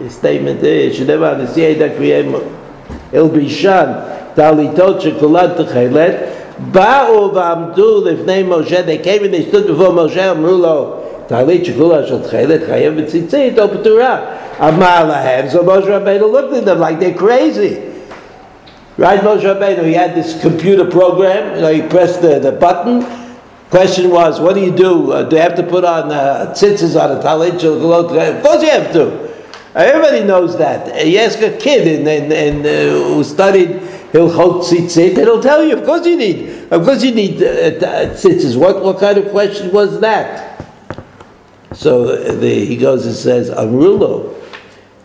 A 0.00 0.10
statement 0.10 0.60
here. 0.60 0.90
Shneva 0.90 1.36
nisiyei 1.36 1.76
dakriyem 1.76 2.34
el 3.12 3.28
bishan 3.30 4.34
talitot 4.34 5.00
shekulat 5.00 5.56
techelet 5.56 6.56
ba'u 6.72 7.32
v'amdu 7.32 8.02
lifnei 8.04 8.44
Moshe. 8.44 8.84
They 8.84 8.98
came 8.98 9.24
and 9.24 9.34
they 9.34 9.48
stood 9.48 9.66
before 9.66 9.88
Moshe 9.88 10.18
amru 10.18 10.52
lo 10.52 11.26
talit 11.28 11.64
shekulat 11.64 12.08
shel 12.08 12.20
techelet 12.20 12.66
chayev 12.66 12.96
v'tzitzit 12.96 13.58
o 13.58 13.68
p'tura. 13.68 14.44
Amar 14.60 15.06
lahem. 15.06 15.50
So 15.50 15.64
Moshe 15.64 15.86
Rabbeinu 15.86 16.30
looked 16.30 16.54
at 16.54 16.64
them 16.64 16.78
like 16.78 17.00
they're 17.00 17.14
crazy. 17.14 17.87
Right, 18.98 19.20
Moshe 19.20 19.42
Rabbeinu, 19.42 19.86
he 19.86 19.94
had 19.94 20.16
this 20.16 20.40
computer 20.42 20.84
program. 20.84 21.54
You 21.54 21.62
know, 21.62 21.72
he 21.72 21.82
pressed 21.82 22.20
the, 22.20 22.40
the 22.40 22.50
button. 22.50 23.06
Question 23.70 24.10
was, 24.10 24.40
what 24.40 24.54
do 24.54 24.60
you 24.60 24.74
do? 24.74 25.12
Uh, 25.12 25.22
do 25.22 25.36
you 25.36 25.42
have 25.42 25.54
to 25.54 25.62
put 25.62 25.84
on 25.84 26.10
uh, 26.10 26.52
tzitzis 26.52 27.00
on 27.00 27.16
a 27.16 27.22
talit? 27.22 27.54
Of 27.62 28.42
course 28.42 28.60
you 28.60 28.70
have 28.70 28.92
to. 28.94 29.28
Everybody 29.72 30.24
knows 30.24 30.58
that. 30.58 30.96
Uh, 30.96 31.04
you 31.04 31.18
ask 31.18 31.40
a 31.42 31.56
kid 31.56 31.86
in, 31.86 32.08
in, 32.08 32.32
in 32.32 32.66
uh, 32.66 33.14
who 33.14 33.22
studied 33.22 33.68
Hilchot 34.10 34.64
Tzitzit, 34.64 35.10
and 35.10 35.18
he'll 35.18 35.42
tell 35.42 35.62
you, 35.62 35.76
of 35.78 35.84
course 35.84 36.04
you 36.04 36.16
need. 36.16 36.72
Of 36.72 36.84
course 36.84 37.04
you 37.04 37.14
need 37.14 37.40
uh, 37.40 37.46
uh 37.46 38.14
tzitzis. 38.14 38.58
What, 38.58 38.82
what 38.82 38.98
kind 38.98 39.16
of 39.16 39.30
question 39.30 39.70
was 39.70 40.00
that? 40.00 40.66
So 41.72 42.08
uh, 42.08 42.32
the, 42.32 42.64
he 42.66 42.76
goes 42.76 43.06
and 43.06 43.14
says, 43.14 43.48
Amrulo, 43.50 44.34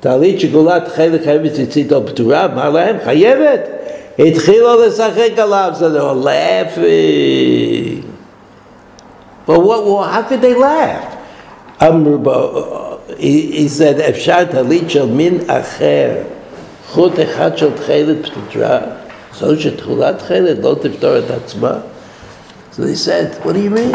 talit 0.02 0.40
shalgalot 0.40 0.90
chelik 0.96 1.26
chayevet 1.26 1.52
tzitzit 1.52 1.92
al 1.92 2.06
turav, 2.06 2.56
ma'alahem 2.56 3.04
chayevet. 3.04 3.83
חייבת. 4.17 4.37
התחילו 4.37 4.87
לשחק 4.87 5.39
עליו, 5.39 5.73
so 5.79 5.89
they 5.91 6.01
were 6.01 6.13
laughing. 6.15 8.05
But 9.47 9.61
what, 9.61 9.87
what, 9.87 10.11
how 10.13 10.23
could 10.23 10.43
they 10.43 10.55
laugh? 10.55 11.17
אמרו, 11.83 12.19
he, 13.19 13.63
he 13.63 13.69
said, 13.69 14.01
אפשר 14.01 14.45
טלית 14.51 14.91
של 14.91 15.07
מין 15.07 15.39
אחר, 15.47 16.11
חוט 16.89 17.13
אחד 17.23 17.59
של 17.59 17.71
תכלת 17.75 18.17
פטורה, 18.27 18.79
זו 19.39 19.61
שתכולת 19.61 20.19
תכלת 20.19 20.59
לא 20.63 20.77
תפתור 20.83 21.19
את 21.19 21.31
עצמה. 21.31 21.73
So 22.73 22.83
they 22.83 22.95
said, 22.95 23.35
what 23.45 23.55
do 23.55 23.61
you 23.61 23.71
mean? 23.71 23.95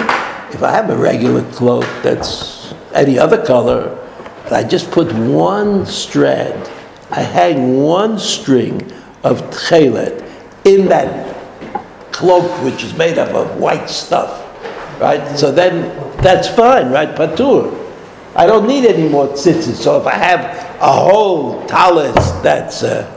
If 0.52 0.62
I 0.62 0.72
have 0.72 0.90
a 0.90 0.96
regular 0.96 1.44
cloak 1.54 1.86
that's 2.04 2.74
any 2.94 3.18
other 3.18 3.44
color, 3.44 3.98
and 4.46 4.54
I 4.54 4.64
just 4.64 4.92
put 4.92 5.12
one 5.14 5.86
strand, 5.86 6.70
I 7.12 7.22
hang 7.22 7.82
one 7.84 8.20
string 8.20 8.82
of 9.25 9.43
tchelet 9.51 10.25
in 10.65 10.87
that 10.89 11.35
cloak 12.13 12.51
which 12.65 12.83
is 12.83 12.95
made 12.95 13.19
up 13.19 13.31
of 13.31 13.57
white 13.59 13.89
stuff, 13.89 14.45
right? 15.01 15.39
So 15.39 15.53
then 15.53 15.95
that's 16.19 16.49
fine, 16.49 16.91
right? 16.91 17.09
Patur. 17.09 17.75
I 18.35 18.47
don't 18.47 18.67
need 18.67 18.85
any 18.85 19.09
more 19.09 19.29
tzitzis. 19.29 19.77
So 19.77 20.01
if 20.01 20.07
I 20.07 20.15
have 20.15 20.41
a 20.81 20.93
whole 20.93 21.67
talis 21.67 22.15
that's 22.43 22.83
uh, 22.83 23.15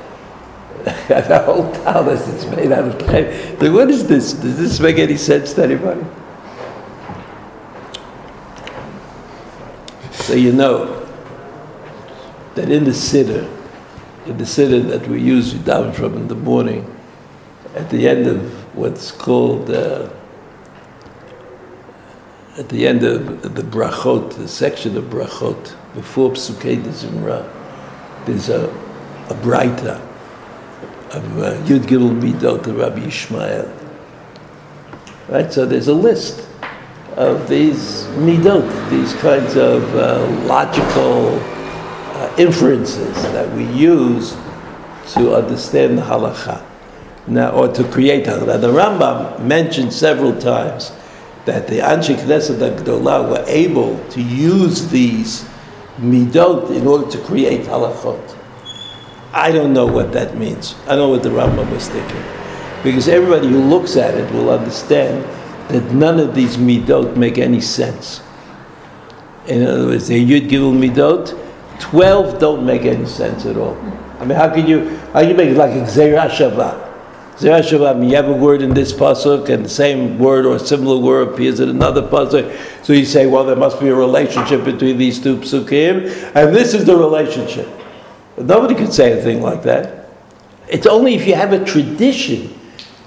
a 1.09 1.43
whole 1.43 1.71
talis 1.71 2.25
that's 2.25 2.45
made 2.55 2.71
out 2.71 2.85
of 2.85 2.97
tchelet, 2.97 3.73
what 3.73 3.89
is 3.89 4.07
this? 4.07 4.33
Does 4.33 4.57
this 4.57 4.79
make 4.79 4.97
any 4.97 5.17
sense 5.17 5.53
to 5.53 5.63
anybody? 5.63 6.03
So 10.11 10.33
you 10.33 10.53
know 10.53 11.05
that 12.55 12.69
in 12.69 12.83
the 12.83 12.91
siddur, 12.91 13.61
in 14.26 14.38
the 14.38 14.43
siddur 14.43 14.88
that 14.89 15.07
we 15.07 15.19
use, 15.19 15.53
we 15.53 15.59
daven 15.59 15.93
from 15.93 16.15
in 16.15 16.28
the 16.28 16.36
morning, 16.36 16.86
at 17.76 17.89
the 17.89 18.07
end 18.07 18.28
of 18.28 18.76
what's 18.76 19.11
called, 19.11 19.69
uh, 19.69 20.09
at 22.57 22.69
the 22.69 22.88
end 22.88 23.03
of 23.03 23.41
the 23.55 23.63
brachot, 23.63 24.36
the 24.36 24.47
section 24.47 24.97
of 24.97 25.05
brachot, 25.05 25.76
before 25.95 26.32
Psukei 26.32 26.82
de 26.82 26.89
Zimra, 26.89 27.49
there's 28.26 28.49
a, 28.49 28.65
a 29.30 29.34
braita 29.36 29.99
of 31.13 31.38
uh, 31.39 31.53
Yud 31.63 31.82
Gimel 31.82 32.19
Midot 32.22 32.67
of 32.67 32.78
Rabbi 32.78 33.07
Ishmael. 33.07 33.78
Right, 35.28 35.51
so 35.51 35.65
there's 35.65 35.88
a 35.88 35.93
list 35.93 36.47
of 37.15 37.49
these 37.49 38.03
midot, 38.19 38.89
these 38.89 39.13
kinds 39.15 39.55
of 39.55 39.84
uh, 39.95 40.26
logical 40.45 41.39
uh, 42.22 42.36
inferences 42.38 43.15
that 43.34 43.51
we 43.55 43.65
use 43.65 44.32
to 45.13 45.36
understand 45.36 45.97
the 45.97 46.03
halacha, 46.03 46.63
now, 47.28 47.49
or 47.51 47.67
to 47.67 47.84
create 47.86 48.26
halacha. 48.26 48.61
The 48.61 48.72
Rambam 48.72 49.43
mentioned 49.43 49.91
several 49.91 50.39
times 50.39 50.91
that 51.45 51.67
the 51.67 51.80
Anshe 51.80 52.15
Knesset 52.15 52.59
Agdolah 52.59 53.28
were 53.28 53.43
able 53.47 53.97
to 54.09 54.22
use 54.22 54.88
these 54.89 55.43
midot 55.97 56.69
in 56.76 56.86
order 56.86 57.09
to 57.09 57.17
create 57.24 57.61
halachot. 57.61 58.38
I 59.34 59.51
don't 59.51 59.74
know 59.74 59.88
what 59.88 60.11
that 60.13 60.38
means. 60.38 60.76
I 60.88 60.95
know 60.95 61.09
what 61.09 61.24
the 61.24 61.30
Rambam 61.30 61.72
was 61.72 61.89
thinking. 61.89 62.24
Because 62.84 63.07
everybody 63.07 63.47
who 63.47 63.59
looks 63.63 63.95
at 63.95 64.13
it 64.13 64.32
will 64.32 64.49
understand 64.49 65.24
that 65.69 65.91
none 65.93 66.19
of 66.19 66.36
these 66.36 66.57
midot 66.57 67.15
make 67.15 67.38
any 67.38 67.61
sense. 67.61 68.22
In 69.47 69.65
other 69.65 69.88
words, 69.88 70.07
the 70.07 70.24
Yud 70.24 70.49
Gimel 70.49 70.78
midot, 70.78 71.38
12 71.82 72.39
don't 72.39 72.65
make 72.65 72.84
any 72.84 73.05
sense 73.05 73.45
at 73.45 73.57
all. 73.57 73.75
I 74.19 74.25
mean, 74.25 74.38
how 74.38 74.53
can 74.53 74.67
you, 74.67 74.97
how 75.13 75.21
you 75.21 75.34
make 75.34 75.49
it 75.49 75.57
like 75.57 75.71
a 75.71 75.82
Gzerah 75.82 76.29
Shavah? 76.29 76.89
Gzerah 77.38 77.61
Shavah, 77.61 78.07
you 78.07 78.15
have 78.15 78.29
a 78.29 78.34
word 78.34 78.61
in 78.61 78.73
this 78.73 78.93
pasuk, 78.93 79.49
and 79.49 79.65
the 79.65 79.69
same 79.69 80.19
word 80.19 80.45
or 80.45 80.59
similar 80.59 80.97
word 80.97 81.29
appears 81.29 81.59
in 81.59 81.69
another 81.69 82.03
pasuk. 82.03 82.55
So 82.86 82.93
you 82.93 83.05
say, 83.05 83.25
well, 83.25 83.43
there 83.43 83.55
must 83.55 83.79
be 83.79 83.88
a 83.89 83.95
relationship 83.95 84.63
between 84.63 84.99
these 84.99 85.19
two 85.19 85.38
psukim, 85.38 86.05
and 86.36 86.55
this 86.55 86.75
is 86.75 86.86
the 86.86 86.95
relationship. 86.95 87.67
But 88.36 88.45
nobody 88.45 88.75
could 88.75 88.93
say 88.93 89.19
a 89.19 89.21
thing 89.23 89.41
like 89.41 89.63
that. 89.63 90.07
It's 90.67 90.86
only 90.86 91.15
if 91.15 91.27
you 91.27 91.34
have 91.34 91.51
a 91.51 91.65
tradition 91.65 92.57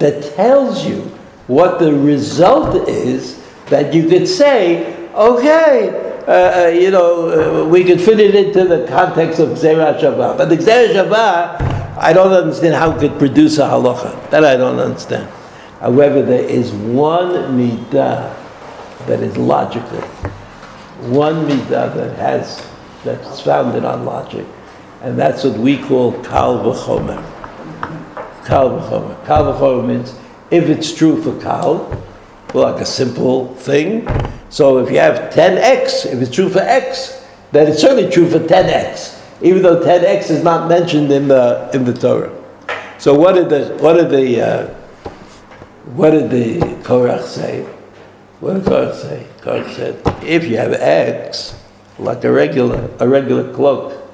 that 0.01 0.35
tells 0.35 0.85
you 0.85 1.01
what 1.47 1.79
the 1.79 1.95
result 1.95 2.89
is 2.89 3.41
that 3.66 3.95
you 3.95 4.09
could 4.09 4.27
say, 4.27 5.09
okay, 5.14 6.04
uh, 6.27 6.64
uh, 6.64 6.68
you 6.68 6.91
know, 6.91 7.64
uh, 7.64 7.68
we 7.68 7.85
could 7.85 8.01
fit 8.01 8.18
it 8.18 8.35
into 8.35 8.64
the 8.64 8.87
context 8.89 9.41
of 9.41 9.51
Gzerah 9.51 9.99
Shavah. 10.01 10.39
But 10.39 10.49
the 10.49 10.57
Gzerah 10.57 10.95
Shavah, 10.95 11.99
I 11.99 12.12
don't 12.12 12.33
understand 12.33 12.75
how 12.75 12.93
it 12.93 12.99
could 12.99 13.18
produce 13.18 13.59
a 13.59 13.62
halacha. 13.62 14.31
That 14.31 14.45
I 14.45 14.57
don't 14.57 14.79
understand. 14.79 15.31
However, 15.81 16.22
there 16.22 16.43
is 16.43 16.72
one 16.72 17.59
midah 17.59 18.35
that 19.07 19.20
is 19.20 19.37
logical. 19.37 20.01
One 21.11 21.47
midah 21.47 21.95
that 21.95 22.16
has, 22.16 22.66
that's 23.05 23.43
founded 23.43 23.85
on 23.85 24.07
logic. 24.07 24.47
And 25.03 25.18
that's 25.18 25.45
what 25.45 25.59
we 25.59 25.77
call 25.77 26.12
kal 26.22 26.64
v'chomer. 26.64 27.22
Kal 28.47 28.70
v'chomer. 28.70 29.27
Kal 29.27 29.53
v'chomer 29.53 29.87
means 29.87 30.18
if 30.51 30.70
it's 30.70 30.95
true 30.95 31.22
for 31.22 31.39
kal, 31.43 32.03
well, 32.55 32.72
like 32.72 32.81
a 32.81 32.87
simple 32.87 33.55
thing. 33.57 34.07
So 34.55 34.79
if 34.79 34.89
you 34.89 35.01
have 35.01 35.35
10x, 35.35 36.07
if 36.07 36.23
it's 36.23 36.33
true 36.33 36.49
for 36.49 36.61
x, 36.61 37.27
then 37.51 37.67
it's 37.67 37.81
certainly 37.81 38.09
true 38.09 38.31
for 38.31 38.39
10x, 38.39 39.21
even 39.43 39.63
though 39.63 39.83
10x 39.83 40.31
is 40.31 40.45
not 40.45 40.69
mentioned 40.69 41.11
in 41.11 41.27
the 41.27 41.69
in 41.75 41.85
the 41.85 41.93
Torah. 41.93 42.33
So 42.99 43.19
what 43.19 43.33
did 43.33 43.49
the 43.49 43.77
what 43.83 43.95
did 43.95 44.11
the 44.11 44.41
uh, 44.41 44.67
what 45.97 46.11
did 46.11 46.31
the 46.31 46.61
Korach 46.85 47.25
say? 47.25 47.65
What 48.39 48.55
did 48.55 48.63
Korach 48.63 48.95
say? 48.95 49.27
Korach 49.41 49.75
said, 49.75 50.01
if 50.23 50.45
you 50.45 50.57
have 50.57 50.73
x, 50.73 51.61
like 51.99 52.23
a 52.23 52.31
regular 52.31 52.89
a 53.01 53.09
regular 53.09 53.53
cloak, 53.53 54.09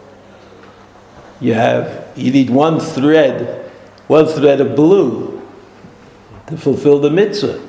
you 1.43 1.53
have 1.53 2.17
you 2.17 2.33
need 2.33 2.49
one 2.49 2.81
thread, 2.81 3.71
one 4.07 4.25
thread 4.25 4.63
of 4.63 4.75
blue 4.75 5.47
to 6.47 6.57
fulfill 6.57 6.99
the 6.99 7.11
mitzvah. 7.11 7.61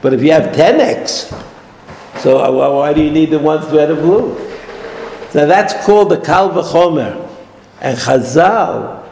But 0.00 0.14
if 0.14 0.22
you 0.22 0.32
have 0.32 0.56
10x, 0.56 1.48
so 2.20 2.38
uh, 2.38 2.50
why 2.50 2.92
do 2.92 3.02
you 3.02 3.10
need 3.10 3.30
the 3.30 3.38
one 3.38 3.62
thread 3.62 3.90
of 3.90 3.98
blue? 3.98 4.36
So 5.30 5.46
that's 5.46 5.74
called 5.84 6.10
the 6.10 6.20
kal 6.20 6.50
v'chomer. 6.50 7.26
And 7.80 7.96
Chazal, 7.96 9.06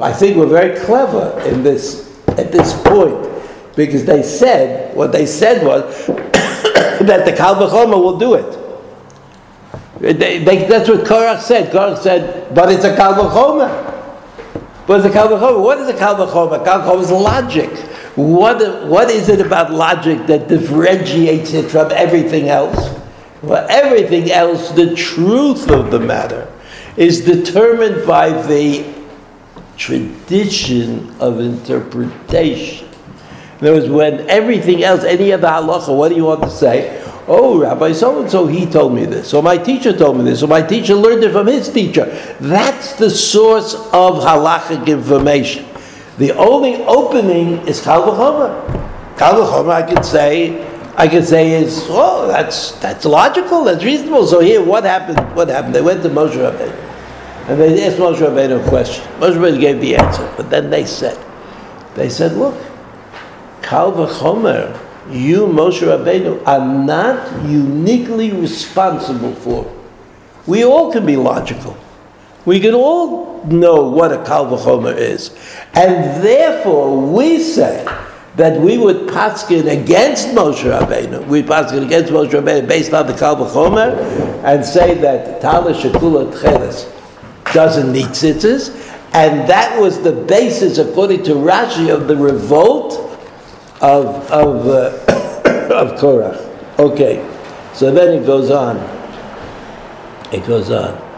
I 0.00 0.12
think, 0.12 0.36
were 0.36 0.46
very 0.46 0.78
clever 0.80 1.40
in 1.46 1.62
this 1.62 2.20
at 2.28 2.52
this 2.52 2.74
point 2.82 3.28
because 3.76 4.04
they 4.04 4.22
said 4.22 4.94
what 4.96 5.12
they 5.12 5.24
said 5.26 5.64
was 5.64 6.06
that 6.06 7.24
the 7.24 7.32
kal 7.32 7.54
v'chomer 7.54 8.02
will 8.02 8.18
do 8.18 8.34
it. 8.34 8.58
They, 10.00 10.38
they, 10.42 10.66
that's 10.66 10.88
what 10.88 11.06
Korach 11.06 11.40
said. 11.40 11.72
Korach 11.72 11.98
said, 11.98 12.52
but 12.54 12.72
it's 12.72 12.84
a 12.84 12.94
kal 12.96 13.14
v'chomer. 13.14 13.90
But 14.86 14.98
it's 14.98 15.08
a 15.08 15.12
kal 15.12 15.28
v'chomer. 15.28 15.62
What 15.62 15.78
is 15.78 15.88
a 15.88 15.96
kal 15.96 16.16
v'chomer? 16.16 16.64
Kal 16.64 16.80
v'chomer 16.80 17.00
is 17.00 17.10
logic. 17.12 17.70
What, 18.14 18.88
what 18.88 19.10
is 19.10 19.28
it 19.28 19.40
about 19.40 19.72
logic 19.72 20.26
that 20.26 20.48
differentiates 20.48 21.54
it 21.54 21.70
from 21.70 21.90
everything 21.92 22.48
else? 22.48 22.98
Well, 23.40 23.66
everything 23.70 24.30
else, 24.30 24.70
the 24.70 24.94
truth 24.94 25.70
of 25.70 25.90
the 25.90 25.98
matter, 25.98 26.52
is 26.96 27.24
determined 27.24 28.06
by 28.06 28.30
the 28.42 28.84
tradition 29.76 31.14
of 31.18 31.40
interpretation. 31.40 32.88
In 33.60 33.68
other 33.68 33.80
words, 33.80 33.88
when 33.88 34.30
everything 34.30 34.82
else, 34.84 35.04
any 35.04 35.32
other 35.32 35.48
halacha, 35.48 35.96
what 35.96 36.10
do 36.10 36.16
you 36.16 36.24
want 36.24 36.42
to 36.42 36.50
say? 36.50 36.98
Oh, 37.26 37.60
Rabbi 37.60 37.92
so 37.92 38.20
and 38.20 38.30
so, 38.30 38.46
he 38.46 38.66
told 38.66 38.94
me 38.94 39.06
this, 39.06 39.30
So 39.30 39.40
my 39.40 39.56
teacher 39.56 39.96
told 39.96 40.18
me 40.18 40.24
this, 40.24 40.40
So 40.40 40.46
my 40.46 40.60
teacher 40.60 40.94
learned 40.94 41.24
it 41.24 41.32
from 41.32 41.46
his 41.46 41.68
teacher. 41.68 42.06
That's 42.40 42.94
the 42.94 43.08
source 43.08 43.74
of 43.74 44.22
halachic 44.22 44.86
information. 44.86 45.64
The 46.22 46.36
only 46.36 46.76
opening 46.84 47.66
is 47.66 47.80
Kal 47.80 48.02
V'chomer. 48.02 49.18
Kal 49.18 49.42
V'chomer, 49.42 49.72
I 49.72 49.82
could 49.82 50.04
say, 50.04 50.64
I 50.96 51.08
could 51.08 51.24
say 51.24 51.50
is, 51.60 51.84
oh, 51.90 52.28
that's, 52.28 52.78
that's 52.78 53.04
logical, 53.04 53.64
that's 53.64 53.82
reasonable. 53.82 54.28
So 54.28 54.38
here, 54.38 54.62
what 54.62 54.84
happened? 54.84 55.18
What 55.34 55.48
happened? 55.48 55.74
They 55.74 55.82
went 55.82 56.04
to 56.04 56.08
Moshe 56.08 56.36
Rabbeinu. 56.36 56.78
And 57.48 57.60
they 57.60 57.84
asked 57.84 57.96
Moshe 57.96 58.18
Rabbeinu 58.18 58.64
a 58.64 58.68
question. 58.68 59.04
Moshe 59.18 59.34
Rabbeinu 59.34 59.58
gave 59.58 59.80
the 59.80 59.96
answer. 59.96 60.32
But 60.36 60.48
then 60.48 60.70
they 60.70 60.86
said, 60.86 61.18
they 61.96 62.08
said, 62.08 62.34
look, 62.34 62.54
Kal 63.60 63.90
V'chomer, 63.90 64.78
you, 65.10 65.48
Moshe 65.48 65.82
Rabbeinu, 65.82 66.46
are 66.46 66.64
not 66.64 67.44
uniquely 67.50 68.30
responsible 68.30 69.34
for. 69.34 69.68
We 70.46 70.64
all 70.64 70.92
can 70.92 71.04
be 71.04 71.16
logical. 71.16 71.76
We 72.44 72.58
can 72.58 72.74
all 72.74 73.44
know 73.44 73.88
what 73.88 74.12
a 74.12 74.24
Kal 74.24 74.46
V'chomer 74.46 74.96
is. 74.96 75.30
And 75.74 76.22
therefore, 76.22 77.12
we 77.12 77.38
say 77.38 77.84
that 78.36 78.60
we 78.60 78.78
would 78.78 79.08
paskin 79.08 79.70
against 79.70 80.28
Moshe 80.28 80.64
Rabbeinu. 80.64 81.26
We 81.26 81.42
paskin 81.42 81.84
against 81.86 82.12
Moshe 82.12 82.30
Rabbeinu 82.30 82.66
based 82.66 82.92
on 82.92 83.06
the 83.06 83.14
Kal 83.14 83.36
V'chomer 83.36 83.96
and 84.44 84.64
say 84.64 84.94
that 84.94 85.40
Tala 85.40 85.72
Shekula 85.72 86.32
Tcheles 86.32 86.90
doesn't 87.52 87.92
need 87.92 88.06
tzitzis. 88.06 88.90
And 89.14 89.48
that 89.48 89.78
was 89.78 90.02
the 90.02 90.12
basis, 90.12 90.78
according 90.78 91.22
to 91.24 91.32
Rashi, 91.32 91.94
of 91.94 92.08
the 92.08 92.16
revolt 92.16 92.94
of, 93.82 94.06
of, 94.30 94.66
uh, 94.66 94.88
of 95.74 96.00
Korach. 96.00 96.48
Okay, 96.78 97.28
so 97.74 97.92
then 97.92 98.22
it 98.22 98.26
goes 98.26 98.50
on. 98.50 98.78
It 100.32 100.46
goes 100.46 100.70
on. 100.70 101.11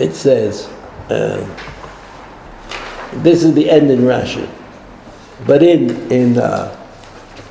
It 0.00 0.14
says, 0.14 0.66
uh, 1.10 1.44
this 3.22 3.44
is 3.44 3.54
the 3.54 3.68
end 3.68 3.90
in 3.90 4.00
Rashi. 4.00 4.48
But 5.46 5.62
in, 5.62 6.10
in, 6.10 6.38
uh, 6.38 6.76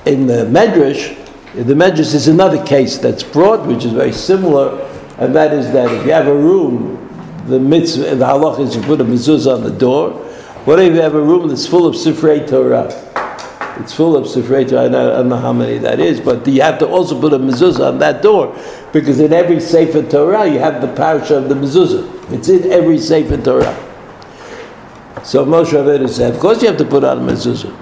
in 0.06 0.26
the 0.28 0.46
Medrash, 0.46 1.16
the 1.54 1.74
Medrash 1.74 2.16
is 2.16 2.28
another 2.28 2.64
case 2.66 2.98
that's 2.98 3.24
brought, 3.24 3.66
which 3.68 3.86
is 3.86 3.92
very 3.92 4.12
similar, 4.12 4.80
and 5.18 5.36
that 5.36 5.54
is 5.54 5.72
that 5.74 5.92
if 5.92 6.06
you 6.06 6.12
have 6.12 6.28
a 6.28 6.34
room, 6.34 6.96
the 7.48 7.60
mitzvah, 7.60 8.16
the 8.16 8.26
halach 8.26 8.60
is 8.60 8.76
you 8.76 8.82
put 8.84 9.02
a 9.02 9.04
mezuzah 9.04 9.56
on 9.56 9.64
the 9.64 9.72
door. 9.72 10.12
What 10.66 10.80
if 10.80 10.94
you 10.94 11.02
have 11.02 11.16
a 11.16 11.22
room 11.22 11.48
that's 11.48 11.66
full 11.66 11.88
of 11.88 11.96
Sifrei 11.96 12.48
Torah? 12.48 12.88
It's 13.80 13.94
full 13.94 14.16
of 14.16 14.26
Sifrei 14.26 14.70
Torah. 14.70 14.86
I 14.86 14.90
don't, 14.90 15.30
know 15.30 15.38
how 15.38 15.54
many 15.54 15.78
that 15.80 16.00
is, 16.00 16.20
but 16.20 16.48
you 16.48 16.62
have 16.62 16.80
to 16.80 16.88
also 16.88 17.20
put 17.20 17.34
a 17.34 17.40
mezuzah 17.40 17.90
on 17.90 18.00
that 18.00 18.22
door 18.22 18.56
because 18.94 19.20
in 19.20 19.34
every 19.34 19.60
Sefer 19.60 20.04
Torah 20.04 20.46
you 20.48 20.60
have 20.60 20.82
the 20.82 20.94
parasha 20.96 21.38
of 21.38 21.50
the 21.50 21.56
mezuzah. 21.56 22.19
It's 22.32 22.50
in 22.50 22.72
every 22.72 23.00
Sefer 23.00 23.38
Torah. 23.38 23.76
So 25.24 25.46
Moshe 25.46 25.72
Rabbeinu 25.72 26.08
said, 26.10 26.34
of 26.34 26.40
course 26.40 26.62
you 26.62 26.68
have 26.68 26.78
to 26.78 26.86
put 26.86 27.04
on 27.04 27.18
a 27.18 27.32
mezuzah. 27.32 27.76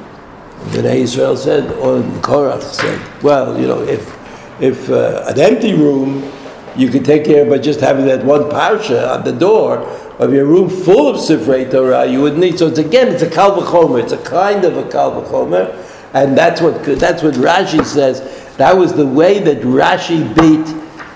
Then 0.71 0.85
Israel 0.85 1.37
said, 1.37 1.71
or 1.73 2.01
Korach 2.21 2.61
said, 2.61 3.23
well, 3.23 3.59
you 3.59 3.67
know, 3.67 3.81
if 3.83 4.15
if 4.59 4.89
uh, 4.89 5.25
an 5.27 5.39
empty 5.39 5.73
room 5.73 6.31
you 6.75 6.89
can 6.89 7.03
take 7.03 7.25
care 7.25 7.43
of 7.43 7.49
by 7.49 7.57
just 7.57 7.79
having 7.79 8.05
that 8.05 8.23
one 8.23 8.43
parsha 8.43 9.15
on 9.15 9.23
the 9.23 9.31
door 9.31 9.79
of 10.19 10.33
your 10.33 10.45
room 10.45 10.69
full 10.69 11.07
of 11.07 11.17
Sifrei 11.17 11.69
Torah, 11.69 12.05
you 12.05 12.21
would 12.21 12.37
need. 12.37 12.57
So 12.57 12.67
it's 12.67 12.79
again, 12.79 13.09
it's 13.09 13.23
a 13.23 13.29
Kal 13.29 13.59
V'chomer. 13.59 14.01
It's 14.01 14.13
a 14.13 14.23
kind 14.23 14.65
of 14.65 14.77
a 14.77 14.89
Kal 14.89 15.21
V'chomer, 15.21 15.73
and 16.13 16.37
that's 16.37 16.61
what 16.61 16.83
that's 16.83 17.21
what 17.23 17.35
Rashi 17.35 17.83
says. 17.85 18.55
That 18.57 18.75
was 18.75 18.93
the 18.93 19.05
way 19.05 19.39
that 19.39 19.59
Rashi 19.61 20.27
beat 20.35 20.65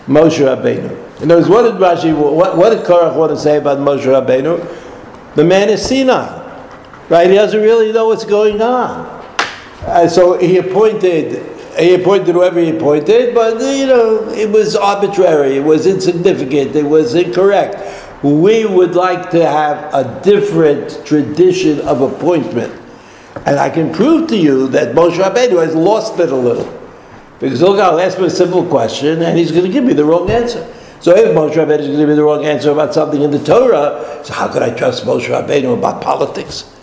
Moshe 0.08 0.40
Rabbeinu. 0.40 1.11
In 1.22 1.30
other 1.30 1.42
words, 1.42 1.50
what 1.50 1.62
did 1.64 1.74
Rashi, 1.76 2.18
what, 2.18 2.58
what 2.58 2.72
did 2.72 2.84
Korach 2.84 3.16
want 3.16 3.32
to 3.32 3.38
say 3.38 3.58
about 3.58 3.78
Moshe 3.78 4.06
Rabbeinu? 4.06 5.36
The 5.36 5.44
man 5.44 5.70
is 5.70 5.86
senile, 5.86 6.40
right? 7.10 7.30
He 7.30 7.36
doesn't 7.36 7.62
really 7.62 7.92
know 7.92 8.08
what's 8.08 8.26
going 8.26 8.60
on. 8.60 9.06
Uh, 9.86 10.08
so 10.08 10.38
he 10.40 10.58
appointed 10.58 11.48
he 11.78 11.94
appointed 11.94 12.34
whoever 12.34 12.60
he 12.60 12.70
appointed, 12.70 13.34
but 13.34 13.54
you 13.62 13.86
know 13.88 14.30
it 14.30 14.50
was 14.50 14.76
arbitrary, 14.76 15.58
it 15.58 15.64
was 15.64 15.88
insignificant, 15.88 16.76
it 16.76 16.84
was 16.84 17.16
incorrect. 17.16 17.78
We 18.24 18.66
would 18.66 18.94
like 18.94 19.32
to 19.32 19.46
have 19.46 19.94
a 19.94 20.22
different 20.22 21.06
tradition 21.06 21.80
of 21.82 22.02
appointment, 22.02 22.80
and 23.46 23.58
I 23.58 23.70
can 23.70 23.94
prove 23.94 24.28
to 24.30 24.38
you 24.38 24.68
that 24.70 24.94
Moshe 24.94 25.18
Rabbeinu 25.18 25.66
has 25.66 25.74
lost 25.74 26.20
it 26.20 26.32
a 26.32 26.36
little, 26.36 26.78
because 27.40 27.62
look, 27.62 27.80
I'll 27.80 28.00
ask 28.00 28.18
him 28.18 28.26
a 28.26 28.30
simple 28.30 28.66
question, 28.66 29.22
and 29.22 29.38
he's 29.38 29.52
going 29.52 29.66
to 29.66 29.72
give 29.72 29.84
me 29.84 29.94
the 29.94 30.06
wrong 30.06 30.30
answer. 30.30 30.68
So 31.02 31.16
if 31.16 31.36
Moshe 31.36 31.56
Rabbeinu 31.56 31.80
is 31.80 31.88
going 31.88 32.00
to 32.00 32.08
me 32.08 32.14
the 32.14 32.24
wrong 32.24 32.46
answer 32.46 32.70
about 32.70 32.94
something 32.94 33.24
in 33.24 33.32
the 33.32 33.44
Torah, 33.44 34.22
so 34.24 34.34
how 34.34 34.48
could 34.48 34.62
I 34.62 34.70
trust 34.70 35.04
Moshe 35.04 35.28
Rabbeinu 35.28 35.76
about 35.76 36.00
politics? 36.00 36.76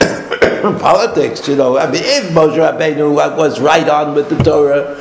politics, 0.00 1.46
you 1.46 1.54
know. 1.54 1.78
I 1.78 1.88
mean, 1.88 2.02
if 2.04 2.32
Moshe 2.32 2.56
Rabbeinu 2.56 3.14
was 3.36 3.60
right 3.60 3.88
on 3.88 4.16
with 4.16 4.28
the 4.30 4.42
Torah, 4.42 5.00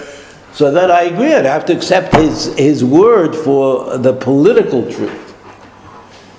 so 0.53 0.71
then 0.71 0.91
I 0.91 1.01
agree. 1.01 1.33
I'd 1.33 1.45
have 1.45 1.65
to 1.65 1.75
accept 1.75 2.15
his, 2.15 2.55
his 2.55 2.83
word 2.83 3.35
for 3.35 3.97
the 3.97 4.13
political 4.13 4.83
truth. 4.91 5.35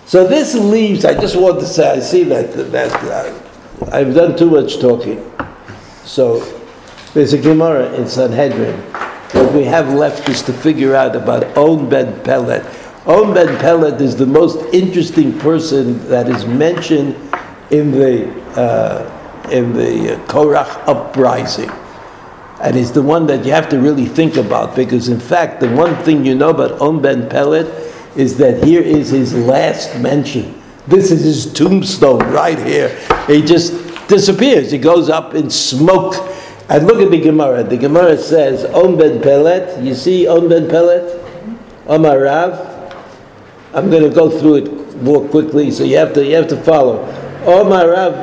So 0.06 0.24
this 0.24 0.54
leaves, 0.54 1.04
I 1.04 1.20
just 1.20 1.34
want 1.34 1.58
to 1.58 1.66
say, 1.66 1.90
I 1.90 1.98
see 1.98 2.22
that, 2.22 2.52
that 2.70 2.92
uh, 3.02 3.90
I've 3.90 4.14
done 4.14 4.38
too 4.38 4.48
much 4.48 4.78
talking. 4.78 5.28
So 6.04 6.38
there's 7.14 7.32
a 7.32 7.38
Gemara 7.38 7.92
in 7.94 8.06
Sanhedrin. 8.06 8.80
What 9.36 9.52
we 9.52 9.64
have 9.64 9.92
left 9.92 10.30
is 10.30 10.40
to 10.44 10.52
figure 10.54 10.94
out 10.94 11.14
about 11.14 11.58
On 11.58 11.90
Ben 11.90 12.22
Pelet. 12.24 12.64
On 13.06 13.34
Ben 13.34 13.58
Pelet 13.58 14.00
is 14.00 14.16
the 14.16 14.24
most 14.24 14.56
interesting 14.74 15.38
person 15.38 16.08
that 16.08 16.26
is 16.26 16.46
mentioned 16.46 17.14
in 17.70 17.90
the 17.90 18.30
uh, 18.58 19.48
in 19.50 19.74
the 19.74 20.18
Korach 20.26 20.88
uprising. 20.88 21.70
And 22.62 22.76
it's 22.76 22.92
the 22.92 23.02
one 23.02 23.26
that 23.26 23.44
you 23.44 23.52
have 23.52 23.68
to 23.68 23.78
really 23.78 24.06
think 24.06 24.36
about 24.36 24.74
because, 24.74 25.10
in 25.10 25.20
fact, 25.20 25.60
the 25.60 25.68
one 25.68 25.94
thing 25.96 26.24
you 26.24 26.34
know 26.34 26.48
about 26.48 26.80
On 26.80 27.02
Ben 27.02 27.28
Pelet 27.28 27.66
is 28.16 28.38
that 28.38 28.64
here 28.64 28.80
is 28.80 29.10
his 29.10 29.34
last 29.34 29.98
mention. 29.98 30.62
This 30.86 31.10
is 31.10 31.22
his 31.24 31.52
tombstone 31.52 32.20
right 32.32 32.58
here. 32.58 32.88
He 33.26 33.42
just 33.42 34.08
disappears. 34.08 34.70
He 34.70 34.78
goes 34.78 35.10
up 35.10 35.34
in 35.34 35.50
smoke. 35.50 36.14
And 36.68 36.86
look 36.86 37.00
at 37.00 37.10
the 37.10 37.20
Gemara. 37.20 37.62
The 37.62 37.76
Gemara 37.76 38.18
says, 38.18 38.64
On 38.64 38.96
Ben 38.96 39.20
Pelet. 39.20 39.84
You 39.84 39.94
see 39.94 40.26
On 40.26 40.48
Ben 40.48 40.68
Pelet? 40.68 41.22
Omar 41.86 42.20
Rav. 42.20 42.76
I'm 43.72 43.90
going 43.90 44.02
to 44.02 44.14
go 44.14 44.30
through 44.30 44.54
it 44.56 45.02
more 45.02 45.28
quickly, 45.28 45.70
so 45.70 45.84
you 45.84 45.96
have 45.98 46.14
to, 46.14 46.24
you 46.24 46.34
have 46.34 46.48
to 46.48 46.56
follow. 46.56 47.04
Omar 47.44 47.90
Rav 47.90 48.14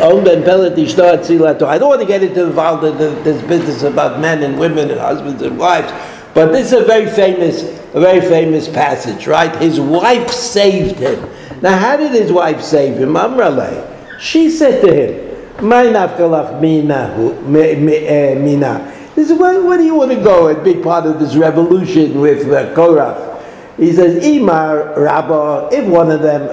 On 0.00 0.24
ben 0.24 0.42
Pelet 0.42 0.76
Ishtar 0.76 1.18
Tzilato. 1.18 1.64
I 1.64 1.78
don't 1.78 1.90
want 1.90 2.00
to 2.00 2.06
get 2.06 2.22
into 2.22 2.44
involved 2.44 2.84
in 2.84 2.96
this 2.98 3.40
business 3.42 3.82
about 3.82 4.20
men 4.20 4.42
and 4.42 4.58
women 4.58 4.90
and 4.90 4.98
husbands 4.98 5.42
and 5.42 5.58
wives, 5.58 5.92
but 6.34 6.46
this 6.46 6.72
is 6.72 6.80
a 6.80 6.84
very 6.84 7.10
famous, 7.10 7.62
a 7.94 8.00
very 8.00 8.20
famous 8.20 8.68
passage, 8.68 9.26
right? 9.26 9.54
His 9.56 9.78
wife 9.78 10.30
saved 10.30 10.98
him. 10.98 11.28
Now, 11.60 11.78
how 11.78 11.96
did 11.96 12.12
his 12.12 12.32
wife 12.32 12.62
save 12.62 12.96
him? 12.96 13.12
Amrale. 13.12 13.88
She 14.18 14.50
said 14.50 14.80
to 14.80 14.92
him, 14.92 15.31
"My 15.62 15.86
nafkalach 15.86 16.60
mina 16.60 17.14
eh, 17.56 18.34
mina." 18.34 18.92
He 19.14 19.24
said, 19.24 19.38
where, 19.38 19.76
do 19.76 19.84
you 19.84 19.94
want 19.94 20.10
to 20.10 20.22
go 20.22 20.48
and 20.48 20.64
be 20.64 20.74
part 20.74 21.04
of 21.04 21.20
this 21.20 21.36
revolution 21.36 22.18
with 22.20 22.50
uh, 22.50 22.74
Korah? 22.74 23.28
He 23.76 23.92
says, 23.92 24.22
Imar 24.24 24.96
Rabba, 24.96 25.68
if 25.70 25.86
one 25.86 26.10
of 26.10 26.22
them, 26.22 26.48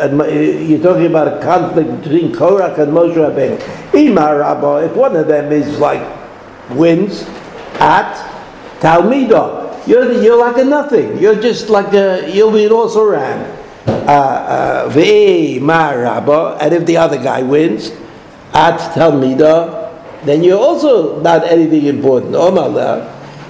you're 0.70 0.82
talking 0.82 1.05
about 1.05 1.28
a 1.28 1.41
conflict 1.41 2.01
between 2.01 2.34
Korach 2.34 2.78
and 2.78 2.91
Moshe 2.91 3.16
Rabbeinu. 3.16 3.57
Imar 3.91 4.39
Rabba, 4.41 4.86
if 4.86 4.95
one 4.95 5.16
of 5.16 5.28
them 5.28 5.51
is 5.51 5.80
like 5.80 6.01
wins 6.72 7.24
at 7.80 8.14
Talmidah, 8.80 9.88
you're, 9.88 10.12
you're 10.22 10.38
like 10.38 10.57
a 10.57 10.66
nothing. 10.66 11.18
You're 11.18 11.39
just 11.39 11.70
like 11.70 11.93
a, 11.93 12.30
you'll 12.30 12.51
be 12.51 12.66
an 12.66 12.72
also 12.72 13.05
ran. 13.05 13.57
Uh, 13.88 14.91
uh, 14.91 14.91
and 16.62 16.74
if 16.74 16.86
the 16.86 16.97
other 16.97 17.18
guy 17.18 17.41
wins 17.41 17.91
at 18.54 18.80
Talmidah, 18.93 20.26
then 20.26 20.43
you're 20.43 20.60
also 20.60 21.22
not 21.22 21.45
anything 21.45 21.86
important. 21.86 22.34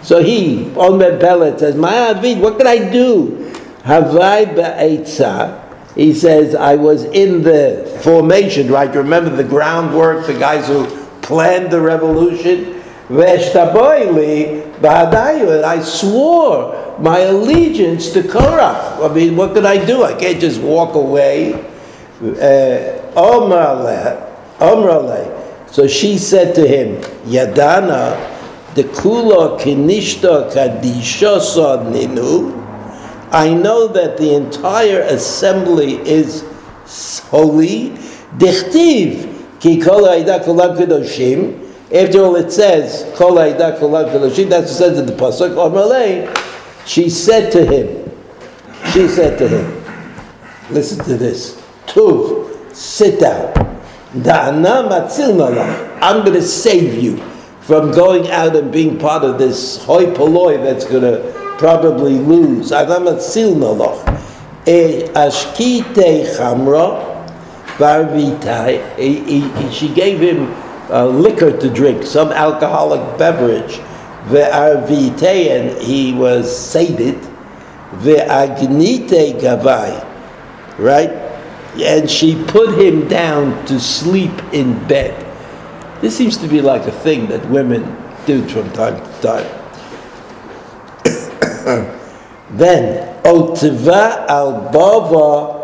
So 0.04 0.24
he, 0.24 0.66
Ben 0.66 1.20
Pelet, 1.20 1.60
says, 1.60 1.76
My 1.76 1.94
Avid, 1.94 2.40
what 2.40 2.58
can 2.58 2.68
I 2.68 2.90
do? 2.92 3.52
Havai 3.84 4.56
ba'etza. 4.56 5.66
He 5.96 6.14
says, 6.14 6.56
I 6.56 6.76
was 6.76 7.04
in 7.06 7.42
the 7.44 8.00
formation, 8.04 8.72
right? 8.72 8.94
You 8.94 9.02
remember 9.02 9.36
the 9.36 9.44
groundwork, 9.44 10.28
the 10.28 10.38
guys 10.38 10.68
who 10.68 10.86
planned 11.22 11.72
the 11.72 11.82
revolution? 11.82 12.82
Veshtaboili 13.10 14.76
ba'adayu. 14.80 15.58
And 15.58 15.66
I 15.66 15.82
swore 15.82 16.96
my 17.00 17.20
allegiance 17.20 18.12
to 18.12 18.22
Korach. 18.22 19.04
I 19.04 19.14
mean, 19.14 19.36
what 19.36 19.54
could 19.54 19.66
I 19.66 19.84
do? 19.84 20.04
I 20.04 20.14
can't 20.14 20.40
just 20.40 20.62
walk 20.62 20.96
away. 20.96 21.54
Uh, 22.22 23.00
Omrale. 24.60 25.72
So 25.72 25.88
she 25.88 26.18
said 26.18 26.56
to 26.56 26.68
him, 26.68 27.02
Yadana, 27.26 28.18
the 28.76 28.84
kula 28.84 29.60
kinishta 29.60 30.52
kadisha 30.52 31.40
ninu. 31.92 32.56
I 33.32 33.54
know 33.54 33.88
that 33.88 34.18
the 34.18 34.34
entire 34.34 35.02
assembly 35.02 35.96
is 36.08 36.44
holy. 37.30 37.92
Dichtiv 38.38 39.60
ki 39.60 39.82
kol 39.82 40.06
ha'ida 40.06 40.40
kedoshim. 40.40 41.66
After 41.94 42.22
all, 42.22 42.36
it 42.36 42.52
says 42.52 43.06
kol 43.16 43.38
ha'ida 43.38 43.78
kedoshim. 43.80 44.50
That's 44.50 44.80
what 44.80 44.90
it 44.90 44.96
says 44.96 45.00
in 45.00 45.06
the 45.06 45.14
pasuk. 45.14 45.56
Amalei, 45.56 46.28
she 46.86 47.10
said 47.10 47.52
to 47.52 47.66
him. 47.66 48.12
She 48.92 49.08
said 49.08 49.38
to 49.38 49.48
him, 49.48 49.84
"Listen 50.72 51.04
to 51.06 51.18
this. 51.18 51.62
Tuv, 51.86 52.76
sit 52.76 53.20
down. 53.20 53.79
I'm 56.02 56.24
going 56.24 56.34
to 56.34 56.42
save 56.42 57.02
you 57.02 57.18
from 57.62 57.92
going 57.92 58.30
out 58.32 58.56
and 58.56 58.72
being 58.72 58.98
part 58.98 59.24
of 59.24 59.38
this 59.38 59.84
hoi 59.86 60.06
polloi 60.08 60.58
that's 60.58 60.86
going 60.86 61.04
to 61.04 61.32
probably 61.60 62.14
lose. 62.18 62.72
Ashkite 65.14 66.26
chamra 66.36 67.06
varvitai. 67.78 68.98
He- 68.98 69.42
he- 69.42 69.72
She 69.72 69.90
gave 69.94 70.20
him 70.20 70.54
uh, 70.90 71.06
liquor 71.06 71.52
to 71.56 71.70
drink, 71.70 72.04
some 72.04 72.32
alcoholic 72.32 73.18
beverage. 73.20 73.80
Ve'arvite, 74.28 75.50
and 75.52 75.78
he 75.82 76.14
was 76.14 76.50
sated. 76.50 77.18
Ve'agnite 78.02 79.40
gavai, 79.40 80.04
right? 80.80 81.12
And 81.78 82.10
she 82.10 82.42
put 82.46 82.78
him 82.78 83.08
down 83.08 83.66
to 83.68 83.80
sleep 83.80 84.32
in 84.52 84.88
bed. 84.88 85.26
This 86.02 86.16
seems 86.18 86.38
to 86.38 86.48
be 86.48 86.62
like 86.62 86.84
a 86.84 86.92
thing 86.92 87.28
that 87.28 87.48
women 87.50 87.98
do 88.26 88.48
from 88.48 88.72
time 88.72 88.96
to 88.96 89.22
time. 89.22 89.46
then, 92.58 93.22
otiva 93.24 94.26
al 94.28 94.72
bava 94.74 95.60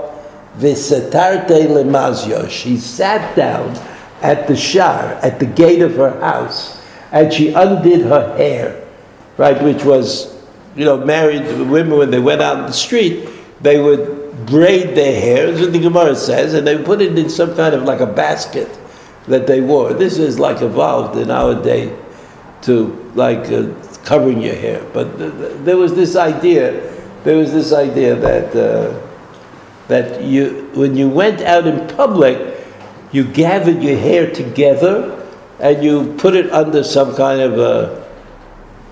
visatarte. 0.57 2.49
She 2.49 2.77
sat 2.77 3.35
down 3.35 3.75
at 4.21 4.47
the 4.47 4.55
shar, 4.55 5.13
at 5.21 5.39
the 5.39 5.45
gate 5.45 5.81
of 5.81 5.95
her 5.95 6.19
house, 6.19 6.81
and 7.11 7.31
she 7.31 7.53
undid 7.53 8.01
her 8.01 8.35
hair, 8.37 8.85
right, 9.37 9.61
which 9.63 9.83
was, 9.83 10.35
you 10.75 10.85
know, 10.85 10.97
married 10.97 11.43
women 11.69 11.97
when 11.97 12.11
they 12.11 12.19
went 12.19 12.41
out 12.41 12.59
in 12.59 12.65
the 12.65 12.73
street, 12.73 13.29
they 13.61 13.79
would 13.79 14.14
braid 14.45 14.95
their 14.95 15.19
hair, 15.19 15.47
as 15.47 15.61
what 15.61 15.71
the 15.71 15.79
Gemara 15.79 16.15
says, 16.15 16.53
and 16.53 16.67
they 16.67 16.81
put 16.81 17.01
it 17.01 17.17
in 17.17 17.29
some 17.29 17.55
kind 17.55 17.73
of 17.73 17.83
like 17.83 18.01
a 18.01 18.05
basket 18.05 18.69
that 19.27 19.47
they 19.47 19.61
wore. 19.61 19.93
This 19.93 20.17
is 20.17 20.39
like 20.39 20.61
evolved 20.61 21.17
in 21.17 21.31
our 21.31 21.61
day 21.61 21.97
to 22.63 23.11
like 23.15 23.51
uh, 23.51 23.73
covering 24.03 24.41
your 24.41 24.55
hair. 24.55 24.85
But 24.93 25.17
th- 25.17 25.31
th- 25.31 25.53
there 25.59 25.77
was 25.77 25.95
this 25.95 26.15
idea, 26.15 26.93
there 27.23 27.37
was 27.37 27.53
this 27.53 27.71
idea 27.71 28.15
that 28.15 28.55
uh, 28.55 29.01
that 29.87 30.21
you 30.21 30.69
when 30.73 30.95
you 30.95 31.07
went 31.07 31.41
out 31.41 31.65
in 31.65 31.87
public, 31.95 32.57
you 33.11 33.23
gathered 33.23 33.81
your 33.81 33.97
hair 33.97 34.31
together 34.31 35.25
and 35.59 35.83
you 35.83 36.13
put 36.17 36.35
it 36.35 36.51
under 36.51 36.83
some 36.83 37.15
kind 37.15 37.39
of 37.39 37.57
a 37.57 38.05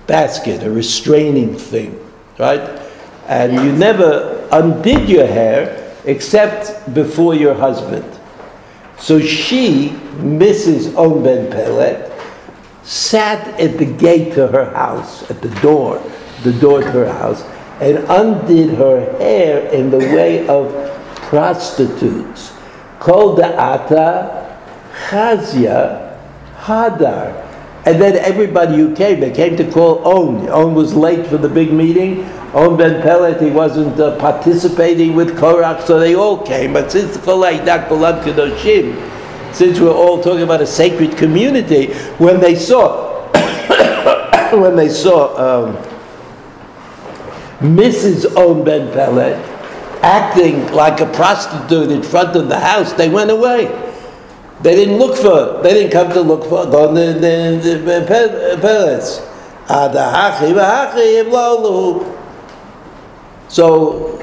basket, 0.06 0.62
a 0.62 0.70
restraining 0.70 1.56
thing, 1.56 1.98
right? 2.38 2.80
And 3.26 3.52
you 3.52 3.72
never 3.72 4.33
undid 4.54 5.08
your 5.08 5.26
hair 5.26 5.94
except 6.04 6.94
before 6.94 7.34
your 7.34 7.54
husband. 7.54 8.04
So 8.98 9.20
she, 9.20 9.90
Mrs. 10.18 10.96
On 10.96 11.22
Ben 11.22 11.50
Pelet, 11.50 12.10
sat 12.84 13.60
at 13.60 13.78
the 13.78 13.86
gate 13.86 14.34
to 14.34 14.46
her 14.46 14.70
house, 14.70 15.28
at 15.30 15.42
the 15.42 15.48
door, 15.60 16.00
the 16.42 16.52
door 16.52 16.82
to 16.82 16.90
her 16.90 17.12
house, 17.12 17.42
and 17.80 17.98
undid 18.08 18.76
her 18.76 19.18
hair 19.18 19.66
in 19.72 19.90
the 19.90 19.98
way 19.98 20.46
of 20.46 20.72
prostitutes. 21.28 22.52
Called 23.00 23.38
the 23.38 23.58
Ata 23.58 24.56
Chazia 25.08 26.18
Hadar. 26.56 27.40
And 27.86 28.00
then 28.00 28.16
everybody 28.16 28.76
who 28.76 28.94
came, 28.94 29.20
they 29.20 29.32
came 29.32 29.56
to 29.56 29.70
call 29.70 29.98
On. 30.06 30.48
On 30.48 30.74
was 30.74 30.94
late 30.94 31.26
for 31.26 31.36
the 31.36 31.48
big 31.48 31.72
meeting. 31.72 32.24
On 32.54 32.76
Ben 32.76 33.02
Pelet, 33.02 33.40
he 33.42 33.50
wasn't 33.50 33.98
uh, 33.98 34.16
participating 34.16 35.16
with 35.16 35.36
Korach, 35.36 35.84
so 35.86 35.98
they 35.98 36.14
all 36.14 36.38
came. 36.46 36.72
But 36.72 36.92
since 36.92 37.16
the 37.16 37.18
Kolai 37.18 37.64
Dak 37.64 37.88
Kolam 37.88 38.22
Kedoshim, 38.22 38.94
since 39.52 39.80
we're 39.80 39.90
all 39.90 40.22
talking 40.22 40.42
about 40.42 40.60
a 40.60 40.66
sacred 40.66 41.16
community, 41.16 41.92
when 42.18 42.38
they 42.40 42.54
saw, 42.54 43.28
when 44.56 44.76
they 44.76 44.88
saw 44.88 45.66
um, 45.66 45.76
Mrs. 47.58 48.36
On 48.36 48.62
Ben 48.64 48.92
Pelet 48.92 49.36
acting 50.04 50.70
like 50.72 51.00
a 51.00 51.06
prostitute 51.06 51.90
in 51.90 52.04
front 52.04 52.36
of 52.36 52.48
the 52.48 52.60
house, 52.60 52.92
they 52.92 53.08
went 53.08 53.32
away. 53.32 53.66
They 54.62 54.76
didn't 54.76 54.98
look 54.98 55.16
for, 55.16 55.60
they 55.60 55.74
didn't 55.74 55.90
come 55.90 56.12
to 56.12 56.20
look 56.20 56.44
for 56.44 56.66
go 56.66 56.94
the 56.94 57.14
the 57.14 57.58
the 57.68 57.90
v'hachi 59.66 61.24
imlolu. 61.24 62.23
So 63.48 64.18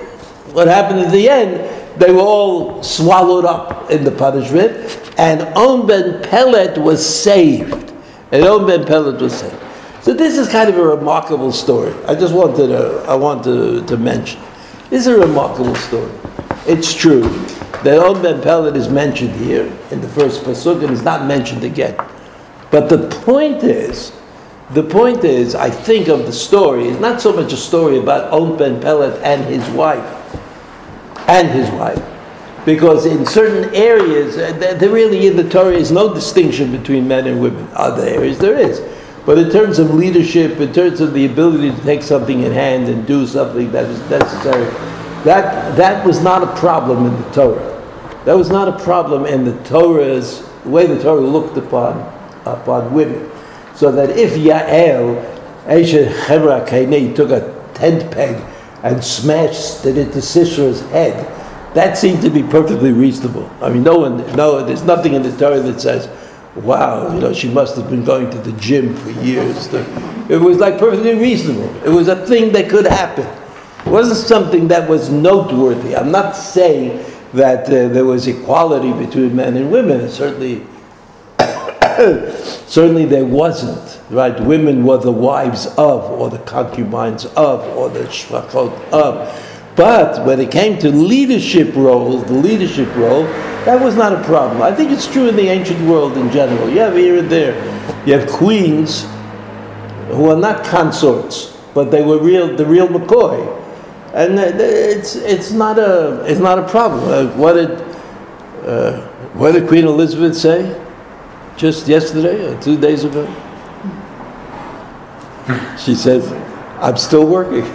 what 0.54 0.68
happened 0.68 1.00
at 1.00 1.12
the 1.12 1.30
end, 1.30 2.00
they 2.00 2.12
were 2.12 2.22
all 2.22 2.84
swallowed 2.84 3.46
up 3.46 3.92
in 3.92 4.04
the 4.04 4.12
punishment, 4.12 5.12
and 5.18 5.42
On 5.56 5.86
Ben 5.86 6.22
Pelet 6.24 6.78
was 6.78 7.06
saved. 7.06 7.94
And 8.32 8.46
On 8.46 8.66
Ben 8.66 8.86
Pelet 8.86 9.20
was 9.20 9.34
saved. 9.34 9.56
So 10.02 10.14
this 10.14 10.38
is 10.38 10.50
kind 10.50 10.70
of 10.70 10.78
a 10.78 10.84
remarkable 10.84 11.52
story. 11.52 11.94
I 12.08 12.16
just 12.16 12.34
wanted 12.34 12.68
to, 12.68 13.04
I 13.08 13.16
want 13.16 13.44
to, 13.44 13.86
to 13.86 13.98
mention. 13.98 14.42
This 14.90 15.06
is 15.06 15.08
a 15.08 15.20
remarkable 15.20 15.76
story. 15.76 16.12
It's 16.66 16.94
true 16.94 17.22
that 17.84 18.00
On 18.00 18.22
Ben 18.22 18.42
Pelet 18.42 18.76
is 18.76 18.90
mentioned 18.90 19.36
here 19.36 19.72
in 19.92 20.02
the 20.02 20.08
first 20.10 20.44
pasuk 20.44 20.84
and 20.84 20.92
is 20.92 21.04
not 21.04 21.26
mentioned 21.26 21.64
again. 21.64 21.96
But 22.72 22.90
the 22.90 23.10
point 23.24 23.64
is, 23.64 24.12
the 24.74 24.84
point 24.84 25.24
is, 25.26 25.54
I 25.54 25.70
think 25.70 26.08
of 26.08 26.26
the 26.26 26.32
story 26.32 26.88
is 26.88 27.00
not 27.00 27.20
so 27.20 27.34
much 27.34 27.52
a 27.52 27.58
story 27.58 27.98
about 28.00 28.32
On 28.32 28.58
Ben 28.58 28.80
Pelet 28.80 29.22
and 29.22 29.44
his 29.46 29.68
wife, 29.72 30.06
and 31.28 31.50
his 31.50 31.70
wife, 31.72 32.02
because 32.66 33.06
in 33.06 33.26
certain 33.26 33.74
areas, 33.76 34.38
uh, 34.38 34.54
there 34.60 34.74
there 34.76 34.90
really 34.90 35.28
in 35.28 35.36
the 35.36 35.50
Torah 35.50 35.74
is 35.74 35.92
no 35.92 36.14
distinction 36.14 36.72
between 36.72 37.08
men 37.08 37.28
and 37.28 37.42
women. 37.42 37.68
Other 37.74 38.04
areas 38.04 38.38
there 38.40 38.58
is, 38.58 38.82
but 39.26 39.38
in 39.38 39.50
terms 39.50 39.78
of 39.78 39.94
leadership, 39.94 40.60
in 40.60 40.72
terms 40.72 41.02
of 41.02 41.14
the 41.14 41.26
ability 41.26 41.72
to 41.72 41.82
take 41.84 42.02
something 42.02 42.44
in 42.44 42.54
hand 42.54 42.88
and 42.88 43.06
do 43.06 43.28
something 43.28 43.72
that 43.72 43.86
is 43.86 44.00
necessary, 44.10 44.66
that 45.26 45.76
that 45.76 46.06
was 46.06 46.24
not 46.24 46.44
a 46.44 46.56
problem 46.60 47.06
in 47.06 47.22
the 47.22 47.30
Torah. 47.32 47.68
That 48.26 48.38
was 48.38 48.50
not 48.50 48.68
a 48.68 48.84
problem 48.84 49.26
in 49.26 49.44
the 49.44 49.58
Torah's 49.64 50.48
the 50.64 50.70
way 50.70 50.86
the 50.86 51.02
Torah 51.02 51.22
looked 51.22 51.58
upon 51.58 52.00
upon 52.46 52.94
women. 52.94 53.30
So 53.76 53.92
that 53.92 54.12
if 54.12 54.34
Yael, 54.34 55.24
Eshet 55.66 56.28
Chever 56.28 56.66
HaKeini, 56.66 57.16
took 57.16 57.32
a 57.32 57.70
tent 57.74 58.12
peg 58.12 58.42
and 58.84 59.04
smashed 59.04 59.86
it 59.86 59.98
into 59.98 60.20
Sisera's 60.20 60.82
head, 60.92 61.28
that 61.74 61.98
seemed 61.98 62.22
to 62.22 62.30
be 62.30 62.44
perfectly 62.44 62.92
reasonable. 62.92 63.50
I 63.62 63.70
mean, 63.70 63.84
no 63.84 63.98
one, 63.98 64.18
no, 64.36 64.64
there's 64.64 64.84
nothing 64.84 65.14
in 65.14 65.24
the 65.24 65.36
Torah 65.38 65.62
that 65.62 65.80
says, 65.80 66.10
wow, 66.56 67.14
you 67.14 67.22
know, 67.22 67.34
she 67.34 67.50
must 67.50 67.78
have 67.78 67.90
been 67.90 68.04
going 68.04 68.30
to 68.30 68.38
the 68.40 68.52
gym 68.54 68.96
for 68.96 69.12
years. 69.22 69.74
It 70.30 70.40
was 70.42 70.58
like 70.58 70.78
perfectly 70.78 71.16
reasonable. 71.16 71.74
It 71.86 71.90
was 71.90 72.08
a 72.08 72.26
thing 72.28 72.52
that 72.54 72.70
could 72.70 72.86
happen. 72.86 73.26
It 73.86 73.90
wasn't 73.90 74.20
something 74.20 74.68
that 74.68 74.90
was 74.90 75.10
noteworthy. 75.10 75.96
I'm 75.96 76.12
not 76.12 76.36
saying 76.36 77.06
that 77.34 77.66
uh, 77.66 77.88
there 77.88 78.06
was 78.06 78.28
equality 78.28 78.92
between 78.94 79.36
men 79.36 79.56
and 79.56 79.72
women. 79.72 80.10
Certainly, 80.10 80.66
certainly 82.68 83.06
there 83.06 83.26
wasn't. 83.26 84.00
Right? 84.10 84.40
Women 84.40 84.86
were 84.86 84.98
the 84.98 85.12
wives 85.12 85.68
of, 85.78 86.04
or 86.12 86.30
the 86.30 86.40
concubines 86.40 87.26
of, 87.26 87.62
or 87.78 87.90
the 87.90 88.02
shvachot 88.06 88.74
of. 88.92 89.48
But 89.76 90.26
when 90.26 90.40
it 90.42 90.52
came 90.52 90.78
to 90.80 90.92
leadership 90.92 91.76
roles, 91.76 92.26
the 92.26 92.34
leadership 92.34 92.94
role, 92.96 93.24
that 93.66 93.80
was 93.82 93.96
not 93.96 94.14
a 94.14 94.24
problem. 94.24 94.62
I 94.62 94.74
think 94.74 94.92
it's 94.92 95.08
true 95.08 95.30
in 95.30 95.36
the 95.36 95.48
ancient 95.48 95.80
world 95.88 96.18
in 96.18 96.30
general. 96.32 96.70
You 96.70 96.80
have 96.80 96.96
here 96.96 97.18
and 97.20 97.30
there, 97.30 97.56
you 98.06 98.14
have 98.18 98.30
queens 98.30 99.04
who 100.08 100.30
are 100.30 100.36
not 100.36 100.66
consorts, 100.66 101.58
but 101.74 101.90
they 101.90 102.04
were 102.04 102.18
real, 102.20 102.56
the 102.56 102.66
real 102.66 102.88
McCoy, 102.88 103.60
and 104.14 104.38
uh, 104.38 104.52
it's 104.56 105.16
it's 105.16 105.52
not 105.52 105.80
a 105.80 106.26
it's 106.26 106.40
not 106.40 106.60
a 106.60 106.68
problem. 106.68 107.04
Uh, 107.08 107.38
what 107.38 107.54
did 107.54 107.72
uh, 108.68 109.02
what 109.34 109.54
did 109.54 109.68
Queen 109.70 109.86
Elizabeth 109.86 110.36
say 110.36 110.78
just 111.62 111.88
yesterday 111.88 112.52
or 112.52 112.60
two 112.60 112.76
days 112.76 113.04
ago? 113.04 113.24
She 115.78 115.94
says, 115.94 116.32
"I'm 116.82 116.98
still 116.98 117.28
working." 117.28 117.62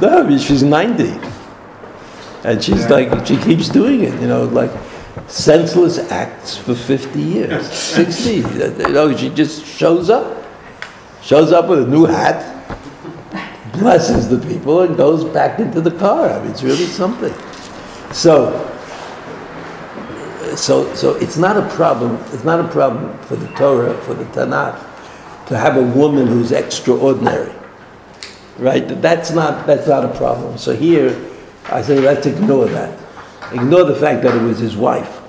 no, 0.00 0.20
I 0.20 0.22
mean 0.22 0.38
she's 0.38 0.62
ninety, 0.62 1.18
and 2.44 2.62
she's 2.62 2.88
like 2.88 3.26
she 3.26 3.36
keeps 3.38 3.68
doing 3.68 4.04
it. 4.04 4.20
You 4.20 4.28
know, 4.28 4.44
like 4.44 4.70
senseless 5.26 5.98
acts 6.12 6.56
for 6.56 6.76
fifty 6.76 7.20
years, 7.20 7.68
sixty. 7.98 8.36
You 8.36 8.88
know, 8.88 9.16
she 9.16 9.28
just 9.28 9.66
shows 9.66 10.10
up, 10.10 10.46
shows 11.22 11.50
up 11.50 11.68
with 11.68 11.82
a 11.82 11.86
new 11.86 12.04
hat 12.04 12.50
blesses 13.72 14.28
the 14.28 14.38
people 14.46 14.82
and 14.82 14.96
goes 14.96 15.24
back 15.24 15.58
into 15.58 15.80
the 15.80 15.90
car. 15.90 16.30
I 16.30 16.40
mean, 16.40 16.50
it's 16.50 16.62
really 16.62 16.86
something. 16.86 17.34
So, 18.12 18.71
so, 20.56 20.94
so 20.94 21.14
it's 21.16 21.36
not 21.36 21.56
a 21.56 21.68
problem. 21.74 22.16
It's 22.32 22.44
not 22.44 22.60
a 22.60 22.68
problem 22.68 23.16
for 23.20 23.36
the 23.36 23.48
Torah, 23.56 23.94
for 24.02 24.14
the 24.14 24.24
Tanakh, 24.26 24.78
to 25.46 25.56
have 25.56 25.76
a 25.76 25.82
woman 25.82 26.26
who's 26.26 26.52
extraordinary, 26.52 27.52
right? 28.58 28.86
That's 29.02 29.30
not 29.32 29.66
that's 29.66 29.86
not 29.86 30.04
a 30.04 30.14
problem. 30.16 30.58
So 30.58 30.74
here, 30.74 31.18
I 31.66 31.82
say 31.82 32.00
let's 32.00 32.26
ignore 32.26 32.66
that. 32.66 32.98
Ignore 33.52 33.84
the 33.84 33.96
fact 33.96 34.22
that 34.22 34.34
it 34.34 34.42
was 34.42 34.58
his 34.58 34.76
wife, 34.76 35.20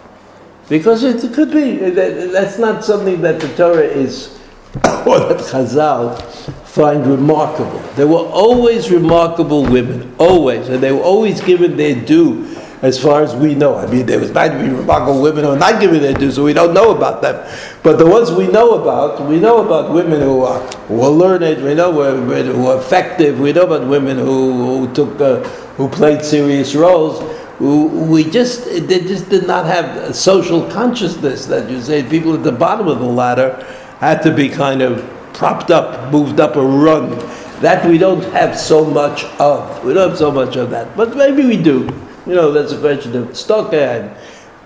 because 0.70 1.04
it 1.04 1.34
could 1.34 1.52
be 1.52 1.78
that's 1.78 2.58
not 2.58 2.84
something 2.84 3.22
that 3.22 3.40
the 3.40 3.54
Torah 3.56 3.82
is 3.82 4.40
or 5.06 5.20
that 5.20 5.38
Chazal 5.40 6.22
find 6.66 7.06
remarkable. 7.06 7.80
There 7.96 8.08
were 8.08 8.26
always 8.26 8.90
remarkable 8.90 9.64
women, 9.64 10.16
always, 10.18 10.70
and 10.70 10.82
they 10.82 10.92
were 10.92 11.04
always 11.04 11.42
given 11.42 11.78
their 11.78 11.94
due 11.94 12.53
as 12.84 13.02
far 13.02 13.24
as 13.24 13.34
we 13.34 13.56
know. 13.56 13.78
I 13.78 13.88
mean, 13.88 14.06
there 14.06 14.20
was 14.20 14.34
might 14.34 14.50
be 14.62 14.68
remarkable 14.68 15.22
women 15.22 15.46
who 15.46 15.52
are 15.52 15.58
not 15.58 15.80
giving 15.80 16.02
their 16.02 16.14
due, 16.14 16.32
so 16.32 16.44
we 16.44 16.52
don't 16.52 16.74
know 16.74 16.94
about 16.94 17.22
them. 17.22 17.36
But 17.82 17.98
the 17.98 18.06
ones 18.06 18.30
we 18.30 18.48
know 18.48 18.74
about, 18.74 19.26
we 19.26 19.40
know 19.40 19.66
about 19.66 19.94
women 19.94 20.20
who 20.20 20.44
are, 20.44 20.60
who 20.90 21.02
are 21.02 21.10
learned, 21.10 21.64
we 21.64 21.74
know 21.76 21.94
who 21.94 22.68
are 22.68 22.78
effective, 22.78 23.40
we 23.40 23.54
know 23.54 23.64
about 23.64 23.88
women 23.88 24.18
who, 24.18 24.86
who 24.86 24.94
took, 24.94 25.20
uh, 25.22 25.40
who 25.78 25.88
played 25.88 26.26
serious 26.26 26.76
roles. 26.76 27.24
We 27.62 28.30
just, 28.30 28.66
they 28.66 29.00
just 29.00 29.30
did 29.30 29.48
not 29.48 29.66
have 29.66 29.86
a 29.96 30.14
social 30.14 30.70
consciousness 30.70 31.46
that 31.46 31.70
you 31.70 31.82
say 31.82 32.04
people 32.04 32.34
at 32.34 32.44
the 32.44 32.52
bottom 32.52 32.90
of 32.90 33.00
the 33.00 33.06
ladder 33.06 33.66
had 34.00 34.22
to 34.24 34.36
be 34.36 34.50
kind 34.50 34.82
of 34.82 35.00
propped 35.32 35.72
up, 35.72 36.12
moved 36.12 36.42
up 36.42 36.58
a 36.58 36.62
rung. 36.62 37.18
That 37.62 37.88
we 37.90 37.98
don't 37.98 38.24
have 38.34 38.60
so 38.60 38.84
much 38.84 39.24
of. 39.40 39.86
We 39.86 39.94
don't 39.94 40.10
have 40.10 40.18
so 40.18 40.32
much 40.32 40.58
of 40.58 40.70
that. 40.72 40.98
But 40.98 41.16
maybe 41.16 41.46
we 41.46 41.56
do. 41.56 41.88
You 42.26 42.36
know, 42.36 42.52
that's 42.52 42.72
a 42.72 42.80
question 42.80 43.16
of 43.16 43.36
Stoker 43.36 43.76
and, 43.76 44.16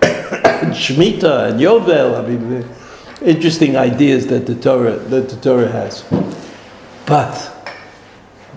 Shemitah 0.75 1.51
and 1.51 1.59
Yovel. 1.59 2.23
I 2.23 2.27
mean, 2.27 2.67
interesting 3.21 3.75
ideas 3.75 4.27
that 4.27 4.45
the 4.45 4.55
Torah 4.55 4.97
that 4.97 5.29
the 5.29 5.35
Torah 5.37 5.71
has. 5.71 6.03
But 7.05 7.53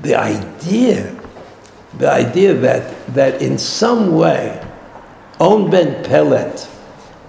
the 0.03 0.15
idea, 0.17 1.19
the 1.97 2.11
idea 2.11 2.55
that 2.55 3.15
that 3.15 3.41
in 3.41 3.59
some 3.59 4.15
way, 4.15 4.63
On 5.41 5.71
Ben 5.71 6.05
Pelet 6.05 6.69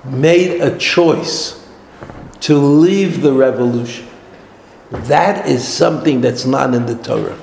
made 0.04 0.60
a 0.60 0.78
choice 0.78 1.66
to 2.42 2.58
leave 2.58 3.22
the 3.22 3.32
revolution. 3.32 4.06
That 4.90 5.48
is 5.48 5.66
something 5.66 6.20
that's 6.20 6.46
not 6.46 6.74
in 6.74 6.88
the 6.88 6.96
Torah. 6.96 7.38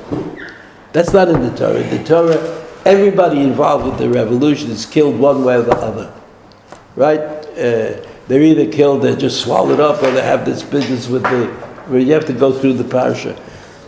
That's 0.92 1.14
not 1.14 1.28
in 1.28 1.40
the 1.40 1.56
Torah. 1.56 1.82
The 1.82 2.04
Torah, 2.04 2.67
everybody 2.88 3.42
involved 3.42 3.84
with 3.84 3.98
the 3.98 4.08
revolution 4.08 4.70
is 4.70 4.86
killed 4.86 5.20
one 5.20 5.44
way 5.44 5.56
or 5.56 5.62
the 5.62 5.76
other. 5.76 6.12
Right? 6.96 7.20
Uh, 7.20 8.00
they're 8.28 8.42
either 8.42 8.70
killed, 8.72 9.02
they're 9.02 9.14
just 9.14 9.42
swallowed 9.42 9.78
up, 9.78 10.02
or 10.02 10.10
they 10.10 10.22
have 10.22 10.44
this 10.46 10.62
business 10.62 11.06
with 11.06 11.22
the, 11.22 11.46
where 11.88 12.00
you 12.00 12.12
have 12.14 12.24
to 12.26 12.32
go 12.32 12.50
through 12.50 12.74
the 12.74 12.84
parsha. 12.84 13.38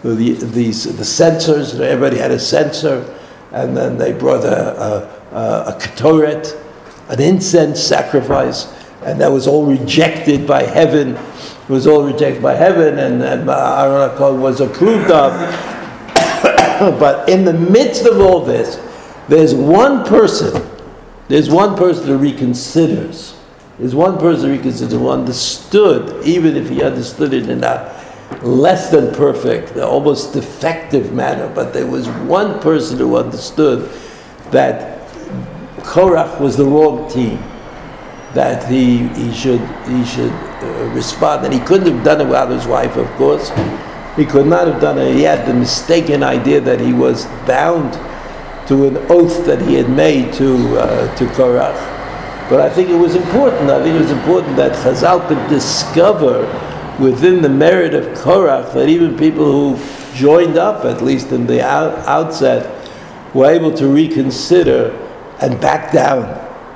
The, 0.02 0.34
these, 0.34 0.84
the 0.96 1.04
censors, 1.04 1.78
everybody 1.80 2.18
had 2.18 2.30
a 2.30 2.38
censor, 2.38 3.18
and 3.52 3.76
then 3.76 3.96
they 3.96 4.12
brought 4.12 4.44
a, 4.44 4.82
a, 4.82 5.36
a, 5.36 5.74
a 5.74 5.78
ketoret, 5.78 6.56
an 7.08 7.20
incense 7.20 7.80
sacrifice, 7.82 8.72
and 9.02 9.20
that 9.20 9.32
was 9.32 9.46
all 9.46 9.64
rejected 9.64 10.46
by 10.46 10.62
heaven. 10.62 11.16
It 11.16 11.68
was 11.68 11.86
all 11.86 12.04
rejected 12.04 12.42
by 12.42 12.54
heaven, 12.54 12.98
and, 12.98 13.22
and 13.22 13.48
Aaron 13.48 14.40
was 14.40 14.60
approved 14.60 15.10
of. 15.10 15.32
but 16.98 17.28
in 17.28 17.44
the 17.44 17.52
midst 17.52 18.06
of 18.06 18.20
all 18.20 18.40
this, 18.44 18.78
there's 19.30 19.54
one 19.54 20.04
person, 20.04 20.68
there's 21.28 21.48
one 21.48 21.76
person 21.76 22.06
who 22.06 22.18
reconsiders. 22.18 23.36
There's 23.78 23.94
one 23.94 24.18
person 24.18 24.50
who 24.50 24.58
reconsiders, 24.58 24.90
who 24.90 25.08
understood, 25.08 26.26
even 26.26 26.56
if 26.56 26.68
he 26.68 26.82
understood 26.82 27.32
it 27.32 27.48
in 27.48 27.62
a 27.62 27.96
less 28.42 28.90
than 28.90 29.14
perfect, 29.14 29.76
almost 29.76 30.32
defective 30.32 31.12
manner, 31.12 31.48
but 31.54 31.72
there 31.72 31.86
was 31.86 32.08
one 32.26 32.60
person 32.60 32.98
who 32.98 33.16
understood 33.16 33.88
that 34.50 34.98
Korach 35.78 36.40
was 36.40 36.56
the 36.56 36.64
wrong 36.64 37.08
team 37.08 37.38
that 38.34 38.68
he, 38.68 39.06
he 39.08 39.32
should, 39.32 39.60
he 39.86 40.04
should 40.04 40.32
uh, 40.32 40.90
respond. 40.92 41.44
And 41.44 41.54
he 41.54 41.60
couldn't 41.60 41.94
have 41.94 42.04
done 42.04 42.20
it 42.20 42.24
without 42.24 42.50
his 42.50 42.66
wife, 42.66 42.96
of 42.96 43.06
course. 43.12 43.50
He 44.16 44.26
could 44.26 44.46
not 44.46 44.66
have 44.66 44.80
done 44.80 44.98
it. 44.98 45.14
He 45.14 45.22
had 45.22 45.46
the 45.46 45.54
mistaken 45.54 46.24
idea 46.24 46.60
that 46.60 46.80
he 46.80 46.92
was 46.92 47.26
bound 47.46 47.94
to 48.70 48.86
an 48.86 48.96
oath 49.10 49.44
that 49.46 49.60
he 49.60 49.74
had 49.74 49.90
made 49.90 50.32
to, 50.32 50.78
uh, 50.78 51.16
to 51.16 51.24
Korach. 51.34 51.74
But 52.48 52.60
I 52.60 52.70
think 52.70 52.88
it 52.88 52.94
was 52.94 53.16
important. 53.16 53.68
I 53.68 53.82
think 53.82 53.96
it 53.96 54.00
was 54.00 54.12
important 54.12 54.56
that 54.58 54.76
Chazal 54.76 55.26
could 55.26 55.44
discover 55.48 56.46
within 57.00 57.42
the 57.42 57.48
merit 57.48 57.94
of 57.94 58.04
Korach 58.16 58.72
that 58.74 58.88
even 58.88 59.18
people 59.18 59.74
who 59.74 60.14
joined 60.14 60.56
up, 60.56 60.84
at 60.84 61.02
least 61.02 61.32
in 61.32 61.48
the 61.48 61.66
out, 61.66 61.98
outset, 62.06 62.88
were 63.34 63.50
able 63.50 63.74
to 63.74 63.88
reconsider 63.88 64.92
and 65.40 65.60
back 65.60 65.92
down 65.92 66.22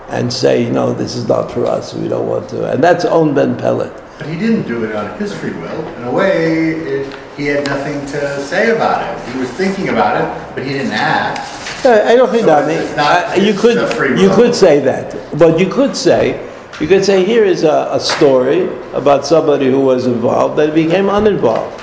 and 0.08 0.32
say, 0.32 0.68
no, 0.68 0.92
this 0.92 1.14
is 1.14 1.28
not 1.28 1.48
for 1.52 1.64
us, 1.64 1.94
we 1.94 2.08
don't 2.08 2.26
want 2.26 2.48
to. 2.48 2.72
And 2.72 2.82
that's 2.82 3.04
On 3.04 3.32
Ben 3.34 3.56
Pelet. 3.56 3.92
But 4.18 4.26
he 4.26 4.36
didn't 4.36 4.66
do 4.66 4.82
it 4.82 4.96
on 4.96 5.16
his 5.20 5.32
free 5.32 5.52
will. 5.52 5.86
In 5.86 6.02
a 6.02 6.10
way, 6.10 6.70
it, 6.70 7.16
he 7.36 7.46
had 7.46 7.64
nothing 7.66 8.00
to 8.06 8.40
say 8.42 8.74
about 8.74 9.16
it. 9.16 9.32
He 9.32 9.38
was 9.38 9.50
thinking 9.50 9.90
about 9.90 10.20
it, 10.20 10.54
but 10.56 10.66
he 10.66 10.72
didn't 10.72 10.90
act. 10.90 11.53
I 11.90 12.16
don't 12.16 12.30
think 12.30 12.42
So 12.44 12.46
that. 12.46 12.70
it's 12.70 12.96
not- 12.96 13.38
You 13.42 13.52
it's 13.52 13.60
could, 13.60 13.76
a 13.78 13.86
free 13.86 14.20
you 14.20 14.30
could 14.30 14.54
say 14.54 14.80
that, 14.80 15.14
but 15.38 15.58
you 15.60 15.66
could 15.68 15.96
say, 15.96 16.40
you 16.80 16.86
could 16.88 17.04
say, 17.04 17.24
here 17.24 17.44
is 17.44 17.62
a, 17.62 17.88
a 17.92 18.00
story 18.00 18.68
about 18.92 19.24
somebody 19.26 19.70
who 19.70 19.80
was 19.80 20.06
involved 20.06 20.56
that 20.58 20.74
became 20.74 21.08
uninvolved. 21.08 21.80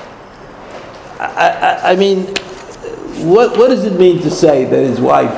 I, 1.19 1.25
I, 1.85 1.91
I 1.91 1.95
mean, 1.95 2.25
what, 3.23 3.57
what 3.57 3.69
does 3.69 3.85
it 3.85 3.97
mean 3.99 4.21
to 4.21 4.29
say 4.31 4.65
that 4.65 4.79
his 4.79 4.99
wife, 4.99 5.31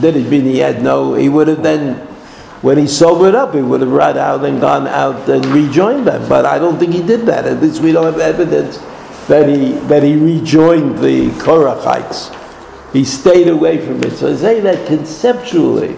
did 0.00 0.16
it 0.16 0.28
mean 0.30 0.44
he 0.44 0.58
had 0.58 0.82
no, 0.82 1.14
he 1.14 1.28
would 1.28 1.48
have 1.48 1.62
then, 1.62 1.96
when 2.62 2.78
he 2.78 2.86
sobered 2.86 3.34
up, 3.34 3.52
he 3.54 3.60
would 3.60 3.80
have 3.82 3.90
run 3.90 4.16
out 4.16 4.44
and 4.44 4.60
gone 4.60 4.86
out 4.86 5.28
and 5.28 5.44
rejoined 5.46 6.06
them. 6.06 6.26
But 6.28 6.46
I 6.46 6.58
don't 6.58 6.78
think 6.78 6.94
he 6.94 7.02
did 7.02 7.22
that. 7.26 7.44
At 7.46 7.60
least 7.60 7.82
we 7.82 7.92
don't 7.92 8.06
have 8.06 8.18
evidence 8.20 8.78
that 9.28 9.48
he, 9.48 9.72
that 9.88 10.02
he 10.02 10.16
rejoined 10.16 10.98
the 11.00 11.28
Korachites. 11.42 12.30
He 12.94 13.04
stayed 13.04 13.48
away 13.48 13.84
from 13.84 14.04
it. 14.04 14.12
So 14.12 14.32
I 14.32 14.36
say 14.36 14.60
that 14.60 14.86
conceptually, 14.86 15.96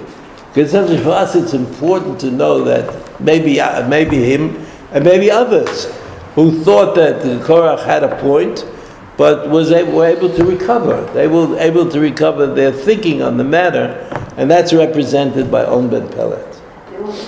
conceptually 0.55 0.99
for 0.99 1.11
us, 1.11 1.37
it's 1.37 1.53
important 1.53 2.19
to 2.21 2.31
know 2.31 2.65
that 2.65 3.21
maybe, 3.21 3.61
uh, 3.61 3.87
maybe 3.87 4.17
him 4.25 4.57
and 4.93 5.05
maybe 5.05 5.31
others 5.31 5.95
who 6.35 6.65
thought 6.65 6.95
that 6.95 7.21
the 7.21 7.39
Korach 7.45 7.85
had 7.85 8.03
a 8.03 8.19
point, 8.23 8.67
but 9.19 9.51
was 9.51 9.73
able, 9.73 9.93
were 9.93 10.07
able 10.07 10.35
to 10.37 10.45
recover. 10.47 11.05
They 11.13 11.27
were 11.27 11.59
able 11.59 11.87
to 11.91 12.01
recover 12.01 12.47
their 12.47 12.73
thinking 12.73 13.21
on 13.21 13.37
the 13.37 13.45
matter, 13.45 13.89
and 14.39 14.51
that's 14.51 14.73
represented 14.73 15.51
by 15.51 15.67
On 15.67 15.91
Ben 15.91 16.09
Pelet. 16.09 16.61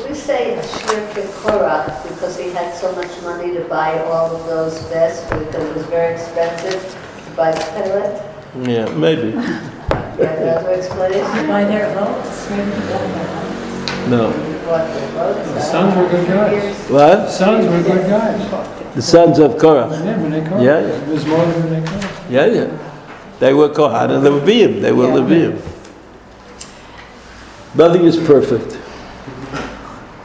We 0.09 0.15
say 0.15 0.57
Shir 0.63 1.07
Korach 1.43 2.09
because 2.09 2.39
he 2.39 2.49
had 2.51 2.75
so 2.75 2.91
much 2.97 3.21
money 3.21 3.53
to 3.53 3.65
buy 3.65 3.99
all 4.05 4.35
of 4.35 4.47
those 4.47 4.81
vests 4.89 5.25
because 5.29 5.63
it 5.63 5.77
was 5.77 5.85
very 5.87 6.15
expensive 6.15 6.81
to 7.27 7.31
buy 7.37 7.53
the 7.53 7.61
pellet. 7.61 8.38
Yeah, 8.57 8.89
maybe. 8.95 9.29
You 9.29 9.37
have 9.37 10.39
another 10.39 10.71
explanation? 10.71 11.47
By 11.47 11.65
their 11.65 11.95
votes, 11.95 12.51
maybe 12.51 14.11
No. 14.11 14.33
The 14.69 15.61
sons 15.61 15.97
were 15.97 16.09
good 16.09 16.27
guys. 16.27 16.53
Years. 16.53 16.77
What? 16.91 17.17
The 17.17 17.31
sons 17.31 17.67
were 17.67 17.83
good 17.83 18.07
guys. 18.09 18.95
The 18.95 19.03
sons 19.03 19.39
of 19.39 19.59
Korah. 19.59 19.89
Yeah, 19.91 20.19
when 20.21 20.31
they 20.31 20.43
come. 20.43 20.63
Yeah. 20.63 20.79
It 20.81 21.09
was 21.09 21.27
more 21.27 21.45
than 21.47 21.71
they 21.71 21.89
come. 21.89 22.01
Yeah, 22.31 22.47
yeah. 22.47 22.79
They 23.39 23.55
were 23.55 23.69
Kohan 23.69 24.11
and 24.11 24.25
the 24.27 24.31
Levium. 24.31 24.81
They 24.81 24.93
were 24.93 25.07
Yeah. 25.07 25.15
Levium. 25.15 25.63
Nothing 27.75 28.05
is 28.05 28.17
perfect. 28.17 28.79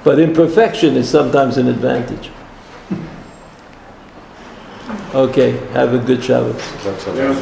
But 0.03 0.19
imperfection 0.19 0.95
is 0.95 1.09
sometimes 1.09 1.57
an 1.57 1.67
advantage. 1.67 2.29
Okay, 5.13 5.51
have 5.73 5.93
a 5.93 5.99
good 5.99 6.23
Shabbos. 6.23 6.59